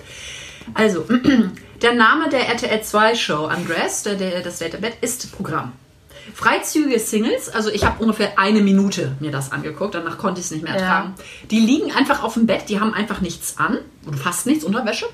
Also, 0.75 1.05
der 1.83 1.95
Name 1.95 2.29
der 2.29 2.49
RTL 2.49 2.81
2 2.81 3.15
Show 3.17 3.49
Undressed, 3.49 4.07
der, 4.07 4.15
der, 4.15 4.43
das 4.43 4.59
Date 4.59 4.75
im 4.75 4.83
Bett, 4.83 4.95
ist 5.01 5.33
Programm. 5.33 5.73
Freizügige 6.35 6.99
Singles, 7.01 7.49
also 7.49 7.71
ich 7.71 7.85
habe 7.85 8.01
ungefähr 8.03 8.39
eine 8.39 8.61
Minute 8.61 9.17
mir 9.19 9.31
das 9.33 9.51
angeguckt, 9.51 9.95
danach 9.95 10.19
konnte 10.19 10.41
ich 10.41 10.47
es 10.47 10.53
nicht 10.53 10.63
mehr 10.63 10.75
Ja. 10.75 10.81
ertragen. 10.81 11.15
Die 11.51 11.59
liegen 11.59 11.91
einfach 11.91 12.23
auf 12.23 12.35
dem 12.35 12.47
Bett, 12.47 12.69
die 12.69 12.79
haben 12.81 12.93
einfach 12.95 13.21
nichts 13.21 13.57
an, 13.59 13.79
oder 14.07 14.17
fast 14.19 14.47
nichts, 14.47 14.63
Unterwäsche. 14.63 15.07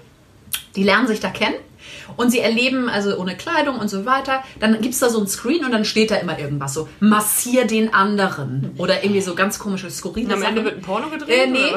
Die 0.77 0.83
lernen 0.83 1.07
sich 1.07 1.21
da 1.21 1.31
kennen 1.31 1.57
und 2.17 2.31
sie 2.31 2.41
erleben, 2.41 2.89
also 2.89 3.17
ohne 3.17 3.37
Kleidung 3.37 3.79
und 3.79 3.89
so 3.89 4.05
weiter. 4.07 4.43
Dann 4.61 4.81
gibt 4.81 4.95
es 4.95 5.01
da 5.01 5.09
so 5.09 5.21
ein 5.21 5.27
Screen 5.27 5.65
und 5.65 5.73
dann 5.73 5.85
steht 5.85 6.11
da 6.11 6.17
immer 6.17 6.39
irgendwas 6.39 6.75
so, 6.75 6.89
massier 7.01 7.67
den 7.67 7.93
anderen. 7.93 8.75
Oder 8.79 9.05
irgendwie 9.05 9.21
so 9.21 9.35
ganz 9.35 9.59
komische, 9.59 9.91
skurrile 9.91 10.35
Am 10.35 10.43
Ende 10.43 10.65
wird 10.65 10.77
ein 10.77 10.83
Porno 10.83 11.09
gedreht? 11.09 11.31
Äh, 11.31 11.47
nee, 11.47 11.71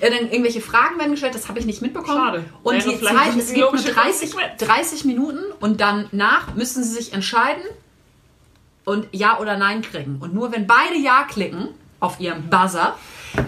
äh, 0.00 0.10
dann 0.10 0.30
irgendwelche 0.30 0.60
Fragen 0.60 0.98
werden 0.98 1.12
gestellt, 1.12 1.34
das 1.34 1.48
habe 1.48 1.58
ich 1.58 1.66
nicht 1.66 1.82
mitbekommen. 1.82 2.18
Schade. 2.18 2.44
Und 2.62 2.74
Wäre 2.74 2.96
die 2.96 3.00
Zeit, 3.00 3.36
es 3.36 3.46
gibt 3.48 3.58
nur 3.58 3.66
logische 3.72 3.92
30, 3.92 4.32
Konsequenz. 4.32 4.62
30 4.62 5.04
Minuten 5.04 5.40
und 5.60 5.80
danach 5.80 6.54
müssen 6.54 6.82
sie 6.84 6.94
sich 6.94 7.12
entscheiden 7.12 7.62
und 8.84 9.06
Ja 9.12 9.38
oder 9.38 9.56
Nein 9.56 9.82
klicken. 9.82 10.16
Und 10.20 10.34
nur 10.34 10.52
wenn 10.52 10.66
beide 10.66 10.96
Ja 10.96 11.24
klicken 11.24 11.68
auf 12.00 12.20
ihrem 12.20 12.48
Buzzer 12.48 12.96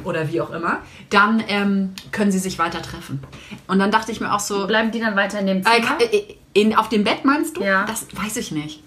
oder 0.05 0.29
wie 0.29 0.41
auch 0.41 0.51
immer, 0.51 0.79
dann 1.11 1.43
ähm, 1.49 1.95
können 2.13 2.31
sie 2.33 2.39
sich 2.39 2.59
weiter 2.59 2.83
treffen. 2.83 3.23
Und 3.67 3.79
dann 3.79 3.91
dachte 3.91 4.13
ich 4.13 4.21
mir 4.21 4.33
auch 4.33 4.41
so, 4.41 4.67
Bleiben 4.67 4.91
die 4.91 5.01
dann 5.01 5.17
weiter 5.17 5.41
in 5.41 5.47
dem 5.47 5.59
äh, 5.59 5.63
Zimmer? 5.63 5.99
äh, 6.01 6.37
in, 6.53 6.75
auf 6.77 6.89
dem 6.89 7.05
Bett 7.05 7.25
meinst 7.25 7.57
du? 7.57 7.63
Ja. 7.63 7.85
Das 7.87 8.07
weiß 8.13 8.37
ich 8.37 8.53
nicht. 8.53 8.83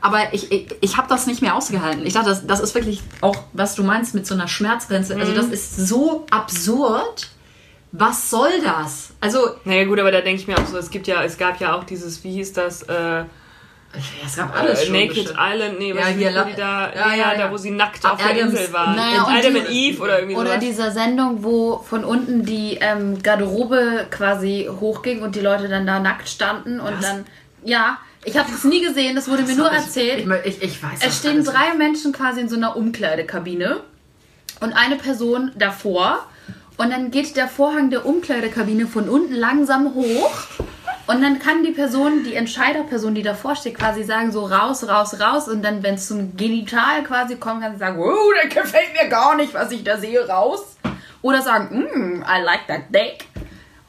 Aber 0.00 0.32
ich, 0.32 0.52
ich, 0.52 0.74
ich 0.80 0.96
habe 0.96 1.08
das 1.08 1.26
nicht 1.26 1.42
mehr 1.42 1.56
ausgehalten. 1.56 2.06
Ich 2.06 2.12
dachte, 2.12 2.28
das, 2.28 2.46
das 2.46 2.60
ist 2.60 2.74
wirklich 2.74 3.02
auch, 3.20 3.36
was 3.52 3.74
du 3.74 3.82
meinst 3.82 4.14
mit 4.14 4.26
so 4.26 4.34
einer 4.34 4.46
Schmerzgrenze. 4.46 5.16
Also 5.16 5.34
das 5.34 5.46
ist 5.46 5.76
so 5.76 6.26
absurd. 6.30 7.28
Was 7.90 8.28
soll 8.30 8.60
das? 8.62 9.14
Also, 9.20 9.56
Naja 9.64 9.84
gut, 9.84 9.98
aber 9.98 10.12
da 10.12 10.20
denke 10.20 10.42
ich 10.42 10.46
mir 10.46 10.58
auch 10.58 10.66
so, 10.66 10.76
es 10.76 10.90
gibt 10.90 11.06
ja, 11.06 11.22
es 11.24 11.38
gab 11.38 11.58
ja 11.58 11.74
auch 11.74 11.84
dieses, 11.84 12.22
wie 12.22 12.32
hieß 12.32 12.52
das, 12.52 12.82
äh, 12.82 13.24
es 14.24 14.36
gab 14.36 14.54
alles 14.56 14.82
äh, 14.82 14.84
schon. 14.86 14.94
Naked 14.94 15.08
bestimmt. 15.14 15.38
Island, 15.40 15.78
nee, 15.78 15.88
Ja, 15.90 15.96
was 15.96 16.08
hier, 16.08 16.28
die 16.28 16.54
da, 16.56 16.92
ja, 16.94 17.14
ja, 17.14 17.14
ja, 17.32 17.34
da 17.38 17.50
wo 17.50 17.56
sie 17.56 17.70
nackt 17.70 18.04
auf 18.04 18.18
der 18.18 18.30
Adams- 18.30 18.52
Insel 18.52 18.72
waren. 18.72 18.94
Naja, 18.96 19.22
und 19.24 19.34
Adam 19.34 19.56
and 19.56 19.70
Eve 19.70 20.02
oder 20.02 20.18
irgendwie 20.18 20.36
Oder 20.36 20.50
sowas. 20.50 20.60
dieser 20.64 20.90
Sendung, 20.90 21.42
wo 21.42 21.78
von 21.78 22.04
unten 22.04 22.44
die 22.44 22.76
ähm, 22.80 23.22
Garderobe 23.22 24.06
quasi 24.10 24.68
hochging 24.80 25.22
und 25.22 25.34
die 25.36 25.40
Leute 25.40 25.68
dann 25.68 25.86
da 25.86 25.98
nackt 26.00 26.28
standen 26.28 26.80
und 26.80 26.98
Was? 26.98 27.00
dann. 27.00 27.24
Ja, 27.64 27.98
ich 28.24 28.36
habe 28.36 28.50
das 28.52 28.64
nie 28.64 28.84
gesehen, 28.84 29.16
das 29.16 29.28
wurde 29.28 29.42
mir 29.44 29.54
nur 29.56 29.68
Ich- 29.70 29.76
erzählt. 29.78 30.26
Ich, 30.44 30.56
ich, 30.56 30.62
ich 30.62 30.82
weiß 30.82 30.92
Es 31.00 31.00
das 31.00 31.18
stehen 31.18 31.42
drei 31.44 31.74
Menschen 31.76 32.12
quasi 32.12 32.40
in 32.40 32.48
so 32.48 32.56
einer 32.56 32.76
Umkleidekabine 32.76 33.80
und 34.60 34.72
eine 34.74 34.96
Person 34.96 35.50
davor. 35.56 36.26
Und 36.76 36.90
dann 36.92 37.10
geht 37.10 37.36
der 37.36 37.48
Vorhang 37.48 37.90
der 37.90 38.06
Umkleidekabine 38.06 38.86
von 38.86 39.08
unten 39.08 39.34
langsam 39.34 39.94
hoch. 39.94 40.32
Und 41.08 41.22
dann 41.22 41.38
kann 41.38 41.62
die 41.64 41.72
Person, 41.72 42.22
die 42.22 42.34
Entscheiderperson, 42.34 43.14
die 43.14 43.22
davor 43.22 43.56
steht, 43.56 43.76
quasi 43.78 44.04
sagen, 44.04 44.30
so 44.30 44.44
raus, 44.44 44.86
raus, 44.86 45.18
raus. 45.18 45.48
Und 45.48 45.62
dann, 45.62 45.82
wenn 45.82 45.94
es 45.94 46.06
zum 46.06 46.36
Genital 46.36 47.02
quasi 47.02 47.36
kommt, 47.36 47.62
kann 47.62 47.72
sie 47.72 47.78
sagen, 47.78 47.98
oh, 47.98 48.32
das 48.42 48.54
gefällt 48.54 48.92
mir 49.02 49.08
gar 49.08 49.34
nicht, 49.34 49.54
was 49.54 49.72
ich 49.72 49.82
da 49.82 49.96
sehe, 49.96 50.28
raus. 50.28 50.76
Oder 51.22 51.40
sagen, 51.42 51.78
mm, 51.80 52.22
I 52.22 52.42
like 52.44 52.66
that 52.68 52.82
dick. 52.94 53.26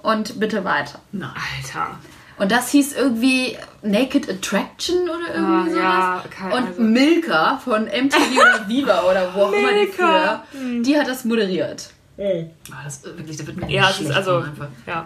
Und 0.02 0.40
bitte 0.40 0.64
weiter. 0.64 1.00
Alter. 1.14 1.98
Und 2.38 2.54
das 2.54 2.70
hieß 2.70 2.96
irgendwie 2.96 3.58
Naked 3.82 4.30
Attraction 4.30 4.96
oder 5.10 5.36
irgendwie 5.36 5.72
Ah, 5.72 5.74
sowas. 5.74 5.76
ja, 5.76 6.24
keine- 6.30 6.56
und 6.56 6.68
also- 6.70 6.82
Milka 6.82 7.58
von 7.58 7.86
MTV 7.88 8.32
oder 8.40 8.64
Viva 8.70 9.02
oder 9.04 9.36
wo 9.36 9.42
auch 9.42 9.52
immer 9.52 9.68
die 9.74 9.76
Milka. 9.88 10.44
früher, 10.50 10.82
die 10.84 10.98
hat 10.98 11.06
das 11.10 11.26
moderiert. 11.26 11.90
Ah, 12.18 12.82
das, 12.86 12.96
ist 12.98 13.04
wirklich, 13.18 13.36
das 13.36 13.46
wird 13.46 13.58
mir 13.58 13.70
Ja, 13.70 13.82
echt 13.82 13.90
es 13.92 13.96
ist 14.00 14.04
schlecht 14.06 14.18
also, 14.18 14.38
einfach. 14.38 14.68
ja. 14.88 15.06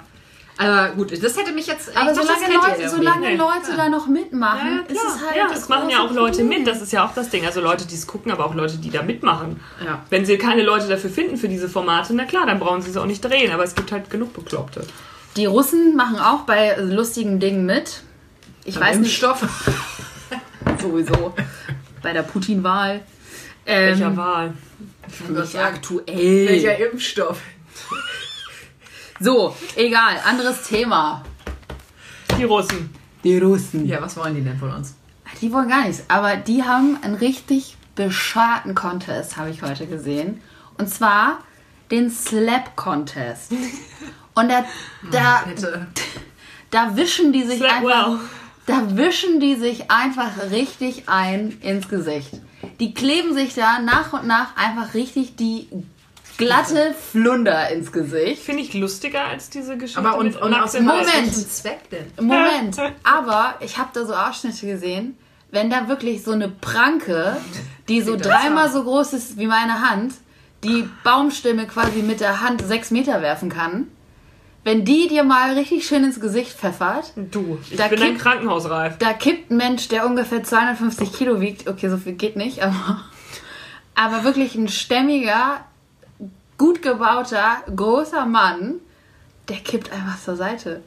Aber 0.58 0.90
gut, 0.96 1.12
das 1.12 1.36
hätte 1.36 1.52
mich 1.52 1.66
jetzt. 1.68 1.96
Aber 1.98 2.14
das 2.14 2.18
solange 2.18 2.54
Leute, 2.54 2.90
solange 2.90 3.28
Nee. 3.30 3.36
Leute 3.36 3.76
da 3.76 3.90
noch 3.90 4.06
mitmachen, 4.08 4.82
Ja, 4.88 4.94
ist 4.94 5.04
es 5.04 5.26
halt. 5.26 5.36
ja, 5.36 5.48
das 5.50 5.64
es 5.64 5.70
machen 5.70 5.90
ja 5.90 6.00
auch 6.02 6.12
Leute 6.12 6.40
Problem. 6.42 6.60
mit, 6.60 6.68
das 6.68 6.82
ist 6.82 6.94
ja 6.94 7.06
auch 7.06 7.14
das 7.16 7.30
Ding. 7.30 7.46
Also 7.46 7.60
Leute, 7.60 7.88
die 7.88 7.96
es 7.96 8.06
gucken, 8.06 8.32
aber 8.32 8.46
auch 8.46 8.54
Leute, 8.54 8.78
die 8.78 8.92
da 8.92 9.02
mitmachen. 9.02 9.60
Ja. 9.84 10.04
Wenn 10.12 10.26
sie 10.26 10.38
keine 10.38 10.62
Leute 10.62 10.88
dafür 10.88 11.10
finden 11.10 11.38
für 11.38 11.48
diese 11.50 11.68
Formate, 11.70 12.14
na 12.14 12.26
klar, 12.26 12.46
dann 12.46 12.60
brauchen 12.60 12.82
sie 12.84 12.92
es 12.92 12.98
auch 12.98 13.06
nicht 13.08 13.22
drehen, 13.26 13.52
aber 13.52 13.64
es 13.64 13.74
gibt 13.74 13.92
halt 13.92 14.10
genug 14.12 14.34
Bekloppte. 14.34 14.86
Die 15.38 15.48
Russen 15.48 15.96
machen 15.96 16.20
auch 16.20 16.42
bei 16.42 16.76
lustigen 16.78 17.40
Dingen 17.40 17.66
mit. 17.66 18.02
Ich 18.64 18.80
weiß 18.80 18.98
nicht, 18.98 19.22
Impfstoff. 19.24 19.42
sowieso. 20.82 21.34
bei 22.02 22.14
der 22.14 22.24
Putin-Wahl. 22.24 23.02
Ähm, 23.66 23.90
Welcher 24.00 24.18
Wahl? 24.18 24.54
Nicht 25.30 25.56
aktuell. 25.58 26.48
Welcher 26.50 26.78
Impfstoff? 26.92 27.40
So, 29.20 29.56
egal, 29.76 30.16
anderes 30.28 30.64
Thema. 30.64 31.24
Die 32.38 32.44
Russen. 32.44 32.94
Die 33.24 33.38
Russen. 33.38 33.86
Ja, 33.86 34.02
was 34.02 34.18
wollen 34.18 34.36
die 34.36 34.42
denn 34.42 34.58
von 34.58 34.72
uns? 34.74 34.96
Die 35.42 35.52
wollen 35.52 35.70
gar 35.70 35.84
nichts, 35.86 36.04
aber 36.10 36.36
die 36.36 36.64
haben 36.64 36.98
einen 37.02 37.16
richtig 37.16 37.78
bescheuerten 37.96 38.76
Contest, 38.76 39.38
habe 39.38 39.50
ich 39.50 39.62
heute 39.62 39.88
gesehen. 39.88 40.42
Und 40.78 40.90
zwar 40.90 41.40
den 41.92 42.10
Slap 42.10 42.76
Contest. 42.76 43.52
Und 44.36 44.50
da, 44.50 44.66
da, 45.12 45.44
Bitte. 45.48 45.88
da 46.72 46.96
wischen 46.96 47.32
die 47.34 47.44
sich 47.44 47.58
Slap 47.60 47.72
einfach. 47.84 48.08
well. 48.10 48.20
Da 48.66 48.96
wischen 48.98 49.40
die 49.40 49.56
sich 49.56 49.92
einfach 49.92 50.50
richtig 50.50 51.08
ein 51.08 51.60
ins 51.62 51.88
Gesicht. 51.90 52.40
Die 52.80 52.94
kleben 52.94 53.34
sich 53.34 53.54
da 53.54 53.80
nach 53.80 54.14
und 54.14 54.26
nach 54.26 54.56
einfach 54.56 54.94
richtig 54.94 55.36
die 55.36 55.68
glatte 56.38 56.94
Flunder 57.12 57.70
ins 57.70 57.92
Gesicht. 57.92 58.42
Finde 58.44 58.62
ich 58.64 58.74
lustiger 58.74 59.26
als 59.26 59.50
diese 59.50 59.78
Geschichte 59.78 60.00
Aber 60.00 60.18
und, 60.18 60.28
mit 60.34 60.42
und 60.42 60.54
aus 60.54 60.74
Moment. 60.80 61.34
Zweck 61.34 61.90
denn? 61.90 62.06
Moment, 62.26 62.78
aber 63.04 63.56
ich 63.60 63.78
habe 63.78 63.90
da 63.94 64.06
so 64.06 64.14
Ausschnitte 64.14 64.66
gesehen, 64.66 65.18
wenn 65.52 65.70
da 65.70 65.88
wirklich 65.88 66.24
so 66.24 66.32
eine 66.32 66.50
Pranke, 66.50 67.38
die 67.88 68.02
so 68.02 68.16
dreimal 68.18 68.72
so 68.72 68.84
groß 68.84 69.14
ist 69.14 69.38
wie 69.38 69.48
meine 69.48 69.82
Hand, 69.88 70.14
die 70.64 70.88
Baumstimme 71.04 71.68
quasi 71.68 72.02
mit 72.02 72.20
der 72.22 72.42
Hand 72.42 72.62
sechs 72.66 72.90
Meter 72.90 73.22
werfen 73.22 73.50
kann, 73.50 73.88
wenn 74.64 74.86
die 74.86 75.10
dir 75.10 75.24
mal 75.26 75.54
richtig 75.56 75.86
schön 75.86 76.06
ins 76.06 76.22
Gesicht 76.22 76.54
pfeffert, 76.58 77.12
Du, 77.18 77.60
ich 77.70 77.76
Da 77.76 77.90
bin 77.90 78.02
ein 78.02 78.14
kippt- 78.16 78.22
Krankenhausreif. 78.22 78.98
da 78.98 79.12
kippt 79.12 79.52
ein 79.52 79.58
Mensch, 79.58 79.90
der 79.90 80.06
ungefähr 80.08 80.42
250 80.42 81.12
Kilo 81.12 81.42
wiegt, 81.42 81.68
okay, 81.68 81.90
so 81.90 81.98
viel 81.98 82.14
geht 82.14 82.38
nicht, 82.38 82.64
aber, 82.64 83.02
aber 83.94 84.24
wirklich 84.24 84.56
ein 84.56 84.70
stämmiger, 84.70 85.60
gut 86.64 86.82
gebauter, 86.82 87.58
großer 87.76 88.26
Mann, 88.26 88.76
der 89.50 89.58
kippt 89.58 89.92
einfach 89.92 90.18
zur 90.18 90.38
Seite. 90.38 90.82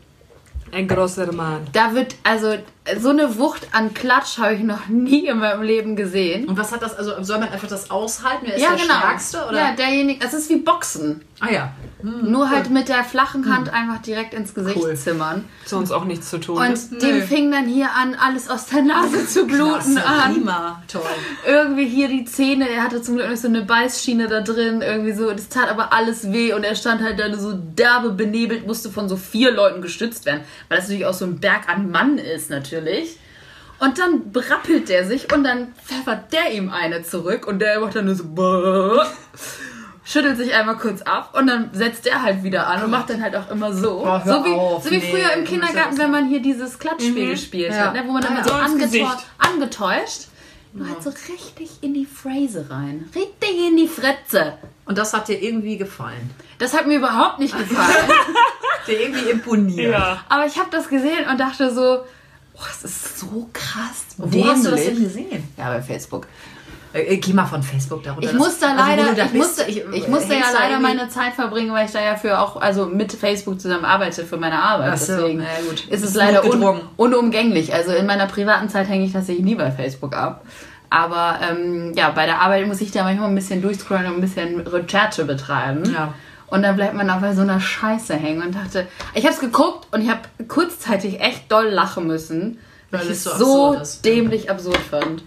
Ein 0.72 0.88
großer 0.88 1.30
Mann. 1.32 1.66
Da 1.74 1.94
wird, 1.94 2.14
also, 2.24 2.54
so 2.98 3.10
eine 3.10 3.36
Wucht 3.36 3.68
an 3.72 3.92
Klatsch 3.92 4.38
habe 4.38 4.54
ich 4.54 4.62
noch 4.62 4.88
nie 4.88 5.26
in 5.26 5.38
meinem 5.38 5.60
Leben 5.60 5.94
gesehen. 5.94 6.48
Und 6.48 6.56
was 6.56 6.72
hat 6.72 6.80
das, 6.80 6.96
also 6.96 7.22
soll 7.22 7.40
man 7.40 7.50
einfach 7.50 7.68
das 7.68 7.90
aushalten? 7.90 8.46
Wer 8.46 8.54
ist 8.54 8.62
ja, 8.62 8.70
der 8.70 8.78
genau. 8.78 8.98
Stärkste? 9.00 9.46
Oder? 9.48 9.58
Ja, 9.58 9.72
derjenige, 9.72 10.24
es 10.24 10.32
ist 10.32 10.48
wie 10.48 10.56
Boxen. 10.56 11.22
ah 11.40 11.50
ja. 11.50 11.72
Nur 12.02 12.50
halt 12.50 12.68
mit 12.68 12.88
der 12.88 13.04
flachen 13.04 13.50
Hand 13.50 13.72
einfach 13.72 14.02
direkt 14.02 14.34
ins 14.34 14.52
Gesicht 14.52 14.76
Cool. 14.76 14.94
zimmern. 14.96 15.44
Sonst 15.64 15.92
auch 15.92 16.04
nichts 16.04 16.28
zu 16.28 16.38
tun. 16.38 16.58
Und 16.58 17.02
dem 17.02 17.22
fing 17.22 17.50
dann 17.50 17.66
hier 17.66 17.90
an, 17.92 18.14
alles 18.14 18.50
aus 18.50 18.66
der 18.66 18.82
Nase 18.82 19.26
zu 19.26 19.46
bluten 19.46 19.94
Klasse, 19.94 20.06
an. 20.06 20.34
prima, 20.34 20.82
toll. 20.92 21.02
Irgendwie 21.46 21.86
hier 21.88 22.08
die 22.08 22.26
Zähne, 22.26 22.68
er 22.68 22.82
hatte 22.82 23.00
zum 23.00 23.16
Glück 23.16 23.30
noch 23.30 23.36
so 23.36 23.48
eine 23.48 23.62
Beißschiene 23.62 24.28
da 24.28 24.42
drin, 24.42 24.82
irgendwie 24.82 25.12
so. 25.12 25.30
Das 25.32 25.48
tat 25.48 25.70
aber 25.70 25.94
alles 25.94 26.30
weh 26.32 26.52
und 26.52 26.64
er 26.64 26.74
stand 26.74 27.02
halt 27.02 27.18
dann 27.18 27.38
so 27.38 27.54
derbe 27.54 28.10
benebelt, 28.10 28.66
musste 28.66 28.90
von 28.90 29.08
so 29.08 29.16
vier 29.16 29.50
Leuten 29.52 29.80
gestützt 29.80 30.26
werden, 30.26 30.42
weil 30.68 30.76
das 30.78 30.88
natürlich 30.88 31.06
auch 31.06 31.14
so 31.14 31.24
ein 31.24 31.40
Berg 31.40 31.68
an 31.68 31.90
Mann 31.90 32.18
ist 32.18 32.50
natürlich. 32.50 33.18
Und 33.78 33.98
dann 33.98 34.32
brappelt 34.32 34.88
der 34.90 35.06
sich 35.06 35.32
und 35.34 35.44
dann 35.44 35.68
pfeffert 35.84 36.32
der 36.32 36.52
ihm 36.52 36.70
eine 36.70 37.02
zurück 37.02 37.46
und 37.46 37.58
der 37.58 37.80
macht 37.80 37.96
dann 37.96 38.06
nur 38.06 38.14
so 38.14 38.24
schüttelt 40.06 40.36
sich 40.38 40.54
einmal 40.54 40.76
kurz 40.76 41.02
ab 41.02 41.36
und 41.36 41.48
dann 41.48 41.70
setzt 41.72 42.06
der 42.06 42.22
halt 42.22 42.42
wieder 42.44 42.66
an 42.68 42.84
und 42.84 42.90
macht 42.90 43.10
dann 43.10 43.20
halt 43.22 43.34
auch 43.36 43.50
immer 43.50 43.72
so. 43.74 43.98
Boah, 43.98 44.24
hör 44.24 44.38
so, 44.38 44.44
wie, 44.44 44.52
auf, 44.54 44.84
so 44.84 44.90
wie 44.90 44.98
nee, 44.98 45.10
früher 45.10 45.32
im 45.32 45.44
Kindergarten, 45.44 45.98
wenn 45.98 46.10
man 46.12 46.28
hier 46.28 46.40
dieses 46.40 46.78
Klatschspiel 46.78 47.30
gespielt 47.30 47.72
Ja. 47.72 47.86
hat, 47.86 47.94
ne, 47.94 48.04
wo 48.06 48.12
man 48.12 48.22
dann 48.22 48.34
Ah, 48.34 48.36
halt 48.36 48.46
ja. 48.46 48.52
so 48.52 48.58
angetäuscht, 48.58 49.26
angetäuscht 49.38 50.20
nur 50.72 50.88
halt 50.90 51.02
so 51.02 51.10
richtig 51.10 51.70
in 51.80 51.94
die 51.94 52.04
Phrase 52.06 52.66
rein. 52.68 53.08
Richtig 53.14 53.66
in 53.66 53.76
die 53.78 53.88
Fritze. 53.88 54.58
Und 54.84 54.98
das 54.98 55.14
hat 55.14 55.26
dir 55.28 55.42
irgendwie 55.42 55.78
gefallen. 55.78 56.30
Das 56.58 56.74
hat 56.74 56.86
mir 56.86 56.96
überhaupt 56.98 57.38
nicht 57.38 57.56
gefallen. 57.56 58.10
Dir 58.86 59.00
irgendwie 59.00 59.30
imponiert. 59.30 59.92
ja. 59.92 60.22
Aber 60.28 60.46
ich 60.46 60.58
habe 60.58 60.68
das 60.70 60.88
gesehen 60.88 61.26
und 61.30 61.40
dachte 61.40 61.74
so, 61.74 61.80
boah, 62.54 62.66
es 62.70 62.84
ist 62.84 63.18
so 63.18 63.48
krass. 63.54 64.04
Wo 64.18 64.46
hast 64.46 64.64
du 64.66 64.70
das 64.70 64.84
denn 64.84 64.94
dämlich. 64.96 65.14
gesehen? 65.14 65.48
Ja, 65.56 65.70
bei 65.70 65.82
Facebook. 65.82 66.26
Äh, 66.96 67.14
äh, 67.14 67.16
geh 67.18 67.32
mal 67.32 67.46
von 67.46 67.62
Facebook 67.62 68.02
darunter. 68.02 68.26
Ich 68.26 68.32
Das- 68.32 68.38
musste 68.38 68.66
also, 68.66 68.78
leider, 68.78 69.02
du 69.04 69.14
da 69.14 69.24
ich 69.24 69.32
bist, 69.32 69.58
musste, 69.58 69.70
ich, 69.70 69.84
äh, 69.84 70.10
musste 70.10 70.34
ja 70.34 70.40
da 70.52 70.58
leider 70.58 70.80
meine 70.80 71.08
Zeit 71.08 71.34
verbringen, 71.34 71.72
weil 71.72 71.86
ich 71.86 71.92
da 71.92 72.02
ja 72.02 72.16
für 72.16 72.40
auch, 72.40 72.56
also 72.56 72.86
mit 72.86 73.12
Facebook 73.12 73.60
zusammen 73.60 73.84
arbeite 73.84 74.24
für 74.24 74.36
meine 74.36 74.60
Arbeit. 74.62 74.98
So, 74.98 75.16
Deswegen 75.16 75.40
ja, 75.40 75.46
ist 75.94 76.04
es 76.04 76.14
leider 76.14 76.44
un, 76.44 76.80
unumgänglich. 76.96 77.74
Also 77.74 77.92
in 77.92 78.06
meiner 78.06 78.26
privaten 78.26 78.68
Zeit 78.68 78.88
hänge 78.88 79.04
ich 79.04 79.12
tatsächlich 79.12 79.44
nie 79.44 79.54
bei 79.54 79.70
Facebook 79.70 80.16
ab. 80.16 80.44
Aber 80.88 81.38
ähm, 81.42 81.92
ja, 81.94 82.10
bei 82.10 82.26
der 82.26 82.40
Arbeit 82.40 82.66
muss 82.66 82.80
ich 82.80 82.92
da 82.92 83.02
manchmal 83.02 83.28
ein 83.28 83.34
bisschen 83.34 83.60
durchscrollen 83.60 84.06
und 84.06 84.14
ein 84.14 84.20
bisschen 84.20 84.60
Recherche 84.60 85.24
betreiben. 85.24 85.82
Ja. 85.92 86.14
Und 86.46 86.62
dann 86.62 86.76
bleibt 86.76 86.94
man 86.94 87.10
auch 87.10 87.20
bei 87.20 87.34
so 87.34 87.42
einer 87.42 87.60
Scheiße 87.60 88.14
hängen 88.14 88.42
und 88.42 88.54
dachte, 88.54 88.86
ich 89.14 89.24
habe 89.24 89.34
es 89.34 89.40
geguckt 89.40 89.88
und 89.92 90.00
ich 90.00 90.08
habe 90.08 90.20
kurzzeitig 90.46 91.20
echt 91.20 91.50
doll 91.50 91.66
lachen 91.66 92.06
müssen, 92.06 92.58
weil, 92.92 93.02
ich 93.02 93.10
es 93.10 93.24
so 93.24 93.30
absurd 93.72 94.04
dämlich 94.04 94.48
absurd 94.48 94.78
fand. 94.78 95.24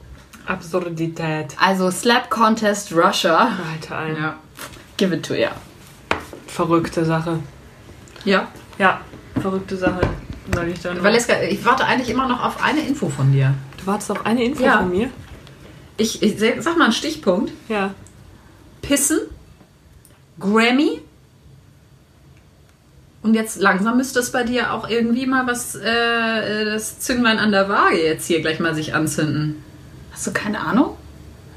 Absurdität. 0.49 1.55
Also 1.59 1.91
Slap 1.91 2.29
Contest 2.29 2.91
Russia, 2.93 3.51
Alter, 3.71 3.97
ein 3.97 4.15
Ja. 4.15 4.35
give 4.97 5.15
it 5.15 5.25
to 5.25 5.33
ya. 5.35 5.51
verrückte 6.47 7.05
Sache. 7.05 7.39
Ja. 8.25 8.47
Ja, 8.77 9.01
verrückte 9.39 9.77
Sache, 9.77 10.01
sage 10.53 10.71
ich 10.71 10.79
dann. 10.81 11.01
Valeska, 11.03 11.41
ich 11.43 11.63
warte 11.65 11.85
eigentlich 11.85 12.09
immer 12.09 12.27
noch 12.27 12.43
auf 12.43 12.61
eine 12.63 12.81
Info 12.81 13.09
von 13.09 13.31
dir. 13.31 13.53
du 13.77 13.85
wartest 13.87 14.11
auf 14.11 14.25
eine 14.25 14.43
Info 14.43 14.63
Ja. 14.63 14.79
von 14.79 14.89
mir? 14.89 15.09
Ich, 15.97 16.21
ich 16.23 16.37
sag 16.39 16.77
mal 16.77 16.85
einen 16.85 16.93
Stichpunkt. 16.93 17.51
Ja. 17.69 17.93
Pissen, 18.81 19.19
Grammy. 20.39 21.01
Und 23.21 23.33
jetzt 23.33 23.57
langsam 23.61 23.97
müsste 23.97 24.19
es 24.19 24.31
bei 24.31 24.43
dir 24.43 24.73
auch 24.73 24.89
irgendwie 24.89 25.25
mal 25.25 25.45
was, 25.45 25.75
äh, 25.75 26.63
das 26.65 26.99
Zünglein 27.01 27.37
an 27.37 27.51
der 27.51 27.67
Waage 27.67 28.01
jetzt 28.01 28.25
hier 28.27 28.39
gleich 28.41 28.59
mal 28.61 28.73
sich 28.73 28.93
anzünden. 28.95 29.61
Hast 30.19 30.27
du 30.27 30.33
keine 30.33 30.59
Ahnung? 30.59 30.97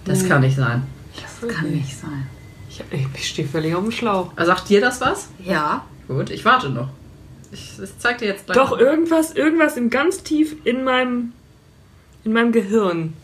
Das 0.04 0.24
kann 0.28 0.40
nicht 0.40 0.54
sein. 0.54 0.86
Das 1.20 1.50
kann 1.50 1.68
nicht 1.72 1.98
sein. 1.98 2.28
Ich, 2.68 2.80
ich 3.12 3.28
stehe 3.28 3.48
völlig 3.48 3.74
auf 3.74 3.82
dem 3.82 3.90
Schlauch. 3.90 4.30
Sagt 4.36 4.68
dir 4.68 4.80
das 4.80 5.00
was? 5.00 5.30
Ja. 5.44 5.84
Gut, 6.06 6.30
ich 6.30 6.44
warte 6.44 6.68
noch. 6.68 6.88
Ich, 7.50 7.72
ich 7.82 7.98
zeig 7.98 8.18
dir 8.18 8.26
jetzt 8.28 8.46
gleich. 8.46 8.56
Doch, 8.56 8.70
mal. 8.70 8.78
irgendwas, 8.80 9.32
irgendwas 9.32 9.76
im 9.76 9.90
ganz 9.90 10.22
tief 10.22 10.54
in 10.62 10.84
meinem, 10.84 11.32
in 12.22 12.34
meinem 12.34 12.52
Gehirn. 12.52 13.14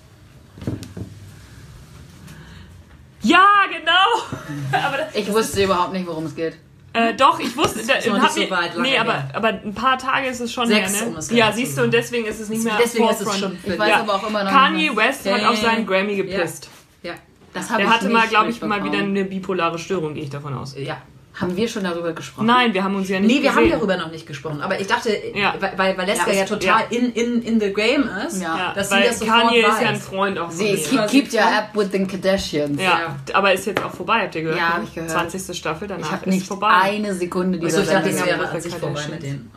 Ja, 3.23 3.47
genau! 3.71 4.73
aber 4.85 4.97
das, 4.97 5.15
Ich 5.15 5.33
wusste 5.33 5.63
überhaupt 5.63 5.93
nicht, 5.93 6.09
worum 6.09 6.27
es 6.27 6.35
geht. 6.35 6.57
Äh, 6.95 7.15
doch, 7.15 7.39
ich 7.39 7.57
wusste, 7.57 7.87
da, 7.87 7.95
ist 7.95 8.07
noch 8.07 8.21
nicht 8.21 8.33
so 8.33 8.41
mir- 8.41 8.51
weit, 8.51 8.75
lange 8.75 8.89
nee, 8.89 8.99
aber, 8.99 9.25
aber 9.35 9.49
ein 9.49 9.75
paar 9.75 9.99
Tage 9.99 10.29
ist 10.29 10.41
es 10.41 10.53
schon 10.53 10.67
Sechs, 10.69 11.01
her, 11.01 11.07
um 11.07 11.13
ne? 11.13 11.19
es 11.19 11.31
Ja, 11.31 11.53
siehst 11.53 11.77
du, 11.79 11.83
und 11.83 11.93
deswegen 11.93 12.27
ist 12.27 12.41
es 12.41 12.49
nicht 12.49 12.65
mehr 12.65 12.75
Deswegen 12.83 13.09
ist 13.09 13.21
es 13.21 13.25
Forefront. 13.29 13.59
schon 13.63 13.73
Ich 13.73 13.79
weiß 13.79 13.89
Ja. 13.91 14.01
aber 14.01 14.15
auch 14.15 14.29
immer 14.29 14.45
noch 14.45 14.51
Kanye. 14.51 14.95
West 14.97 15.25
Ja, 15.27 15.35
hat 15.35 15.43
ja, 15.43 15.51
auf 15.51 15.57
seinen 15.59 15.81
ja. 15.81 15.87
Grammy 15.87 16.17
gepisst. 16.17 16.71
Ja. 17.03 17.15
Das 17.53 17.69
habe 17.71 17.83
Der 17.83 17.87
ich 17.89 17.95
hatte 17.95 18.09
mal, 18.09 18.27
glaube 18.29 18.51
ich, 18.51 18.61
mal 18.63 18.83
wieder 18.85 18.99
eine 18.99 19.25
bipolare 19.25 19.79
Störung, 19.79 20.15
gehe 20.15 20.25
ich 20.25 20.31
davon 20.31 20.55
aus. 20.55 20.75
Ja. 20.79 21.01
Haben 21.41 21.57
wir 21.57 21.69
schon 21.69 21.85
darüber 21.85 22.13
gesprochen? 22.13 22.47
Nein, 22.47 22.75
wir 22.75 22.83
haben 22.83 22.97
uns 22.97 23.09
ja 23.09 23.21
nicht 23.21 23.29
Nee, 23.37 23.43
wir 23.43 23.51
haben 23.55 23.63
gesehen. 23.65 23.79
darüber 23.79 23.97
noch 23.97 24.11
nicht 24.11 24.27
gesprochen. 24.27 24.61
Aber 24.61 24.81
ich 24.81 24.87
dachte, 24.89 25.11
Ja. 25.35 25.55
weil, 25.77 25.97
Valeska 25.97 26.31
Ja, 26.33 26.39
ja, 26.39 26.45
total 26.45 26.81
ja. 26.91 26.97
In, 26.99 27.13
in, 27.13 27.43
in 27.43 27.61
the 27.61 27.73
game 27.73 28.09
ist, 28.27 28.43
Ja. 28.43 28.59
Ja, 28.59 28.73
dass 28.75 28.89
sie 28.89 28.97
weil 28.97 29.07
das 29.07 29.19
sofort 29.21 29.43
Kanye 29.43 29.61
ist 29.61 29.69
weiß. 29.69 29.81
ja 29.83 29.89
ein 29.91 29.97
Freund 29.97 30.39
auch 30.39 30.47
von 30.51 30.57
Sie 30.57 30.75
keep, 30.75 31.07
keep 31.09 31.33
your 31.33 31.41
app 31.41 31.75
with 31.77 31.89
the 31.93 32.05
Kardashians. 32.05 32.83
Ja, 32.83 33.17
aber 33.35 33.53
ist 33.53 33.67
jetzt 33.67 33.83
auch 33.85 33.93
vorbei, 33.95 34.23
habt 34.23 34.35
ihr 34.35 34.43
gehört? 34.43 34.59
Ja, 34.59 34.75
hab 34.75 34.83
ich 34.83 34.95
gehört. 34.95 35.11
20. 35.11 35.57
Staffel, 35.57 35.87
danach 35.87 36.13
Ich 36.15 36.21
ist 36.23 36.27
nicht 36.27 36.47
vorbei. 36.47 36.69
eine 36.71 37.15
Sekunde 37.15 37.59
dieser 37.59 37.79
Also 37.79 37.91
ich 37.91 37.97
dachte, 37.97 38.09
es 38.11 38.17
Sendung 38.19 38.39
wäre 38.41 38.51
an 38.51 38.61
sich 38.61 38.75
vorbei 38.75 39.07
mit 39.11 39.23
denen. 39.23 39.51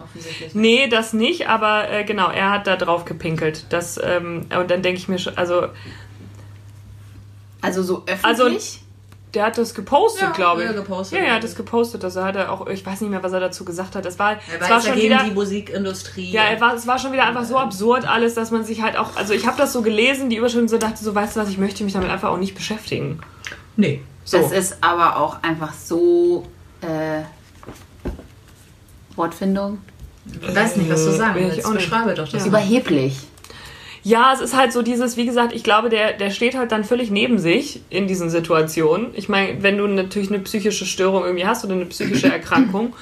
Nee, 0.53 0.87
das 0.87 1.13
nicht, 1.13 1.47
aber 1.49 1.89
äh, 1.89 2.03
genau, 2.03 2.29
er 2.29 2.51
hat 2.51 2.67
da 2.67 2.75
drauf 2.75 3.05
gepinkelt. 3.05 3.65
Das, 3.69 3.99
ähm, 4.03 4.45
und 4.55 4.69
dann 4.69 4.83
denke 4.83 4.99
ich 4.99 5.07
mir 5.07 5.17
schon, 5.17 5.35
also 5.37 5.67
Also 7.61 7.83
so 7.83 8.03
öffentlich? 8.07 8.23
Also, 8.23 8.49
der 9.33 9.45
hat 9.45 9.57
das 9.57 9.73
gepostet, 9.73 10.21
Ja, 10.21 10.31
glaube 10.31 10.61
ich. 10.63 10.67
ja, 10.69 10.73
gepostet. 10.75 11.17
Ja, 11.19 11.25
er 11.25 11.35
hat 11.35 11.43
das 11.43 11.55
gepostet. 11.55 12.03
Also 12.03 12.23
hat 12.23 12.35
er 12.35 12.51
auch, 12.51 12.67
ich 12.67 12.85
weiß 12.85 12.99
nicht 13.01 13.09
mehr, 13.09 13.23
was 13.23 13.31
er 13.31 13.39
dazu 13.39 13.63
gesagt 13.63 13.95
hat. 13.95 14.05
Es 14.05 14.19
war, 14.19 14.33
Er 14.33 14.39
es 14.59 14.69
war, 14.69 14.81
schon 14.81 14.95
wieder. 14.95 15.23
die 15.23 15.31
Musikindustrie. 15.31 16.31
Ja, 16.31 16.43
er 16.43 16.59
war, 16.59 16.73
es 16.75 16.85
war 16.85 16.99
schon 16.99 17.13
wieder 17.13 17.25
einfach 17.25 17.45
so 17.45 17.57
absurd 17.57 18.05
alles, 18.07 18.33
dass 18.33 18.51
man 18.51 18.63
sich 18.65 18.81
halt 18.81 18.97
auch, 18.97 19.15
also 19.15 19.33
ich 19.33 19.47
habe 19.47 19.57
das 19.57 19.71
so 19.73 19.81
gelesen, 19.81 20.29
die 20.29 20.35
Überschrift 20.35 20.69
so 20.69 20.77
dachte 20.77 21.03
so, 21.03 21.15
weißt 21.15 21.35
du 21.35 21.39
was, 21.41 21.49
ich 21.49 21.57
möchte 21.57 21.83
mich 21.83 21.93
damit 21.93 22.09
einfach 22.09 22.29
auch 22.29 22.37
nicht 22.37 22.55
beschäftigen. 22.55 23.19
Nee. 23.77 24.01
So. 24.25 24.37
Das 24.37 24.51
ist 24.51 24.77
aber 24.83 25.17
auch 25.17 25.41
einfach 25.43 25.73
so. 25.73 26.45
Äh, 26.81 27.21
Wortfindung? 29.15 29.79
Ich 30.41 30.55
weiß 30.55 30.77
nicht, 30.77 30.89
was 30.89 31.03
du 31.05 31.11
sagen 31.11 31.39
ich 31.39 31.55
willst. 31.57 31.73
Beschreibe 31.73 32.13
doch 32.13 32.27
das. 32.29 32.41
Ja. 32.43 32.47
Überheblich. 32.47 33.17
Ja, 34.03 34.33
es 34.33 34.41
ist 34.41 34.55
halt 34.57 34.73
so 34.73 34.81
dieses, 34.81 35.15
wie 35.17 35.25
gesagt, 35.25 35.53
ich 35.53 35.63
glaube, 35.63 35.89
der, 35.89 36.13
der 36.13 36.31
steht 36.31 36.55
halt 36.57 36.71
dann 36.71 36.83
völlig 36.83 37.11
neben 37.11 37.37
sich 37.37 37.81
in 37.89 38.07
diesen 38.07 38.29
Situationen. 38.31 39.07
Ich 39.13 39.29
meine, 39.29 39.61
wenn 39.61 39.77
du 39.77 39.85
natürlich 39.87 40.29
eine 40.29 40.39
psychische 40.39 40.85
Störung 40.85 41.23
irgendwie 41.23 41.45
hast 41.45 41.63
oder 41.65 41.75
eine 41.75 41.85
psychische 41.85 42.27
Erkrankung, 42.33 42.95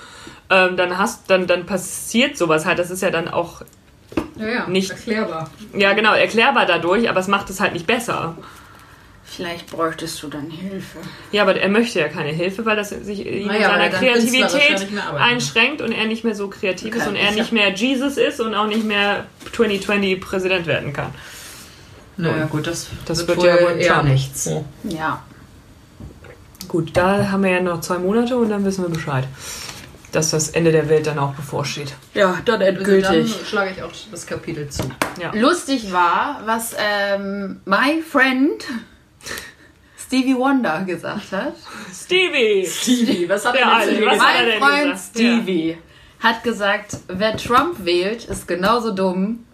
ähm, 0.49 0.75
dann 0.75 0.97
hast, 0.97 1.29
dann, 1.29 1.47
dann 1.47 1.65
passiert 1.65 2.37
sowas 2.37 2.65
halt. 2.65 2.79
Das 2.79 2.91
ist 2.91 3.01
ja 3.01 3.11
dann 3.11 3.27
auch, 3.29 3.61
Ja, 4.37 4.47
ja, 4.49 4.67
Nicht- 4.67 4.91
erklärbar. 4.91 5.49
ja 5.73 5.93
genau, 5.93 6.13
erklärbar 6.13 6.65
dadurch, 6.65 7.09
aber 7.09 7.19
es 7.21 7.27
macht 7.27 7.49
es 7.49 7.59
halt 7.61 7.73
nicht 7.73 7.87
besser. 7.87 8.35
Vielleicht 9.35 9.67
bräuchtest 9.69 10.21
du 10.23 10.27
dann 10.27 10.49
Hilfe. 10.49 10.97
Ja, 11.31 11.43
aber 11.43 11.55
er 11.55 11.69
möchte 11.69 11.99
ja 11.99 12.07
keine 12.07 12.29
Hilfe, 12.31 12.65
weil 12.65 12.75
das 12.75 12.89
sich 12.89 13.25
in 13.25 13.47
Naja, 13.47 13.69
seiner 13.69 13.83
er 13.85 13.91
ja 13.91 13.97
Kreativität 13.97 14.87
einschränkt 15.17 15.81
und 15.81 15.91
er 15.91 16.05
nicht 16.05 16.23
mehr 16.23 16.35
so 16.35 16.47
kreativ 16.49 16.95
ist 16.95 17.07
und 17.07 17.15
er 17.15 17.29
ich 17.29 17.35
nicht 17.35 17.51
mehr 17.51 17.69
Jesus 17.73 18.17
ist 18.17 18.39
und 18.41 18.55
auch 18.55 18.67
nicht 18.67 18.83
mehr 18.83 19.25
2020 19.55 20.19
Präsident 20.19 20.65
werden 20.65 20.93
kann. 20.93 21.13
Naja, 22.17 22.45
gut, 22.47 22.67
das, 22.67 22.87
Das 23.05 23.27
wird, 23.27 23.41
wird 23.41 23.59
ja 23.59 23.65
wohl 23.65 23.79
eher 23.79 24.03
nichts. 24.03 24.49
Ja. 24.83 25.23
Gut, 26.67 26.91
da 26.97 27.31
haben 27.31 27.43
wir 27.43 27.51
ja 27.51 27.61
noch 27.61 27.81
zwei 27.81 27.97
Monate 27.97 28.35
und 28.37 28.49
dann 28.49 28.65
wissen 28.65 28.83
wir 28.83 28.89
Bescheid, 28.89 29.25
dass 30.11 30.31
das 30.31 30.49
Ende 30.49 30.71
der 30.71 30.89
Welt 30.89 31.07
dann 31.07 31.17
auch 31.17 31.33
bevorsteht. 31.33 31.93
Ja, 32.13 32.37
dann 32.45 32.61
Also 32.61 32.73
dann 32.73 32.75
endgültig. 32.75 33.35
schlage 33.47 33.71
ich 33.71 33.83
auch 33.83 33.91
das 34.11 34.25
Kapitel 34.27 34.67
zu. 34.69 34.83
Ja. 35.21 35.31
Lustig 35.33 35.91
war, 35.93 36.41
was 36.45 36.75
ähm, 36.77 37.61
my 37.65 38.01
friend 38.01 38.63
Stevie 39.97 40.35
Wonder 40.35 40.83
gesagt 40.85 41.31
hat. 41.31 41.53
Stevie! 41.93 42.65
Stevie, 42.65 43.29
was 43.29 43.45
hat 43.45 43.55
Der 43.55 43.71
Alte, 43.71 44.05
was 44.05 44.19
hat 44.19 44.35
er 44.35 44.41
Mein 44.41 44.45
denn 44.47 44.59
Freund 44.59 44.91
gesagt? 44.93 45.09
Stevie 45.15 45.77
hat 46.19 46.43
gesagt, 46.43 46.97
wer 47.07 47.37
Trump 47.37 47.85
wählt, 47.85 48.25
ist 48.25 48.47
genauso 48.47 48.91
dumm 48.91 49.45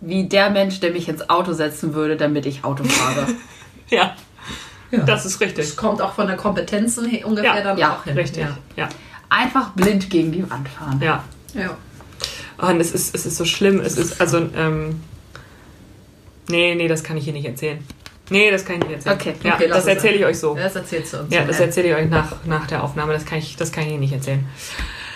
wie 0.00 0.28
der 0.28 0.50
Mensch, 0.50 0.80
der 0.80 0.92
mich 0.92 1.08
ins 1.08 1.28
Auto 1.30 1.52
setzen 1.52 1.94
würde, 1.94 2.16
damit 2.16 2.46
ich 2.46 2.62
Auto 2.64 2.84
fahre. 2.84 3.26
Ja, 3.90 4.14
Ja. 4.90 5.00
das 5.00 5.26
ist 5.26 5.40
richtig. 5.40 5.66
Das 5.66 5.76
kommt 5.76 6.00
auch 6.00 6.14
von 6.14 6.26
der 6.26 6.36
Kompetenzen 6.36 7.06
her 7.06 7.26
ungefähr 7.26 7.56
Ja, 7.56 7.60
dann 7.62 7.76
ja, 7.78 7.94
auch 7.96 8.04
hin. 8.04 8.14
Richtig. 8.16 8.42
Ja. 8.44 8.56
Ja. 8.76 8.88
Einfach 9.28 9.70
blind 9.70 10.08
gegen 10.08 10.32
die 10.32 10.48
Wand 10.50 10.68
fahren. 10.68 11.00
ja. 11.02 11.22
ja. 11.54 11.76
Oh, 12.60 12.66
und 12.66 12.80
es 12.80 12.92
ist, 12.92 13.14
es 13.14 13.26
ist 13.26 13.36
so 13.36 13.44
schlimm. 13.44 13.80
Es 13.80 13.98
ist, 13.98 14.20
also, 14.20 14.38
ähm. 14.56 15.00
Nee, 16.48 16.74
nee, 16.76 16.86
das 16.88 17.02
kann 17.02 17.16
ich 17.16 17.24
hier 17.24 17.32
nicht 17.32 17.44
erzählen. 17.46 17.78
Nee, 18.30 18.50
das 18.50 18.64
kann 18.64 18.76
ich 18.76 18.82
nicht 18.84 18.94
erzählen. 18.94 19.16
Okay, 19.16 19.34
ja, 19.42 19.54
okay, 19.54 19.68
das 19.68 19.86
erzähle 19.86 20.16
ich 20.16 20.24
euch 20.24 20.38
so. 20.38 20.54
Das 20.54 20.74
erzählst 20.74 21.12
du 21.12 21.18
uns. 21.20 21.34
Ja, 21.34 21.44
das 21.44 21.60
erzähle 21.60 21.88
ich 21.88 21.94
euch 21.94 22.08
nach, 22.08 22.44
nach 22.46 22.66
der 22.66 22.82
Aufnahme. 22.82 23.12
Das 23.12 23.26
kann, 23.26 23.38
ich, 23.38 23.56
das 23.56 23.70
kann 23.70 23.84
ich 23.84 23.90
hier 23.90 23.98
nicht 23.98 24.12
erzählen. 24.12 24.46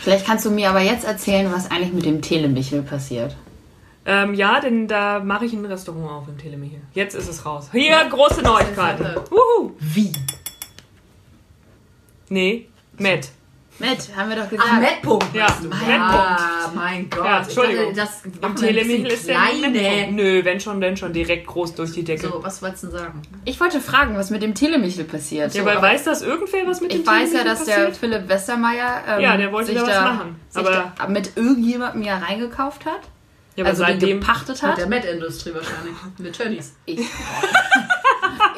Vielleicht 0.02 0.26
kannst 0.26 0.44
du 0.44 0.50
mir 0.50 0.68
aber 0.70 0.80
jetzt 0.80 1.04
erzählen, 1.04 1.50
was 1.52 1.70
eigentlich 1.70 1.92
mit 1.92 2.04
dem 2.04 2.22
Telemichel 2.22 2.82
passiert. 2.82 3.36
Ähm, 4.04 4.34
ja, 4.34 4.60
denn 4.60 4.88
da 4.88 5.20
mache 5.20 5.44
ich 5.44 5.52
ein 5.52 5.64
Restaurant 5.64 6.10
auf 6.10 6.28
im 6.28 6.38
Telemichel. 6.38 6.80
Jetzt 6.94 7.14
ist 7.14 7.28
es 7.28 7.44
raus. 7.44 7.68
Hier, 7.72 7.96
große 8.08 8.42
Neuigkeiten. 8.42 9.04
Wuhu. 9.30 9.72
Wie? 9.80 10.12
Nee. 12.28 12.68
Matt. 12.98 13.28
Matt, 13.80 13.98
haben 14.16 14.28
wir 14.30 14.36
doch 14.36 14.50
gesagt. 14.50 14.68
Ach, 14.72 14.80
Mettpunkt. 14.80 15.34
Ja? 15.34 15.46
Mettpunkt. 15.62 15.80
Ah, 15.94 16.70
mein 16.74 17.08
Gott. 17.08 17.24
Ja, 17.24 17.40
Ich 17.42 17.46
Entschuldigung. 17.46 17.94
dachte, 17.94 18.10
das 18.40 18.50
Im 18.50 18.56
Telemichel 18.56 19.06
ist 19.06 19.28
der. 19.28 20.10
Nö, 20.10 20.44
wenn 20.44 20.58
schon, 20.58 20.80
denn 20.80 20.96
schon 20.96 21.12
direkt 21.12 21.46
groß 21.46 21.74
durch 21.76 21.92
die 21.92 22.02
Decke. 22.02 22.26
So, 22.28 22.42
was 22.42 22.60
wolltest 22.60 22.82
du 22.84 22.86
denn 22.88 22.96
sagen? 22.98 23.22
Ich 23.44 23.60
wollte 23.60 23.80
fragen, 23.80 24.16
was 24.16 24.30
mit 24.30 24.42
dem 24.42 24.54
Telemichel 24.54 25.04
passiert. 25.04 25.54
ja, 25.54 25.62
aber 25.62 25.80
weiß 25.80 26.04
das 26.04 26.22
irgendwer, 26.22 26.66
was 26.66 26.80
mit 26.80 26.92
ich 26.92 27.02
dem 27.02 27.06
weiß 27.06 27.32
ja, 27.32 27.38
Telemichel 27.42 27.44
dass 27.44 27.64
der 27.66 27.74
passiert? 27.76 27.96
Philipp 27.96 28.28
Westermeier 28.28 29.02
ähm, 29.08 29.20
Ja, 29.20 29.36
der 29.36 29.52
wollte 29.52 29.68
sich 29.72 29.78
da 29.80 29.86
was 29.86 30.00
machen. 30.00 30.36
sich 30.50 30.66
Aber- 30.66 30.92
da 30.98 31.06
mit 31.06 31.36
irgendjemandem 31.36 32.02
ja 32.02 32.18
reingekauft 32.18 32.84
hat. 32.84 33.00
Ja, 33.54 33.62
aber 33.64 33.70
also 33.70 33.82
seitdem. 33.84 34.20
gepachtet 34.20 34.60
Mit 34.60 34.62
hat. 34.62 34.78
der 34.78 34.86
Met-Industrie 34.88 35.52
wahrscheinlich. 35.54 35.94
Mit 36.18 36.36
Tönnies. 36.36 36.74
Ich. 36.86 37.00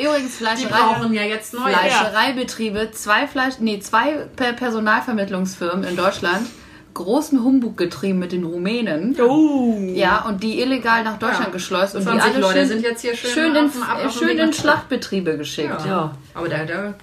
Übrigens 0.03 0.33
Die 0.39 0.45
Fleischerei. 0.45 0.69
brauchen 0.95 1.13
ja 1.13 1.23
jetzt 1.23 1.53
neue. 1.55 1.73
Fleischereibetriebe, 1.73 2.91
zwei 2.93 3.27
Fleisch, 3.27 3.55
nee, 3.61 3.79
zwei 3.81 4.27
Per- 4.37 4.53
Personalvermittlungsfirmen 4.55 5.85
in 5.85 5.97
Deutschland, 5.97 6.47
großen 6.95 7.43
Humbug 7.45 7.77
getrieben 7.77 8.19
mit 8.19 8.33
den 8.33 8.45
Rumänen. 8.45 9.17
Oh. 9.21 9.77
Ja, 9.95 10.25
und 10.27 10.43
die 10.43 10.61
illegal 10.61 11.05
nach 11.05 11.19
Deutschland 11.19 11.47
Ja. 11.47 11.53
geschleust 11.53 11.95
und 11.95 12.01
die 12.01 12.07
20 12.09 12.31
alle 12.33 12.41
Leute 12.41 12.59
schön, 12.61 12.69
sind 12.69 12.83
jetzt 12.83 13.01
hier 13.03 13.15
schön, 13.17 13.31
schön, 13.31 13.55
in, 13.57 13.65
ab- 13.67 14.05
auf 14.05 14.13
dem 14.13 14.27
schön 14.29 14.39
in 14.39 14.53
Schlachtbetriebe 14.53 15.37
geschickt. 15.37 15.85
Ja. 15.87 16.15
Aber 16.35 16.49
da, 16.49 16.65
da 16.65 16.95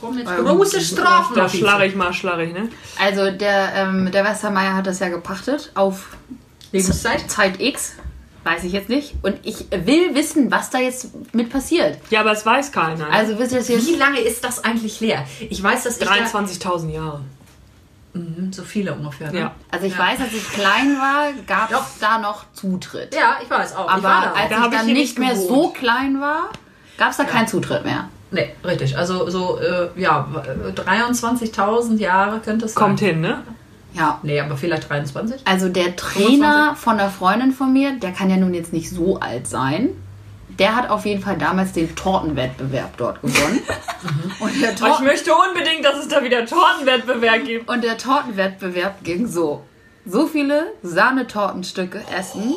kommen 0.00 0.18
jetzt 0.18 0.36
große 0.36 0.80
Strafen. 0.80 1.34
Da 1.34 1.46
die 1.46 1.86
ich 1.86 1.94
mal 1.96 2.12
schlagig, 2.12 2.52
ne? 2.52 2.68
Also 3.00 3.30
der, 3.30 3.72
ähm, 3.74 4.10
der 4.12 4.24
Westermeier 4.24 4.74
hat 4.76 4.86
das 4.86 5.00
ja 5.00 5.08
gepachtet 5.08 5.72
auf 5.74 6.16
Lebenszeit. 6.72 7.28
Zeit 7.30 7.60
X, 7.60 7.94
weiß 8.44 8.64
ich 8.64 8.72
jetzt 8.72 8.88
nicht. 8.88 9.14
Und 9.22 9.36
ich 9.42 9.66
will 9.70 10.14
wissen, 10.14 10.50
was 10.50 10.70
da 10.70 10.78
jetzt 10.78 11.10
mit 11.34 11.50
passiert. 11.50 11.98
Ja, 12.10 12.20
aber 12.20 12.32
es 12.32 12.44
weiß 12.46 12.72
keiner. 12.72 13.06
ne? 13.06 13.10
Also 13.12 13.38
wisst 13.38 13.52
ihr 13.52 13.58
das 13.58 13.68
jetzt? 13.68 13.86
Wie 13.86 13.96
lange 13.96 14.20
ist 14.20 14.42
das 14.44 14.64
eigentlich 14.64 15.00
leer? 15.00 15.24
Ich 15.50 15.62
weiß, 15.62 15.84
dass 15.84 15.98
ich 16.00 16.06
23.000 16.06 16.90
Jahre. 16.90 17.20
Mhm, 18.14 18.52
so 18.52 18.62
viele 18.62 18.94
ungefähr. 18.94 19.30
Ne? 19.30 19.38
Ja. 19.40 19.54
Also 19.70 19.86
ich 19.86 19.92
Ja. 19.92 19.98
weiß, 19.98 20.20
als 20.20 20.32
ich 20.32 20.48
klein 20.50 20.96
war, 20.98 21.28
gab 21.46 21.70
Doch. 21.70 21.86
es 21.86 21.98
da 22.00 22.18
noch 22.18 22.44
Zutritt. 22.54 23.14
Ja, 23.14 23.36
ich 23.42 23.50
weiß 23.50 23.76
auch. 23.76 23.84
ich 23.86 23.90
Aber 23.92 24.02
war 24.02 24.22
da 24.22 24.32
als. 24.32 24.48
Da 24.50 24.58
ich 24.60 24.64
ich 24.64 24.70
dann 24.78 24.86
hier 24.86 24.94
nicht 24.94 25.18
mehr 25.18 25.34
gewohnt. 25.34 25.48
so 25.48 25.68
klein 25.70 26.20
war, 26.20 26.48
gab 26.96 27.10
es 27.10 27.18
da 27.18 27.24
keinen 27.24 27.46
Zutritt 27.48 27.84
mehr. 27.84 28.08
Nee, 28.30 28.54
richtig. 28.64 28.96
Also 28.96 29.28
so, 29.30 29.58
äh, 29.58 29.88
ja, 29.96 30.26
äh, 30.44 30.72
23.000 30.72 31.98
Jahre 31.98 32.40
könnte 32.40 32.66
es 32.66 32.74
sein. 32.74 32.82
Kommt 32.84 33.00
hin, 33.00 33.20
ne? 33.20 33.42
Ja. 33.94 34.20
Nee, 34.22 34.40
aber 34.40 34.56
vielleicht 34.56 34.88
23. 34.88 35.42
Also 35.44 35.68
der 35.68 35.96
Trainer 35.96 36.76
von 36.76 37.00
einer 37.00 37.10
Freundin 37.10 37.52
von 37.52 37.72
mir, 37.72 37.92
der 37.92 38.12
kann 38.12 38.30
ja 38.30 38.36
nun 38.36 38.54
jetzt 38.54 38.72
nicht 38.72 38.90
so 38.90 39.18
alt 39.18 39.46
sein. 39.46 39.90
Der 40.58 40.74
hat 40.74 40.90
auf 40.90 41.06
jeden 41.06 41.22
Fall 41.22 41.38
damals 41.38 41.72
den 41.72 41.94
Tortenwettbewerb 41.94 42.96
dort 42.96 43.22
gewonnen. 43.22 43.60
Und 44.40 44.60
der 44.60 44.70
Aber 44.70 44.74
ich 44.74 44.80
Torten 44.80 45.06
möchte 45.06 45.30
unbedingt, 45.32 45.84
dass 45.84 45.98
es 45.98 46.08
da 46.08 46.22
wieder 46.22 46.44
Tortenwettbewerb 46.46 47.44
gibt. 47.44 47.68
Und 47.70 47.84
der 47.84 47.96
Tortenwettbewerb 47.96 49.04
ging 49.04 49.26
so. 49.26 49.64
So 50.10 50.26
viele 50.26 50.72
Sahnetortenstücke 50.82 52.02
essen, 52.18 52.54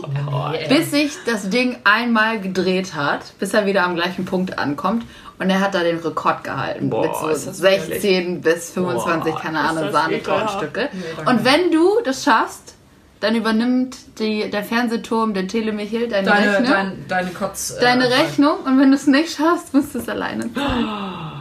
bis 0.70 0.92
sich 0.92 1.12
das 1.26 1.50
Ding 1.50 1.78
einmal 1.84 2.40
gedreht 2.40 2.96
hat, 2.96 3.38
bis 3.40 3.54
er 3.54 3.66
wieder 3.66 3.84
am 3.84 3.96
gleichen 3.96 4.24
Punkt 4.24 4.58
ankommt. 4.58 5.04
Und 5.42 5.50
er 5.50 5.60
hat 5.60 5.74
da 5.74 5.82
den 5.84 5.98
Rekord 5.98 6.44
gehalten 6.44 6.90
Boah, 6.90 7.02
mit 7.02 7.16
so 7.16 7.28
ist 7.30 7.48
das 7.48 7.58
16 7.58 8.42
bis 8.42 8.70
25, 8.72 9.34
Boah, 9.34 9.42
keine 9.42 9.60
Ahnung, 9.60 9.84
das 9.86 9.94
Sahnetortenstücke. 9.94 10.90
Und 11.26 11.44
wenn 11.44 11.72
du 11.72 12.00
das 12.06 12.24
schaffst, 12.24 12.76
dann 13.22 13.36
übernimmt 13.36 13.98
die, 14.20 14.50
der 14.52 14.64
Fernsehturm, 14.64 15.34
der 15.34 15.48
Telemichel, 15.48 16.08
deine, 16.08 16.28
Deine, 16.28 16.52
Rechnung. 16.54 16.68
dein, 16.72 17.06
deine 17.08 17.30
Kotz. 17.32 17.72
äh, 17.78 17.82
deine 17.82 18.10
Rechnung 18.10 18.58
und 18.66 18.80
wenn 18.80 18.90
du 18.90 18.96
es 18.96 19.08
nicht 19.08 19.36
schaffst, 19.36 19.74
musst 19.74 19.94
du 19.96 20.00
es 20.00 20.10
alleine 20.10 20.52
zahlen. 20.54 20.88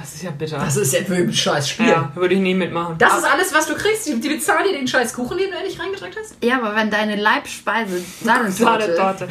Das 0.00 0.14
ist 0.14 0.22
ja 0.22 0.30
bitter. 0.30 0.58
Das 0.58 0.76
ist 0.76 0.92
ja 0.94 1.00
für 1.04 1.14
ein 1.16 1.32
scheiß 1.32 1.68
Spiel. 1.68 1.88
ja, 1.88 2.10
würde 2.14 2.34
ich 2.34 2.40
nie 2.40 2.54
mitmachen. 2.54 2.96
Das 2.98 3.18
ist 3.18 3.24
alles, 3.24 3.52
was 3.54 3.66
du 3.66 3.74
kriegst. 3.74 4.06
Die, 4.08 4.18
die 4.20 4.28
bezahlen 4.30 4.64
dir 4.64 4.72
den 4.72 4.88
scheiß 4.88 5.12
Kuchen, 5.14 5.36
den 5.38 5.50
du 5.50 5.56
endlich 5.56 5.78
reingedrückt 5.78 6.16
hast. 6.18 6.36
Ja, 6.42 6.56
aber 6.60 6.74
wenn 6.74 6.90
deine 6.90 7.16
Leibspeise 7.16 8.00
Sahnetorte, 8.22 8.52
Sahnetorte. 8.96 9.28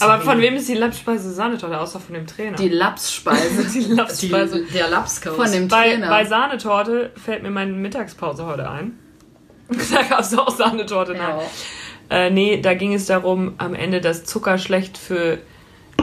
aber 0.00 0.12
Aber 0.12 0.22
von 0.24 0.40
wem 0.40 0.54
ist 0.56 0.68
die 0.68 0.74
Lapspeise 0.74 1.32
Sahnetorte, 1.32 1.78
außer 1.80 1.98
von 2.00 2.14
dem 2.14 2.26
Trainer? 2.26 2.56
die 2.56 2.68
Lapsspeise 2.68 3.64
die 3.72 3.92
Lapspeise. 3.92 4.64
Die, 4.64 4.72
der 4.72 4.88
Lapskaus. 4.88 5.36
von 5.36 5.50
dem 5.50 5.68
Bei, 5.68 5.90
Trainer. 5.90 6.08
bei 6.08 6.24
Sahnetorte 6.24 7.10
fällt 7.22 7.42
mir 7.42 7.50
meine 7.50 7.72
Mittagspause 7.72 8.46
heute 8.46 8.70
ein. 8.70 8.98
Da 9.92 10.02
gab 10.02 10.20
es 10.20 10.36
auch 10.38 10.56
Sahnetorte. 10.56 11.12
Nein. 11.14 11.20
Ja. 12.10 12.16
Äh, 12.16 12.30
nee, 12.30 12.60
da 12.60 12.74
ging 12.74 12.94
es 12.94 13.06
darum, 13.06 13.54
am 13.58 13.74
Ende, 13.74 14.00
dass 14.00 14.24
Zucker 14.24 14.58
schlecht 14.58 14.96
für 14.96 15.38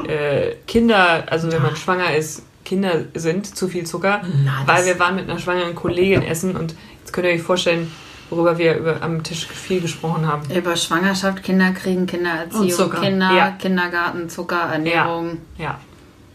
äh, 0.06 0.56
Kinder, 0.68 1.24
also 1.30 1.50
wenn 1.50 1.62
man 1.62 1.76
schwanger 1.78 2.14
ist, 2.16 2.44
Kinder 2.66 3.02
sind, 3.14 3.56
zu 3.56 3.68
viel 3.68 3.86
Zucker. 3.86 4.22
Na, 4.44 4.64
weil 4.66 4.86
wir 4.86 5.00
waren 5.00 5.16
mit 5.16 5.30
einer 5.30 5.40
schwangeren 5.40 5.76
Kollegin 5.76 6.22
essen 6.24 6.56
und 6.56 6.76
jetzt 7.00 7.12
könnt 7.14 7.28
ihr 7.28 7.34
euch 7.34 7.42
vorstellen, 7.42 7.92
worüber 8.30 8.58
wir 8.58 8.78
über, 8.78 9.02
am 9.02 9.22
Tisch 9.24 9.46
viel 9.48 9.82
gesprochen 9.82 10.26
haben. 10.28 10.44
Über 10.54 10.76
Schwangerschaft, 10.76 11.44
Kinder 11.44 11.72
kriegen, 11.72 12.06
Kindererziehung. 12.08 12.92
Kinder, 12.92 13.32
Ja. 13.36 13.52
Kindergarten, 13.52 14.30
Zucker, 14.30 14.70
Ernährung, 14.72 15.38
Ja. 15.58 15.80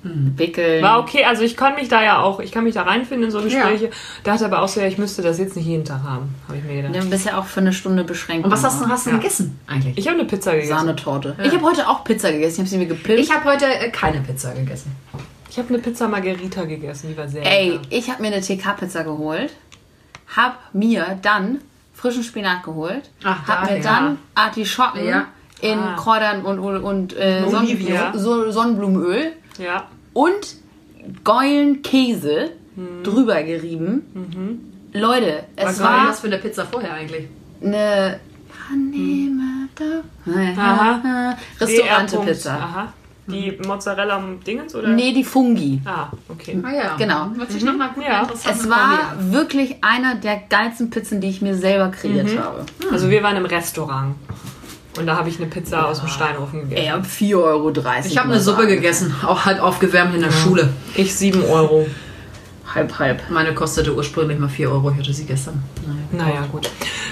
Wickeln. 0.05 0.81
War 0.83 1.01
okay, 1.01 1.24
also 1.24 1.43
ich 1.43 1.57
kann 1.57 1.74
mich 1.74 1.89
da 1.89 2.03
ja 2.03 2.20
auch, 2.22 2.39
ich 2.39 2.53
kann 2.53 2.62
mich 2.62 2.74
da 2.74 2.83
reinfinden 2.83 3.24
in 3.24 3.31
so 3.33 3.43
Gespräche. 3.43 3.91
Dachte 4.22 4.45
aber 4.45 4.62
auch 4.62 4.68
so, 4.68 4.81
ja, 4.81 4.87
ich 4.87 4.97
müsste 4.97 5.22
das 5.22 5.39
jetzt 5.39 5.57
nicht 5.57 5.66
jeden 5.66 5.85
Tag 5.85 6.03
haben, 6.05 6.35
habe 6.47 6.57
ich 6.59 6.64
mir 6.64 6.83
gedacht. 6.83 7.05
Du 7.05 7.11
bist 7.11 7.26
ja 7.26 7.37
auch 7.37 7.45
für 7.47 7.61
eine 7.61 7.72
Stunde 7.72 8.05
beschränkt. 8.05 8.45
Und 8.45 8.53
was 8.53 8.62
hast 8.62 8.81
du, 8.81 8.87
hast 8.89 9.07
du 9.07 9.11
Ja. 9.11 9.16
gegessen 9.16 9.59
eigentlich? 9.66 9.99
Ich 9.99 10.07
habe 10.07 10.18
eine 10.20 10.29
Pizza 10.29 10.53
gegessen. 10.53 10.70
Sahnetorte. 10.70 11.37
Ich 11.43 11.53
habe 11.53 11.62
heute 11.62 11.89
auch 11.89 12.05
Pizza 12.05 12.31
gegessen. 12.31 12.53
Ich 12.55 12.59
habe 12.61 12.68
sie 12.68 12.79
mir 12.79 12.87
gepimpt. 12.87 13.20
Ich 13.20 13.35
habe 13.35 13.45
heute 13.45 13.66
äh, 13.66 13.91
keine 13.91 14.20
Pizza 14.20 14.53
gegessen. 14.55 14.93
Ich 15.51 15.59
habe 15.59 15.68
eine 15.70 15.78
Pizza 15.78 16.09
Margherita 16.09 16.64
gegessen, 16.64 17.09
die 17.11 17.16
war 17.16 17.28
sehr 17.28 17.44
Ey, 17.44 17.70
lecker. 17.70 17.82
ich 17.90 18.11
habe 18.11 18.22
mir 18.22 18.28
eine 18.28 18.40
TK-Pizza 18.42 19.03
geholt, 19.03 19.53
hab 20.36 20.74
mir 20.74 21.18
dann 21.22 21.61
frischen 21.94 22.22
Spinat 22.22 22.62
geholt, 22.62 23.11
Ach, 23.24 23.46
hab 23.49 23.64
da, 23.66 23.70
mir 23.72 23.78
ja. 23.78 23.82
dann 23.82 24.18
Artischocken 24.34 25.05
Ja. 25.07 25.26
in 25.61 25.78
Ah. 25.78 25.96
Kräutern 25.96 26.44
und, 26.44 26.59
und, 26.59 26.82
und 26.82 27.16
äh, 27.16 27.42
Sonnen 27.49 27.66
Olivia. 27.66 28.12
so 28.16 28.51
Sonnenblumenöl 28.51 29.32
Ja. 29.59 29.88
und 30.12 30.57
geilen 31.24 31.82
Käse 31.82 32.53
drüber 33.03 33.42
gerieben. 33.42 34.62
Leute, 34.92 35.44
es 35.57 35.64
Was 35.66 35.82
war 35.82 36.07
das 36.07 36.20
für 36.20 36.28
eine 36.28 36.38
Pizza 36.38 36.64
vorher 36.66 36.92
eigentlich? 36.94 37.26
eine 37.62 38.20
Annehme 38.70 39.68
Aha. 40.57 41.36
Restaurante-Pizza. 41.61 42.92
Die 43.29 43.59
Mozzarella 43.66 44.22
Dingens 44.47 44.74
oder? 44.74 44.89
Nee, 44.89 45.12
die 45.12 45.22
Fungi. 45.24 45.81
Ah, 45.85 46.09
okay. 46.29 46.59
Ah 46.62 46.72
ja. 46.72 46.97
Genau. 46.97 47.31
Hört 47.37 47.53
sich 47.53 47.62
noch 47.62 47.76
mal 47.76 47.91
Ja. 48.03 48.22
interessant 48.22 48.57
Es 48.61 48.68
war 48.70 49.14
wirklich 49.18 49.76
einer 49.83 50.14
der 50.14 50.41
geilsten 50.49 50.91
Pizzen, 50.91 51.20
die 51.20 51.29
ich 51.29 51.43
mir 51.43 51.55
selber 51.55 51.89
kreiert 51.91 52.29
habe. 52.39 52.64
Also 52.91 53.11
wir 53.11 53.22
waren 53.22 53.37
im 53.37 53.45
Restaurant. 53.47 54.14
Und 54.99 55.07
da 55.07 55.16
habe 55.16 55.29
ich 55.29 55.37
eine 55.39 55.47
Pizza 55.47 55.87
aus 55.87 56.01
dem 56.01 56.09
Steinofen 56.09 56.62
gegessen. 56.68 56.83
Ey, 56.85 56.91
ab 56.91 57.05
4,30 57.07 57.35
Euro. 57.37 57.72
Ich 58.07 58.18
habe 58.18 58.31
eine 58.33 58.41
Suppe 58.41 58.66
gegessen, 58.66 59.14
auch 59.24 59.45
halb 59.45 59.62
aufgewärmt 59.62 60.14
in 60.14 60.22
der 60.22 60.33
Schule. 60.33 60.70
Ich 60.97 61.14
7 61.14 61.45
Euro. 61.45 61.87
Halb, 62.74 62.99
halb. 62.99 63.22
Meine 63.31 63.55
kostete 63.55 63.95
ursprünglich 63.95 64.39
mal 64.39 64.49
4 64.49 64.70
Euro, 64.70 64.91
ich 64.91 64.99
hatte 64.99 65.12
sie 65.14 65.24
gestern. 65.24 65.62
Naja, 66.11 66.26
Naja, 66.35 66.47
gut. 66.51 66.68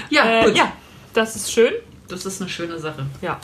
ja, 0.09 0.23
Äh, 0.25 0.45
gut. 0.45 0.57
ja, 0.57 0.71
das 1.13 1.35
ist 1.35 1.51
schön. 1.51 1.71
Das 2.09 2.25
ist 2.25 2.41
eine 2.41 2.49
schöne 2.49 2.77
Sache. 2.77 3.05
Ja. 3.21 3.39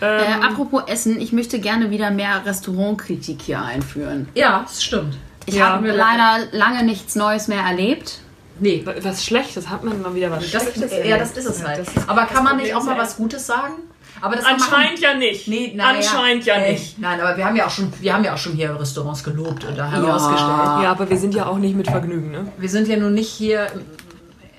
Äh, 0.00 0.24
Ähm, 0.34 0.42
apropos 0.42 0.82
Essen, 0.86 1.20
ich 1.20 1.32
möchte 1.32 1.58
gerne 1.58 1.90
wieder 1.90 2.10
mehr 2.10 2.44
Restaurantkritik 2.44 3.42
hier 3.42 3.62
einführen. 3.62 4.28
Ja, 4.34 4.60
das 4.66 4.82
stimmt. 4.82 5.16
Ich 5.46 5.54
Ja. 5.56 5.68
habe 5.74 5.88
leider 5.90 6.46
lange 6.52 6.84
nichts 6.84 7.14
Neues 7.14 7.48
mehr 7.48 7.60
erlebt. 7.62 8.18
Nee, 8.58 8.84
was 9.02 9.24
Schlechtes, 9.24 9.68
hat 9.68 9.84
man 9.84 10.00
mal 10.00 10.14
wieder 10.14 10.30
was 10.30 10.40
das, 10.50 10.62
Schlechtes 10.62 10.90
das, 10.90 11.06
ja, 11.06 11.18
das 11.18 11.32
ist 11.32 11.44
es 11.46 11.66
halt. 11.66 11.86
Aber 12.06 12.24
kann 12.24 12.42
man 12.42 12.56
nicht 12.56 12.74
auch 12.74 12.82
mal 12.82 12.96
was 12.96 13.16
Gutes 13.16 13.46
sagen? 13.46 13.74
Aber 14.22 14.34
Anscheinend 14.44 14.98
ja 15.00 15.12
nicht. 15.14 15.46
Nee, 15.46 15.74
naja, 15.76 15.98
Anscheinend 15.98 16.46
ja 16.46 16.54
äh, 16.54 16.72
nicht. 16.72 16.98
Nein, 16.98 17.20
aber 17.20 17.36
wir 17.36 17.44
haben 17.44 17.54
ja 17.54 17.66
auch 17.66 17.70
schon, 17.70 17.92
wir 18.00 18.14
haben 18.14 18.24
ja 18.24 18.32
auch 18.32 18.38
schon 18.38 18.52
hier 18.54 18.78
Restaurants 18.80 19.22
gelobt 19.22 19.66
oder 19.70 19.90
herausgestellt. 19.90 20.82
Ja, 20.82 20.90
aber 20.90 21.08
wir 21.10 21.18
sind 21.18 21.34
ja 21.34 21.46
auch 21.46 21.58
nicht 21.58 21.76
mit 21.76 21.86
Vergnügen, 21.86 22.30
ne? 22.30 22.48
Wir 22.56 22.68
sind 22.70 22.88
ja 22.88 22.96
nun 22.96 23.12
nicht 23.12 23.28
hier. 23.28 23.66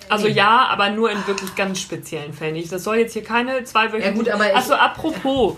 Also 0.10 0.28
ja, 0.28 0.68
aber 0.70 0.90
nur 0.90 1.12
in 1.12 1.26
wirklich 1.28 1.56
ganz 1.56 1.80
speziellen 1.80 2.34
Fällen. 2.34 2.56
Ich- 2.56 2.70
Das 2.70 2.84
soll 2.84 2.98
jetzt 2.98 3.14
hier 3.14 3.24
keine 3.24 3.64
zwei 3.64 3.92
Wochen. 3.92 4.02
Ja, 4.02 4.12
gut, 4.12 4.30
aber 4.30 4.48
ich- 4.50 4.56
Also 4.56 4.74
apropos, 4.76 5.56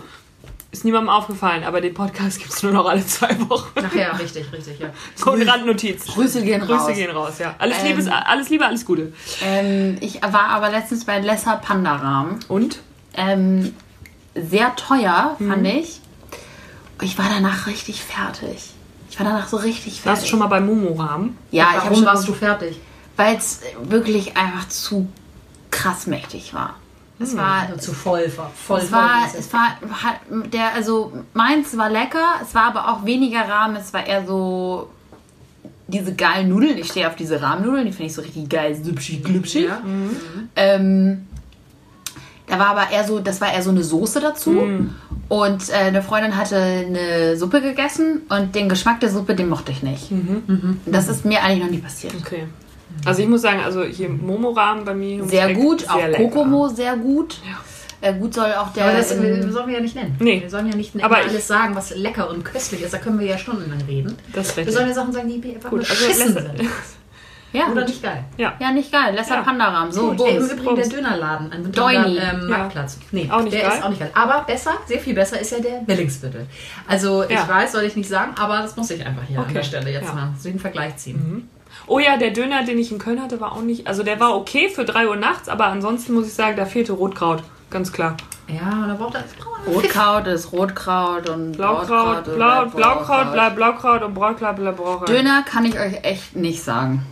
ist 0.72 0.84
niemandem 0.84 1.08
aufgefallen, 1.10 1.64
aber 1.64 1.80
den 1.80 1.94
Podcast 1.94 2.38
gibt 2.38 2.52
es 2.52 2.62
nur 2.62 2.70
noch 2.72 2.86
alle 2.86 3.04
zwei 3.04 3.36
Wochen. 3.48 3.72
Ach 3.84 3.94
ja, 3.94 4.12
richtig, 4.12 4.52
richtig, 4.52 4.78
ja. 4.78 4.90
So 5.16 5.32
eine 5.32 5.46
Randnotiz. 5.46 6.06
Grüße 6.06 6.42
gehen 6.44 6.60
Grüße 6.60 6.72
raus. 6.86 6.94
gehen 6.96 7.10
raus, 7.10 7.38
ja. 7.40 7.54
Alles, 7.58 7.78
Ähm, 7.80 7.86
Liebe, 7.86 8.00
ist- 8.00 8.08
alles 8.08 8.48
Liebe, 8.50 8.64
alles 8.66 8.84
Gute. 8.86 9.12
Ähm, 9.44 9.96
ich 10.00 10.22
war 10.22 10.48
aber 10.50 10.70
letztens 10.70 11.04
bei 11.04 11.18
Lesser 11.18 11.56
Pandarahm. 11.56 12.38
Und? 12.48 12.78
Ähm, 13.14 13.74
sehr 14.36 14.74
teuer, 14.76 15.34
Mhm. 15.40 15.50
fand 15.50 15.66
ich. 15.66 16.00
Ich 17.02 17.18
war 17.18 17.26
danach 17.28 17.66
richtig 17.66 18.02
fertig. 18.04 18.70
Ich 19.10 19.18
war 19.18 19.26
danach 19.26 19.48
so 19.48 19.56
richtig 19.56 19.94
fertig. 19.94 20.06
Warst 20.06 20.22
du 20.22 20.26
schon 20.28 20.38
mal 20.38 20.46
bei 20.46 20.60
Momoram? 20.60 21.36
Ja, 21.50 21.66
ich 21.76 21.82
Warum 21.82 21.96
schon, 21.96 22.04
warst 22.06 22.28
du 22.28 22.32
fertig? 22.32 22.78
Weil 23.16 23.36
es 23.36 23.60
wirklich 23.82 24.36
einfach 24.36 24.68
zu 24.68 25.08
krass 25.70 26.06
mächtig 26.06 26.54
war. 26.54 26.76
Es 27.22 27.36
war, 27.36 27.68
Also 27.68 27.76
zu 27.76 27.92
voll, 27.92 28.32
war 28.36 28.50
voll 28.50 28.80
es 28.80 28.90
war, 28.90 29.28
voll. 29.28 29.40
es 29.40 29.52
war, 29.52 29.76
der, 30.46 30.72
also 30.74 31.12
meins 31.34 31.76
war 31.76 31.90
lecker, 31.90 32.36
es 32.42 32.54
war 32.54 32.64
aber 32.64 32.88
auch 32.88 33.04
weniger 33.04 33.46
Rahmen, 33.46 33.76
es 33.76 33.92
war 33.92 34.06
eher 34.06 34.26
so 34.26 34.88
diese 35.86 36.14
geilen 36.14 36.48
Nudeln. 36.48 36.78
Ich 36.78 36.88
stehe 36.88 37.06
auf 37.08 37.16
diese 37.16 37.42
Rahmnudeln, 37.42 37.84
die 37.84 37.92
finde 37.92 38.06
ich 38.06 38.14
so 38.14 38.22
richtig 38.22 38.48
geil, 38.48 38.74
sübschig, 38.74 39.22
glübschig. 39.22 39.66
Ja. 39.66 39.82
Ähm, 40.56 41.26
da 42.46 42.58
war 42.58 42.68
aber 42.68 42.90
eher 42.90 43.04
so, 43.04 43.20
das 43.20 43.40
war 43.40 43.52
eher 43.52 43.62
so 43.62 43.70
eine 43.70 43.84
Soße 43.84 44.20
dazu. 44.20 44.52
Mm. 44.52 44.94
Und 45.28 45.68
äh, 45.68 45.74
eine 45.74 46.02
Freundin 46.02 46.36
hatte 46.36 46.56
eine 46.56 47.36
Suppe 47.36 47.60
gegessen 47.60 48.22
und 48.28 48.54
den 48.54 48.68
Geschmack 48.68 48.98
der 49.00 49.10
Suppe, 49.10 49.34
den 49.34 49.48
mochte 49.48 49.70
ich 49.70 49.82
nicht. 49.82 50.10
Mhm. 50.10 50.80
Das 50.86 51.08
ist 51.08 51.24
mir 51.24 51.42
eigentlich 51.42 51.62
noch 51.62 51.70
nie 51.70 51.78
passiert. 51.78 52.14
Okay. 52.18 52.46
Also 53.04 53.22
ich 53.22 53.28
muss 53.28 53.42
sagen, 53.42 53.60
also 53.64 53.82
hier 53.84 54.08
Momorahmen 54.08 54.84
bei 54.84 54.94
mir. 54.94 55.24
Sehr 55.24 55.54
gut, 55.54 55.80
sehr 55.80 55.90
auch 55.94 55.96
lecker. 56.06 56.24
Kokomo 56.24 56.68
sehr 56.68 56.96
gut. 56.96 57.38
Äh, 58.02 58.14
gut 58.14 58.32
soll 58.34 58.50
auch 58.54 58.72
der. 58.72 58.84
Aber 58.86 58.96
das 58.96 59.12
in- 59.12 59.22
äh, 59.22 59.50
sollen 59.52 59.68
wir 59.68 59.74
ja 59.74 59.80
nicht 59.80 59.94
nennen. 59.94 60.16
Nee. 60.20 60.40
Wir 60.40 60.48
sollen 60.50 60.66
ja 60.70 60.74
nicht 60.76 60.92
Aber 61.04 61.20
ich- 61.20 61.28
alles 61.28 61.46
sagen, 61.46 61.74
was 61.74 61.94
lecker 61.94 62.30
und 62.30 62.44
köstlich 62.44 62.80
ist. 62.82 62.94
Da 62.94 62.98
können 62.98 63.18
wir 63.18 63.26
ja 63.26 63.36
stundenlang 63.36 63.80
reden. 63.86 64.16
Das 64.32 64.48
ist 64.48 64.56
Wir 64.56 64.60
richtig. 64.62 64.74
sollen 64.76 64.88
ja 64.88 64.94
Sachen 64.94 65.12
sagen, 65.12 65.28
die 65.28 65.54
einfach 65.54 65.68
Gut, 65.70 65.80
also 65.80 65.92
beschissen 65.92 66.34
lässt- 66.34 66.46
sind. 66.58 66.68
ja, 67.52 67.64
Oder 67.66 67.80
gut. 67.82 67.88
nicht 67.90 68.02
geil. 68.02 68.24
Ja. 68.38 68.54
ja, 68.58 68.70
nicht 68.72 68.90
geil. 68.90 69.14
Lesser 69.14 69.34
Ja. 69.36 69.42
Pandarahm. 69.42 69.92
So, 69.92 70.06
Ey, 70.06 70.10
Im 70.12 70.16
Bums. 70.16 70.52
Übrigen 70.52 70.64
der 70.76 70.82
Bums. 70.82 70.88
Dönerladen 70.88 71.52
an 71.52 71.72
Deuni. 71.72 72.16
ähm, 72.16 72.20
Ja. 72.48 72.58
Marktplatz. 72.58 72.98
Nee, 73.12 73.28
Auch 73.30 73.42
nicht 73.42 73.52
der 73.54 73.68
geil? 73.68 73.72
ist 73.78 73.84
auch 73.84 73.88
nicht 73.90 74.00
geil. 74.00 74.10
Aber 74.14 74.44
besser, 74.46 74.72
sehr 74.86 74.98
viel 75.00 75.14
besser 75.14 75.38
ist 75.38 75.52
ja 75.52 75.58
der 75.60 75.82
Willingsviertel. 75.86 76.46
Also 76.88 77.24
ich 77.24 77.30
Ja. 77.30 77.46
weiß, 77.46 77.72
soll 77.72 77.82
ich 77.82 77.96
nicht 77.96 78.08
sagen, 78.08 78.32
aber 78.38 78.58
das 78.62 78.76
muss 78.76 78.90
ich 78.90 79.04
einfach 79.04 79.24
hier 79.28 79.38
an 79.40 79.44
Okay. 79.44 79.54
der 79.54 79.62
Stelle 79.62 79.90
jetzt 79.92 80.08
Ja. 80.08 80.14
mal 80.14 80.28
so 80.38 80.48
den 80.48 80.58
Vergleich 80.58 80.96
ziehen. 80.96 81.50
Oh 81.90 81.98
ja, 81.98 82.16
der 82.16 82.30
Döner, 82.30 82.62
den 82.62 82.78
ich 82.78 82.92
in 82.92 83.00
Köln 83.00 83.20
hatte, 83.20 83.40
war 83.40 83.50
auch 83.50 83.62
nicht. 83.62 83.88
Also 83.88 84.04
der 84.04 84.20
war 84.20 84.36
okay 84.36 84.68
für 84.68 84.84
3 84.84 85.08
Uhr 85.08 85.16
nachts, 85.16 85.48
aber 85.48 85.66
ansonsten 85.66 86.14
muss 86.14 86.28
ich 86.28 86.34
sagen, 86.34 86.56
da 86.56 86.64
fehlte 86.64 86.92
Rotkraut. 86.92 87.42
Ganz 87.68 87.92
klar. 87.92 88.16
Ja, 88.46 88.86
da 88.86 88.94
braucht 88.94 89.16
er. 89.16 89.24
Rotkraut 89.66 90.28
ist 90.28 90.52
Rotkraut 90.52 91.28
und 91.28 91.52
Blaukraut, 91.52 91.88
Brautkraut 91.88 92.36
Blau, 92.36 92.60
bleibt 92.60 92.76
Blaukraut 92.76 93.32
bleibt 93.32 93.56
Blaukraut 93.56 94.02
und 94.04 94.14
Brautkraut 94.14 94.56
bleibt 94.56 94.76
Brautkraut. 94.76 95.08
Döner 95.08 95.42
kann 95.42 95.64
ich 95.64 95.80
euch 95.80 96.04
echt 96.04 96.36
nicht 96.36 96.62
sagen. 96.62 97.04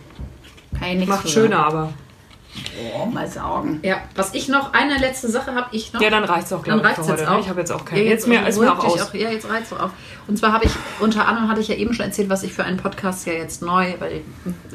Kann 0.79 0.87
ich 0.87 0.95
nichts 0.99 1.09
Macht 1.09 1.29
schöner, 1.29 1.65
aber. 1.65 1.89
Sagen. 2.65 2.91
Oh, 3.01 3.05
mal 3.05 3.27
saugen. 3.27 3.79
Ja, 3.83 4.01
was 4.15 4.33
ich 4.33 4.47
noch, 4.47 4.73
eine 4.73 4.97
letzte 4.97 5.29
Sache 5.29 5.53
habe 5.55 5.67
ich 5.71 5.91
noch. 5.93 6.01
Ja, 6.01 6.09
dann 6.09 6.23
reicht's 6.23 6.51
auch, 6.53 6.63
Dann 6.63 6.79
glaube 6.79 6.89
ich, 6.89 6.95
für 6.95 7.01
jetzt 7.01 7.11
heute. 7.11 7.23
ne? 7.23 7.31
auch. 7.35 7.39
Ich 7.39 7.49
habe 7.49 7.59
jetzt 7.59 7.71
auch 7.71 7.85
keine. 7.85 8.03
Ja, 8.03 8.09
jetzt 8.09 8.27
mir, 8.27 8.47
ist 8.47 8.59
mir 8.59 8.71
auch 8.71 8.83
aus. 8.83 9.13
ja, 9.13 9.29
jetzt 9.29 9.49
reizt 9.49 9.73
auch 9.73 9.79
auf. 9.79 9.91
Und 10.27 10.37
zwar 10.37 10.53
habe 10.53 10.65
ich, 10.65 10.71
unter 10.99 11.27
anderem 11.27 11.49
hatte 11.49 11.61
ich 11.61 11.67
ja 11.67 11.75
eben 11.75 11.93
schon 11.93 12.05
erzählt, 12.05 12.29
was 12.29 12.43
ich 12.43 12.53
für 12.53 12.63
einen 12.63 12.77
Podcast 12.77 13.25
ja 13.25 13.33
jetzt 13.33 13.61
neu, 13.61 13.93
weil 13.99 14.11
ich, 14.13 14.21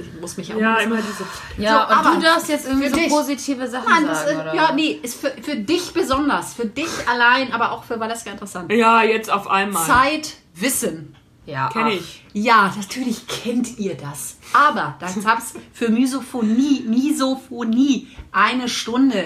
ich 0.00 0.20
muss 0.20 0.36
mich 0.36 0.52
auch 0.54 0.58
Ja, 0.58 0.76
immer 0.78 0.96
diese. 0.96 1.24
Ja, 1.62 1.86
So, 1.88 1.94
und 1.94 2.00
aber 2.06 2.16
du 2.16 2.22
darfst 2.22 2.48
jetzt 2.48 2.66
irgendwie 2.66 2.88
so 2.88 2.96
dich. 2.96 3.08
positive 3.08 3.68
Sachen 3.68 3.88
Nein, 3.88 4.06
das 4.06 4.24
sagen, 4.24 4.36
ist, 4.36 4.42
oder? 4.42 4.54
ja, 4.54 4.72
nee, 4.74 4.98
ist 5.02 5.20
für, 5.20 5.30
für 5.42 5.56
dich 5.56 5.92
besonders, 5.92 6.54
für 6.54 6.66
dich 6.66 6.88
allein, 7.10 7.52
aber 7.52 7.72
auch 7.72 7.84
für 7.84 8.00
Valeska 8.00 8.30
interessant. 8.32 8.72
Ja, 8.72 9.02
jetzt 9.02 9.30
auf 9.30 9.48
einmal. 9.48 9.86
Zeit, 9.86 10.34
Wissen. 10.56 11.14
Ja, 11.46 11.68
Kenn 11.68 11.88
ich. 11.88 12.22
Ja, 12.32 12.72
natürlich 12.74 13.26
kennt 13.26 13.78
ihr 13.78 13.94
das. 13.96 14.38
Aber 14.54 14.96
da 14.98 15.08
gab's 15.22 15.52
für 15.72 15.90
Misophonie, 15.90 16.84
Misophonie 16.88 18.08
eine 18.32 18.68
Stunde. 18.68 19.24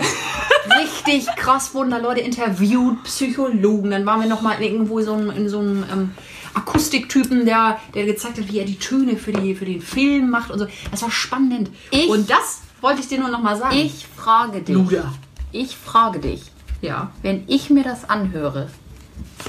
Richtig 0.81 1.27
krass 1.37 1.75
wurden 1.75 1.91
da 1.91 1.99
Leute 1.99 2.21
interviewt, 2.21 3.05
Psychologen. 3.05 3.91
Dann 3.93 4.05
waren 4.05 4.21
wir 4.21 4.29
noch 4.29 4.43
mal 4.43 4.61
irgendwo 4.61 5.01
so 5.01 5.15
einem, 5.15 5.31
in 5.31 5.49
so 5.49 5.61
einem 5.61 5.85
ähm, 5.93 6.11
Akustiktypen, 6.55 7.45
der, 7.47 7.79
der 7.95 8.05
gezeigt 8.05 8.39
hat, 8.39 8.49
wie 8.53 8.59
er 8.59 8.65
die 8.67 8.79
Töne 8.79 9.17
für, 9.17 9.33
die, 9.33 9.55
für 9.55 9.65
den 9.65 9.81
Film 9.81 10.29
macht 10.31 10.51
und 10.51 10.59
so. 10.59 10.67
Das 10.91 11.03
war 11.03 11.11
spannend. 11.11 11.71
Ich- 11.91 12.09
und 12.09 12.29
das 12.29 12.63
wollte 12.81 13.01
ich 13.01 13.09
dir 13.09 13.19
nur 13.21 13.29
noch 13.29 13.43
mal 13.43 13.57
sagen. 13.57 13.77
Ich 13.77 14.07
frage 14.17 14.61
dich. 14.61 14.75
Luder. 14.75 15.13
Ich 15.53 15.77
frage 15.77 16.19
dich. 16.19 16.43
Ja. 16.81 17.11
Wenn 17.23 17.45
ich 17.47 17.71
mir 17.71 17.85
das 17.85 18.09
anhöre, 18.11 18.69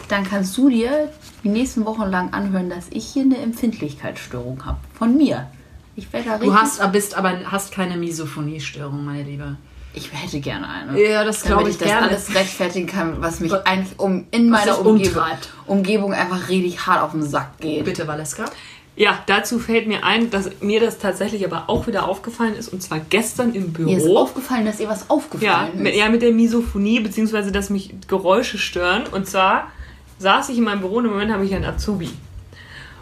dann 0.07 0.23
kannst 0.23 0.57
du 0.57 0.69
dir 0.69 1.09
die 1.43 1.49
nächsten 1.49 1.85
Wochen 1.85 2.03
lang 2.03 2.33
anhören, 2.33 2.69
dass 2.69 2.87
ich 2.89 3.05
hier 3.05 3.23
eine 3.23 3.37
Empfindlichkeitsstörung 3.37 4.65
habe. 4.65 4.77
Von 4.97 5.17
mir. 5.17 5.47
Ich 5.95 6.11
werde 6.13 6.29
da 6.29 6.35
richtig. 6.35 6.49
Du 6.49 6.55
hast, 6.55 6.91
bist 6.91 7.15
aber 7.15 7.39
hast 7.45 7.73
keine 7.73 7.97
Misophoniestörung, 7.97 9.03
meine 9.03 9.23
Liebe. 9.23 9.57
Ich 9.93 10.11
hätte 10.13 10.39
gerne 10.39 10.67
eine. 10.69 11.01
Ja, 11.01 11.23
das 11.23 11.41
Damit 11.41 11.47
glaube 11.47 11.69
ich 11.69 11.75
ich 11.75 11.79
das 11.79 11.87
gerne. 11.87 12.07
alles 12.07 12.35
rechtfertigen 12.35 12.87
kann, 12.87 13.21
was 13.21 13.39
mich 13.39 13.53
eigentlich 13.53 13.99
um 13.99 14.25
in 14.31 14.51
Was 14.51 14.65
meiner 14.65 14.79
Umgebung, 14.85 15.21
umtreibt. 15.21 15.49
Umgebung 15.65 16.13
einfach 16.13 16.47
richtig 16.47 16.85
hart 16.85 17.01
auf 17.01 17.11
den 17.11 17.23
Sack 17.23 17.57
geht. 17.59 17.85
Bitte, 17.85 18.07
Valeska. 18.07 18.45
Ja, 18.95 19.23
dazu 19.27 19.59
fällt 19.59 19.87
mir 19.87 20.03
ein, 20.03 20.29
dass 20.29 20.49
mir 20.61 20.81
das 20.81 20.97
tatsächlich 20.97 21.45
aber 21.45 21.69
auch 21.69 21.87
wieder 21.87 22.07
aufgefallen 22.07 22.55
ist. 22.55 22.67
Und 22.67 22.81
zwar 22.83 22.99
gestern 22.99 23.53
im 23.53 23.71
Büro. 23.71 23.89
Mir 23.89 23.97
ist 23.97 24.07
aufgefallen, 24.07 24.65
dass 24.65 24.79
ihr 24.81 24.89
was 24.89 25.01
Ja, 25.01 25.05
aufgefallen 25.07 25.81
mit, 25.81 25.93
ist. 25.93 25.99
ja, 25.99 26.09
mit 26.09 26.21
der 26.21 26.31
Misophonie, 26.33 26.99
beziehungsweise 26.99 27.51
dass 27.51 27.69
mich 27.69 27.93
Geräusche 28.07 28.57
stören. 28.57 29.03
Und 29.07 29.25
zwar 29.27 29.71
saß 30.17 30.49
ich 30.49 30.57
in 30.57 30.65
meinem 30.65 30.81
Büro 30.81 30.95
und 30.97 31.05
im 31.05 31.11
Moment 31.11 31.31
habe 31.31 31.45
ich 31.45 31.55
einen 31.55 31.63
Azubi. 31.65 32.09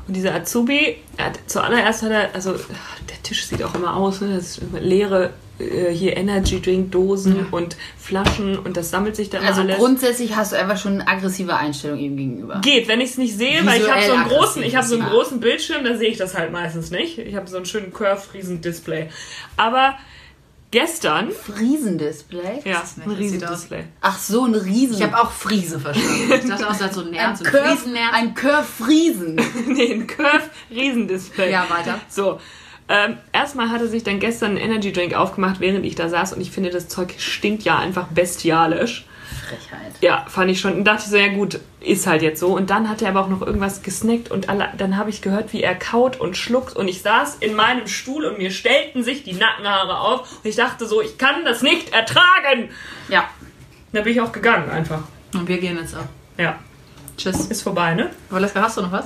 Und 0.08 0.16
dieser 0.16 0.36
Azubi, 0.36 0.98
hat, 1.18 1.40
zuallererst 1.48 2.04
hat 2.04 2.12
er, 2.12 2.36
also 2.36 2.54
der 2.54 3.24
Tisch 3.24 3.46
sieht 3.46 3.64
auch 3.64 3.74
immer 3.76 3.96
aus, 3.96 4.22
ne? 4.22 4.36
das 4.36 4.52
ist 4.52 4.58
immer 4.60 4.80
leere 4.80 5.32
äh, 5.60 5.91
hier 5.91 6.18
Energy 6.18 6.62
Drink 6.62 6.91
Dosen 6.91 7.47
und 7.51 7.78
Flaschen 7.97 8.58
und 8.58 8.78
das 8.78 8.89
sammelt 8.89 9.16
sich 9.16 9.30
dann 9.30 9.43
Also 9.43 9.62
alles. 9.62 9.78
grundsätzlich 9.78 10.36
hast 10.36 10.51
du 10.51 10.55
einfach 10.58 10.78
schon 10.78 10.93
eine 11.01 11.08
aggressive 11.08 11.55
Einstellung 11.55 11.99
ihm 11.99 12.18
gegenüber. 12.18 12.60
Geht, 12.62 12.88
wenn 12.88 13.01
ich 13.01 13.12
es 13.12 13.18
nicht 13.18 13.36
sehe, 13.38 13.66
weil 13.66 13.82
ich 13.82 13.89
habe 13.91 14.01
so 14.03 14.12
einen 14.14 14.26
Visuell 14.26 14.39
großen, 14.39 14.64
ich 14.64 14.76
habe 14.76 14.88
so 14.88 14.95
einen 14.99 15.10
großen 15.10 15.39
Bildschirm, 15.39 15.84
da 15.84 15.95
sehe 15.97 16.10
ich 16.10 16.18
das 16.18 16.36
halt 16.36 16.51
meistens 16.51 16.91
nicht. 16.91 17.18
Ich 17.18 17.36
habe 17.36 17.47
so 17.49 17.58
einen 17.58 17.66
schönen 17.66 17.91
Curve-Riesen-Display. 17.93 19.10
Aber 19.58 19.95
gestern, 20.72 21.32
Friesendisplay? 21.32 22.62
ja, 22.66 22.80
ein 22.80 22.84
Das 22.84 22.95
sieht 22.95 23.18
Riesendisplay. 23.18 23.84
Ach 24.01 24.18
so, 24.20 24.45
ein 24.45 24.53
Riesen. 24.55 24.95
Ich 24.97 25.03
habe 25.03 25.18
auch 25.20 25.32
Friese 25.32 25.80
verstanden. 25.80 26.34
Ich 26.34 26.45
dachte 26.49 26.66
auch, 26.68 26.72
das 26.72 26.82
hat 26.82 26.93
so 26.93 27.01
ein 27.01 27.08
ein 27.08 27.12
Nerz, 27.12 27.39
so 27.39 27.45
ein 27.45 27.51
Curve, 27.51 27.68
Friesennerz. 27.78 28.14
ein 28.14 28.34
Curve 28.36 28.64
Friesen. 28.64 29.36
nee, 29.68 29.93
ein 29.93 30.08
Curve-Riesendisplay. 30.08 31.51
Ja, 31.51 31.66
weiter. 31.70 31.99
So. 32.10 32.39
Ähm, 32.90 33.18
erstmal 33.34 33.70
hatte 33.70 33.88
sich 33.88 34.04
dann 34.04 34.20
gestern 34.20 34.52
ein 34.52 34.58
Energy 34.58 34.94
Drink 34.94 35.14
aufgemacht, 35.14 35.60
während 35.60 35.86
ich 35.86 35.96
da 35.96 36.08
saß 36.10 36.34
und 36.34 36.42
ich 36.42 36.52
finde, 36.52 36.70
das 36.70 36.88
Zeug 36.88 37.16
stinkt 37.18 37.64
ja 37.64 37.78
einfach 37.78 38.08
bestialisch. 38.08 39.06
Frechheit. 39.48 39.94
Ja, 40.02 40.26
fand 40.28 40.52
ich 40.52 40.60
schon. 40.60 40.74
Und 40.74 40.84
dachte 40.86 41.04
ich 41.06 41.10
so, 41.10 41.18
ja 41.18 41.28
gut, 41.28 41.60
ist 41.82 42.08
halt 42.08 42.22
jetzt 42.22 42.40
so. 42.40 42.56
Und 42.56 42.70
dann 42.70 42.90
hat 42.90 43.02
er 43.02 43.10
aber 43.10 43.22
auch 43.22 43.30
noch 43.30 43.42
irgendwas 43.42 43.82
gesnackt 43.82 44.32
und 44.32 44.50
alle, 44.50 44.70
dann 44.78 44.98
habe 44.98 45.10
ich 45.10 45.22
gehört, 45.22 45.54
wie 45.54 45.64
er 45.64 45.76
kaut 45.76 46.20
und 46.20 46.38
schluckt. 46.38 46.76
Und 46.76 46.88
ich 46.88 47.02
saß 47.02 47.38
in 47.40 47.56
meinem 47.56 47.88
Stuhl 47.88 48.26
und 48.26 48.38
mir 48.38 48.52
stellten 48.52 49.04
sich 49.04 49.24
die 49.24 49.34
Nackenhaare 49.34 50.00
auf. 50.00 50.38
Und 50.44 50.50
ich 50.50 50.56
dachte 50.56 50.86
so, 50.86 51.02
ich 51.02 51.18
kann 51.18 51.46
das 51.46 51.62
nicht 51.62 51.94
ertragen. 51.94 52.70
Ja. 53.10 53.30
Da 53.94 54.02
bin 54.02 54.14
ich 54.14 54.22
auch 54.22 54.32
gegangen 54.32 54.70
einfach. 54.70 55.04
Und 55.34 55.48
wir 55.48 55.58
gehen 55.58 55.78
jetzt 55.78 55.96
ab. 55.96 56.08
Ja, 56.38 56.60
Tschüss. 57.18 57.48
ist 57.48 57.62
vorbei, 57.62 57.96
ne? 57.96 58.12
Valeska, 58.30 58.62
hast 58.62 58.78
du 58.78 58.82
noch 58.82 58.92
was? 58.92 59.06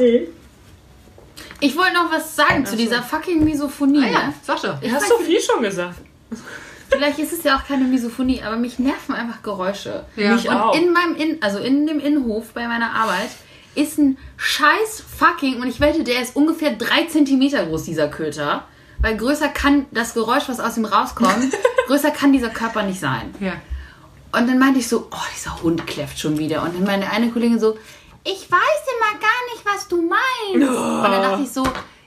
Ich 1.61 1.77
wollte 1.77 1.93
noch 1.93 2.11
was 2.11 2.35
sagen 2.35 2.65
zu 2.65 2.75
dieser 2.75 3.01
fucking 3.01 3.43
Misophonie. 3.43 4.03
Ah 4.03 4.09
ja, 4.09 4.27
ne? 4.27 4.33
doch. 4.47 4.79
Du 4.79 4.91
hast 4.91 5.07
so 5.07 5.17
viel 5.19 5.39
schon 5.39 5.61
gesagt. 5.61 5.97
Vielleicht 6.89 7.19
ist 7.19 7.31
es 7.31 7.43
ja 7.43 7.57
auch 7.57 7.65
keine 7.65 7.85
Misophonie, 7.85 8.41
aber 8.43 8.57
mich 8.57 8.77
nerven 8.77 9.15
einfach 9.15 9.41
Geräusche. 9.43 10.05
Ja. 10.17 10.33
Mich 10.33 10.49
Und 10.49 10.55
auch. 10.55 10.75
in 10.75 10.91
meinem 10.91 11.15
in 11.15 11.41
also 11.41 11.59
in 11.59 11.87
dem 11.87 11.99
Innenhof 11.99 12.53
bei 12.53 12.67
meiner 12.67 12.93
Arbeit 12.93 13.29
ist 13.75 13.97
ein 13.97 14.17
scheiß 14.35 15.03
fucking 15.17 15.61
und 15.61 15.67
ich 15.67 15.79
wette, 15.79 16.03
der 16.03 16.21
ist 16.21 16.35
ungefähr 16.35 16.71
drei 16.73 17.05
Zentimeter 17.05 17.65
groß, 17.65 17.83
dieser 17.83 18.09
Köter. 18.09 18.65
Weil 18.99 19.17
größer 19.17 19.47
kann 19.47 19.85
das 19.91 20.13
Geräusch, 20.13 20.43
was 20.47 20.59
aus 20.59 20.77
ihm 20.77 20.85
rauskommt, 20.85 21.53
größer 21.87 22.11
kann 22.11 22.33
dieser 22.33 22.49
Körper 22.49 22.83
nicht 22.83 22.99
sein. 22.99 23.33
Ja. 23.39 23.53
Und 24.33 24.47
dann 24.47 24.59
meinte 24.59 24.79
ich 24.79 24.87
so, 24.87 25.07
oh, 25.11 25.25
dieser 25.35 25.61
Hund 25.63 25.85
kläfft 25.87 26.19
schon 26.19 26.37
wieder. 26.37 26.63
Und 26.63 26.75
dann 26.75 26.83
meine 26.83 27.09
eine 27.09 27.29
Kollegin 27.29 27.59
so, 27.59 27.77
ich 28.23 28.51
weiß 28.51 28.83
immer 28.97 29.19
gar 29.19 29.53
nicht, 29.53 29.65
was 29.65 29.87
du 29.87 30.01
meinst. 30.01 30.67
Und 30.77 31.03
dann 31.11 31.21
dachte 31.21 31.43
ich 31.43 31.51
so, 31.51 31.63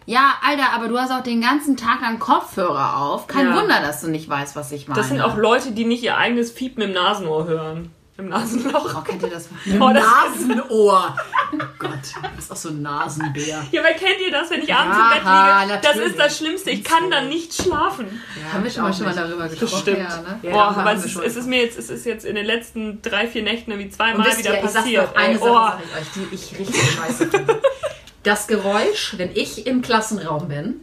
ja, 0.06 0.34
Alter, 0.46 0.72
aber 0.74 0.88
du 0.88 0.98
hast 0.98 1.10
auch 1.10 1.22
den 1.22 1.40
ganzen 1.40 1.76
Tag 1.76 2.00
lang 2.02 2.18
Kopfhörer 2.18 2.98
auf. 2.98 3.26
Kein 3.26 3.48
Ja. 3.48 3.56
Wunder, 3.60 3.80
dass 3.80 4.02
du 4.02 4.08
nicht 4.10 4.28
weißt, 4.28 4.54
was 4.54 4.70
ich 4.72 4.86
meine. 4.86 5.00
Das 5.00 5.08
sind 5.08 5.20
auch 5.20 5.36
Leute, 5.36 5.72
die 5.72 5.84
nicht 5.84 6.02
ihr 6.02 6.16
eigenes 6.16 6.54
Piepen 6.54 6.82
im 6.82 6.92
Nasenohr 6.92 7.46
hören. 7.46 7.90
Im 8.16 8.28
Nasenloch. 8.28 8.94
Oh, 8.96 9.00
kennt 9.00 9.22
ihr 9.22 9.30
das? 9.30 9.48
Oh, 9.80 9.90
das 9.92 10.04
Nasenohr. 10.04 11.16
Oh 11.52 11.58
Gott, 11.80 11.90
das 12.36 12.44
ist 12.44 12.52
auch 12.52 12.56
so 12.56 12.68
ein 12.68 12.80
Nasenbär. 12.80 13.66
ja, 13.72 13.80
aber 13.80 13.90
kennt 13.90 14.20
ihr 14.24 14.30
das, 14.30 14.50
wenn 14.50 14.62
ich 14.62 14.72
abends 14.72 14.96
Ja, 14.96 15.04
im 15.04 15.10
Bett 15.10 15.18
liege? 15.24 15.80
Das 15.82 15.94
natürlich. 15.96 16.10
ist 16.12 16.18
das 16.20 16.38
Schlimmste. 16.38 16.70
Ich 16.70 16.84
kann 16.84 17.10
dann 17.10 17.28
nicht 17.28 17.52
schlafen. 17.54 18.20
Haben 18.52 18.62
wir 18.62 18.70
schon 18.70 18.82
mal, 18.84 18.94
schon 18.94 19.06
mal 19.06 19.14
darüber 19.14 19.48
gesprochen? 19.48 19.80
Stimmt. 19.80 19.98
Ja, 19.98 20.16
ne? 20.20 20.38
Ja, 20.42 20.50
Boah, 20.52 20.76
aber 20.78 20.92
es 20.92 21.04
ist, 21.04 21.16
es 21.16 21.34
ist 21.34 21.46
mir 21.48 21.62
jetzt, 21.62 21.76
es 21.76 21.90
ist 21.90 22.06
jetzt 22.06 22.24
in 22.24 22.36
den 22.36 22.46
letzten 22.46 23.02
drei, 23.02 23.26
vier 23.26 23.42
Nächten 23.42 23.72
irgendwie 23.72 23.88
Und 23.88 23.94
zweimal 23.94 24.26
wisst 24.28 24.38
wieder 24.38 24.58
ihr, 24.58 24.64
ich 24.64 24.70
sag 24.70 24.82
passiert. 24.82 25.06
noch 25.08 25.14
eine 25.16 25.32
ey. 25.34 25.38
Sache, 25.38 25.50
oh. 25.50 25.54
sag 25.54 25.80
ich 25.84 26.00
euch, 26.00 26.28
die 26.30 26.34
ich 26.34 26.58
richtig 26.60 26.90
scheiße 26.92 27.26
finde. 27.28 27.62
Das 28.22 28.46
Geräusch, 28.46 29.14
wenn 29.18 29.30
ich 29.34 29.66
im 29.66 29.82
Klassenraum 29.82 30.48
bin 30.48 30.80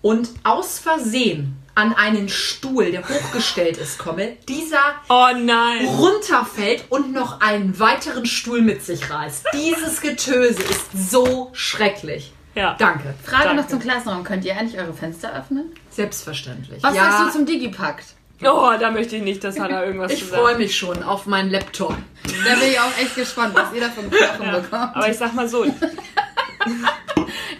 und 0.00 0.30
aus 0.44 0.78
Versehen 0.78 1.56
an 1.74 1.94
einen 1.94 2.28
Stuhl, 2.28 2.90
der 2.90 3.08
hochgestellt 3.08 3.78
ist, 3.78 3.98
komme, 3.98 4.36
dieser 4.48 4.82
oh 5.08 5.28
nein. 5.36 5.86
runterfällt 5.86 6.84
und 6.90 7.12
noch 7.12 7.40
einen 7.40 7.78
weiteren 7.78 8.26
Stuhl 8.26 8.60
mit 8.60 8.82
sich 8.82 9.10
reißt. 9.10 9.46
Dieses 9.54 10.00
Getöse 10.00 10.62
ist 10.62 11.10
so 11.10 11.50
schrecklich. 11.54 12.32
Ja. 12.54 12.76
Danke. 12.78 13.14
Frage 13.24 13.44
Danke. 13.44 13.62
noch 13.62 13.68
zum 13.68 13.80
Klassenraum. 13.80 14.24
Könnt 14.24 14.44
ihr 14.44 14.56
eigentlich 14.56 14.78
eure 14.78 14.92
Fenster 14.92 15.34
öffnen? 15.34 15.72
Selbstverständlich. 15.90 16.82
Was 16.82 16.94
ja, 16.94 17.10
sagst 17.10 17.28
du 17.28 17.38
zum 17.38 17.46
Digipakt? 17.46 18.04
Oh, 18.44 18.72
da 18.78 18.90
möchte 18.90 19.16
ich 19.16 19.22
nicht, 19.22 19.44
dass 19.44 19.58
Hannah 19.58 19.84
irgendwas 19.84 20.12
ich 20.12 20.24
freue 20.24 20.58
mich 20.58 20.76
schon 20.76 21.02
auf 21.02 21.26
meinen 21.26 21.50
Laptop. 21.50 21.94
Da 22.24 22.54
bin 22.56 22.70
ich 22.70 22.80
auch 22.80 22.98
echt 23.00 23.14
gespannt, 23.14 23.54
was 23.54 23.72
ihr 23.72 23.80
da 23.80 23.88
für 23.88 24.00
einen 24.00 24.10
Knochen 24.10 24.62
bekommt. 24.62 24.96
Aber 24.96 25.08
ich 25.08 25.16
sag 25.16 25.32
mal 25.34 25.48
so, 25.48 25.64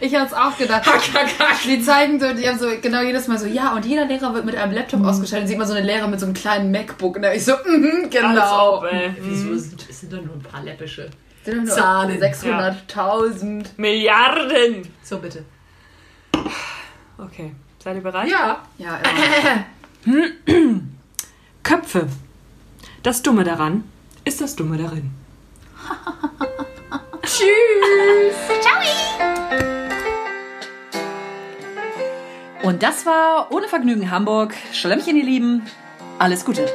Ich 0.00 0.14
hab's 0.14 0.32
auch 0.32 0.56
gedacht. 0.56 0.84
Die 1.64 1.80
zeigen 1.80 2.18
so, 2.18 2.32
die 2.32 2.48
haben 2.48 2.58
so 2.58 2.66
genau 2.80 3.02
jedes 3.02 3.28
Mal 3.28 3.38
so, 3.38 3.46
ja, 3.46 3.72
und 3.74 3.84
jeder 3.84 4.04
Lehrer 4.04 4.34
wird 4.34 4.44
mit 4.44 4.56
einem 4.56 4.72
Laptop 4.72 5.04
ausgestattet. 5.04 5.48
Sieht 5.48 5.58
man 5.58 5.66
so 5.66 5.74
eine 5.74 5.86
Lehrer 5.86 6.08
mit 6.08 6.18
so 6.18 6.26
einem 6.26 6.34
kleinen 6.34 6.70
MacBook. 6.72 7.16
Und 7.16 7.22
da 7.22 7.32
ich 7.32 7.44
so, 7.44 7.52
mhm, 7.52 8.02
Als 8.04 8.10
genau. 8.10 8.78
ob, 8.78 8.84
ey. 8.84 9.14
Wieso 9.20 9.56
sind, 9.56 9.86
es 9.88 10.00
sind 10.00 10.12
doch 10.12 10.22
nur 10.22 10.34
ein 10.34 10.42
paar 10.42 10.62
läppische 10.62 11.08
Sind 11.44 11.58
doch 11.58 11.64
nur 11.64 11.74
Zahlen. 11.74 12.20
600.000. 12.20 13.66
Milliarden! 13.76 14.88
So, 15.02 15.18
bitte. 15.18 15.44
Okay, 17.18 17.52
seid 17.82 17.96
ihr 17.96 18.02
bereit? 18.02 18.28
Ja. 18.28 18.62
Ja, 18.78 18.98
immer. 20.04 20.20
Köpfe. 21.62 22.08
Das 23.02 23.22
Dumme 23.22 23.44
daran 23.44 23.84
ist 24.24 24.40
das 24.40 24.56
Dumme 24.56 24.78
darin. 24.78 25.10
Tschüss. 27.22 28.36
Ciao. 28.60 28.82
Und 32.62 32.82
das 32.82 33.06
war 33.06 33.50
ohne 33.50 33.68
Vergnügen 33.68 34.10
Hamburg. 34.10 34.54
Schlemmchen, 34.72 35.16
ihr 35.16 35.24
Lieben. 35.24 35.66
Alles 36.18 36.44
Gute. 36.44 36.66